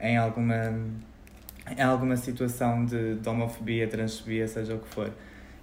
em 0.00 0.16
alguma, 0.16 0.78
em 1.76 1.82
alguma 1.82 2.16
situação 2.16 2.84
de, 2.84 3.16
de 3.16 3.28
homofobia, 3.28 3.88
transfobia, 3.88 4.46
seja 4.46 4.76
o 4.76 4.78
que 4.78 4.88
for. 4.88 5.12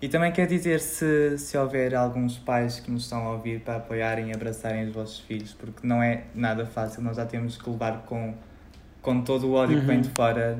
E 0.01 0.09
também 0.09 0.33
quer 0.33 0.47
dizer 0.47 0.81
se, 0.81 1.37
se 1.37 1.57
houver 1.57 1.95
alguns 1.95 2.37
pais 2.37 2.81
que 2.81 2.91
nos 2.91 3.03
estão 3.03 3.25
a 3.25 3.31
ouvir 3.31 3.61
para 3.61 3.77
apoiarem 3.77 4.31
e 4.31 4.33
abraçarem 4.33 4.85
os 4.87 4.93
vossos 4.93 5.21
filhos, 5.21 5.53
porque 5.53 5.87
não 5.87 6.03
é 6.03 6.25
nada 6.35 6.65
fácil, 6.65 7.01
nós 7.01 7.15
já 7.15 7.25
temos 7.25 7.57
que 7.57 7.69
levar 7.69 8.03
com, 8.05 8.33
com 9.01 9.21
todo 9.21 9.47
o 9.47 9.53
ódio 9.53 9.75
uhum. 9.75 9.81
que 9.81 9.87
vem 9.87 10.01
de 10.01 10.09
uhum. 10.09 10.13
fora. 10.13 10.59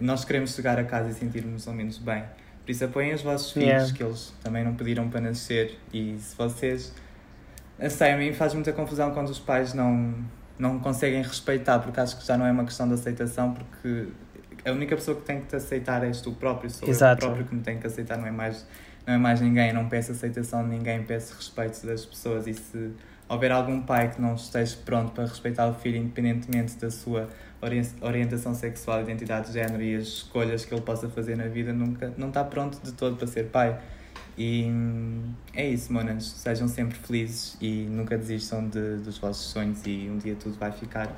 Nós 0.00 0.24
queremos 0.24 0.54
chegar 0.54 0.78
a 0.78 0.84
casa 0.84 1.10
e 1.10 1.12
sentirmos 1.12 1.68
ao 1.68 1.74
menos 1.74 1.98
bem. 1.98 2.24
Por 2.70 2.74
isso 2.74 2.84
apoiem 2.84 3.14
os 3.14 3.22
vossos 3.22 3.50
filhos, 3.50 3.68
yeah. 3.68 3.92
que 3.92 4.00
eles 4.00 4.32
também 4.44 4.64
não 4.64 4.76
pediram 4.76 5.08
para 5.10 5.20
nascer. 5.20 5.76
E 5.92 6.16
se 6.20 6.36
vocês 6.36 6.94
sei, 7.88 8.12
a 8.12 8.16
mim 8.16 8.32
faz 8.32 8.54
muita 8.54 8.72
confusão 8.72 9.12
quando 9.12 9.28
os 9.28 9.40
pais 9.40 9.74
não, 9.74 10.14
não 10.56 10.78
conseguem 10.78 11.20
respeitar, 11.20 11.80
porque 11.80 11.98
acho 11.98 12.16
que 12.16 12.24
já 12.24 12.38
não 12.38 12.46
é 12.46 12.52
uma 12.52 12.64
questão 12.64 12.86
de 12.86 12.94
aceitação, 12.94 13.54
porque 13.54 14.06
a 14.64 14.70
única 14.70 14.94
pessoa 14.94 15.16
que 15.16 15.24
tem 15.24 15.40
que 15.40 15.48
te 15.48 15.56
aceitar 15.56 16.04
és 16.04 16.20
tu 16.20 16.30
próprio, 16.30 16.70
sou 16.70 16.88
Exato. 16.88 17.24
eu 17.24 17.28
próprio 17.30 17.48
que 17.48 17.56
me 17.56 17.60
tenho 17.60 17.80
que 17.80 17.88
aceitar, 17.88 18.16
não 18.16 18.28
é 18.28 18.30
mais, 18.30 18.64
não 19.04 19.14
é 19.14 19.18
mais 19.18 19.40
ninguém, 19.40 19.70
eu 19.70 19.74
não 19.74 19.88
peço 19.88 20.12
aceitação 20.12 20.62
de 20.62 20.68
ninguém, 20.68 21.02
peço 21.02 21.34
respeito 21.34 21.84
das 21.84 22.06
pessoas 22.06 22.46
e 22.46 22.54
se 22.54 22.92
houver 23.30 23.52
algum 23.52 23.80
pai 23.80 24.10
que 24.10 24.20
não 24.20 24.34
esteja 24.34 24.76
pronto 24.84 25.12
para 25.12 25.24
respeitar 25.24 25.68
o 25.68 25.74
filho, 25.74 25.96
independentemente 25.96 26.76
da 26.76 26.90
sua 26.90 27.28
orientação 28.02 28.52
sexual, 28.54 29.02
identidade 29.02 29.46
de 29.46 29.52
género 29.52 29.80
e 29.80 29.94
as 29.94 30.02
escolhas 30.02 30.64
que 30.64 30.74
ele 30.74 30.82
possa 30.82 31.08
fazer 31.08 31.36
na 31.36 31.46
vida, 31.46 31.72
nunca 31.72 32.12
não 32.18 32.28
está 32.28 32.42
pronto 32.42 32.80
de 32.82 32.90
todo 32.92 33.16
para 33.16 33.28
ser 33.28 33.44
pai. 33.46 33.80
E 34.36 34.66
é 35.54 35.68
isso, 35.68 35.92
monas. 35.92 36.26
Sejam 36.26 36.66
sempre 36.66 36.98
felizes 36.98 37.56
e 37.60 37.84
nunca 37.84 38.18
desistam 38.18 38.68
de, 38.68 38.96
dos 38.96 39.18
vossos 39.18 39.46
sonhos 39.52 39.80
e 39.86 40.10
um 40.10 40.18
dia 40.18 40.34
tudo 40.34 40.58
vai 40.58 40.72
ficar. 40.72 41.08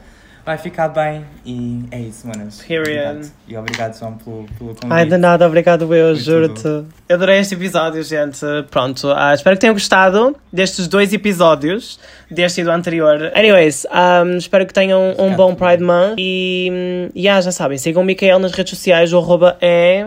Vai 0.44 0.59
ficar 0.59 0.88
bem 0.88 1.24
e 1.46 1.85
é 1.92 2.00
isso, 2.00 2.26
monas. 2.26 2.62
Period. 2.66 2.88
Obrigado. 2.88 3.33
E 3.46 3.57
obrigado, 3.57 3.98
João, 3.98 4.14
pelo, 4.14 4.44
pelo 4.59 4.70
convite. 4.70 4.87
Ai, 4.90 5.07
de 5.07 5.16
nada, 5.16 5.46
obrigado 5.46 5.94
eu, 5.94 6.16
juro-te. 6.16 6.66
Eu 7.09 7.14
adorei 7.14 7.38
este 7.38 7.55
episódio, 7.55 8.02
gente. 8.02 8.40
Pronto, 8.68 9.07
uh, 9.09 9.35
espero 9.35 9.55
que 9.55 9.61
tenham 9.61 9.74
gostado 9.74 10.37
destes 10.52 10.88
dois 10.88 11.12
episódios, 11.12 12.00
deste 12.28 12.61
e 12.61 12.64
do 12.64 12.72
anterior. 12.72 13.31
Anyways, 13.37 13.87
um, 13.87 14.37
espero 14.37 14.66
que 14.66 14.74
tenham 14.74 15.14
um 15.16 15.33
bom 15.37 15.55
Pride 15.55 15.83
Month 15.83 16.16
e 16.18 16.70
um, 16.72 17.11
yeah, 17.16 17.40
já 17.40 17.52
sabem, 17.52 17.78
sigam 17.78 18.02
o 18.02 18.05
Micael 18.05 18.40
nas 18.40 18.52
redes 18.52 18.76
sociais, 18.76 19.12
o 19.12 19.18
arroba 19.18 19.57
é... 19.61 20.07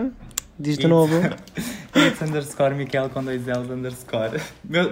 Diz 0.58 0.76
de 0.76 0.86
novo. 0.86 1.14
It's 1.96 2.20
underscore 2.20 2.74
Miquel 2.74 3.08
com 3.08 3.24
dois 3.24 3.46
L's 3.46 3.70
underscore. 3.70 4.40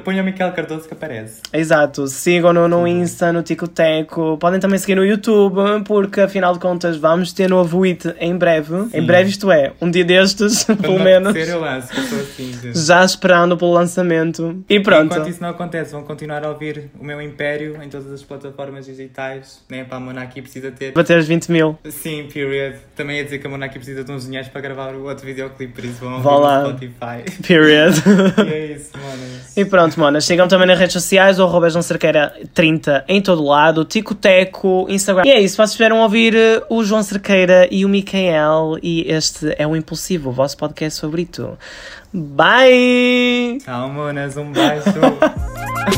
Ponha 0.04 0.22
o 0.22 0.24
Miquel 0.24 0.50
Cardoso 0.52 0.88
que 0.88 0.94
aparece. 0.94 1.40
Exato. 1.52 2.06
Sigam-no 2.06 2.66
no 2.66 2.86
Insta, 2.86 3.32
no 3.32 3.42
Ticoteco. 3.42 4.38
Podem 4.38 4.58
também 4.58 4.78
seguir 4.78 4.94
no 4.94 5.04
YouTube, 5.04 5.60
porque 5.86 6.22
afinal 6.22 6.54
de 6.54 6.60
contas 6.60 6.96
vamos 6.96 7.32
ter 7.32 7.48
novo 7.48 7.78
WIT 7.78 8.14
em 8.18 8.36
breve. 8.36 8.84
Sim. 8.84 8.98
Em 8.98 9.06
breve, 9.06 9.30
isto 9.30 9.50
é, 9.50 9.72
um 9.80 9.90
dia 9.90 10.04
destes, 10.04 10.64
Quando 10.74 10.82
pelo 10.82 10.98
menos. 10.98 11.34
Eu 11.36 11.60
lanço, 11.60 11.92
assim, 11.92 12.52
Já 12.74 13.04
esperando 13.04 13.56
pelo 13.56 13.72
lançamento. 13.72 14.64
E 14.68 14.80
pronto. 14.80 15.12
Enquanto 15.12 15.28
isso 15.28 15.42
não 15.42 15.50
acontece, 15.50 15.92
vão 15.92 16.02
continuar 16.02 16.44
a 16.44 16.48
ouvir 16.48 16.90
o 16.98 17.04
meu 17.04 17.20
império 17.20 17.82
em 17.82 17.88
todas 17.88 18.10
as 18.12 18.22
plataformas 18.22 18.86
digitais. 18.86 19.62
Nem 19.68 19.80
é 19.80 19.84
para 19.84 19.96
a 19.98 20.00
Monarquia 20.00 20.42
precisa 20.42 20.70
ter. 20.70 20.92
Bater 20.92 21.18
os 21.18 21.26
20 21.28 21.50
mil. 21.50 21.78
Sim, 21.88 22.28
period. 22.32 22.76
Também 22.96 23.18
ia 23.18 23.24
dizer 23.24 23.38
que 23.38 23.46
a 23.46 23.50
Monarquia 23.50 23.78
precisa 23.78 24.04
de 24.04 24.10
uns 24.10 24.24
dinheiros 24.24 24.48
para 24.50 24.60
gravar 24.60 24.94
o 24.94 25.04
outro 25.04 25.26
videoclipe, 25.26 25.72
por 25.72 25.84
isso 25.84 26.00
vão 26.00 26.14
ouvir 26.14 26.28
lá. 26.28 26.76
Spotify. 26.94 27.24
Period. 27.46 27.94
e 28.38 28.52
é 28.52 28.66
isso, 28.74 28.90
mano. 28.94 29.22
E 29.56 29.64
pronto, 29.64 30.00
mano. 30.00 30.20
Sigam 30.20 30.48
também 30.48 30.66
nas 30.66 30.78
redes 30.78 30.92
sociais, 30.92 31.38
o 31.38 31.44
arroba 31.44 31.70
Cerqueira 31.82 32.32
30 32.52 33.04
em 33.08 33.20
todo 33.20 33.44
lado, 33.44 33.84
Ticoteco, 33.84 34.86
Instagram. 34.88 35.22
E 35.26 35.30
é 35.30 35.40
isso, 35.40 35.56
vocês 35.56 35.70
esperam 35.70 36.00
ouvir 36.00 36.34
eh, 36.34 36.62
o 36.68 36.82
João 36.82 37.02
Cerqueira 37.02 37.68
e 37.70 37.84
o 37.84 37.88
Micael. 37.88 38.78
E 38.82 39.10
este 39.10 39.54
é 39.58 39.66
o 39.66 39.76
Impulsivo, 39.76 40.30
o 40.30 40.32
vosso 40.32 40.56
podcast 40.56 41.00
favorito. 41.00 41.56
Bye! 42.12 43.58
Tchau, 43.64 43.88
manas. 43.88 44.36
Um 44.36 44.52
beijo. 44.52 45.93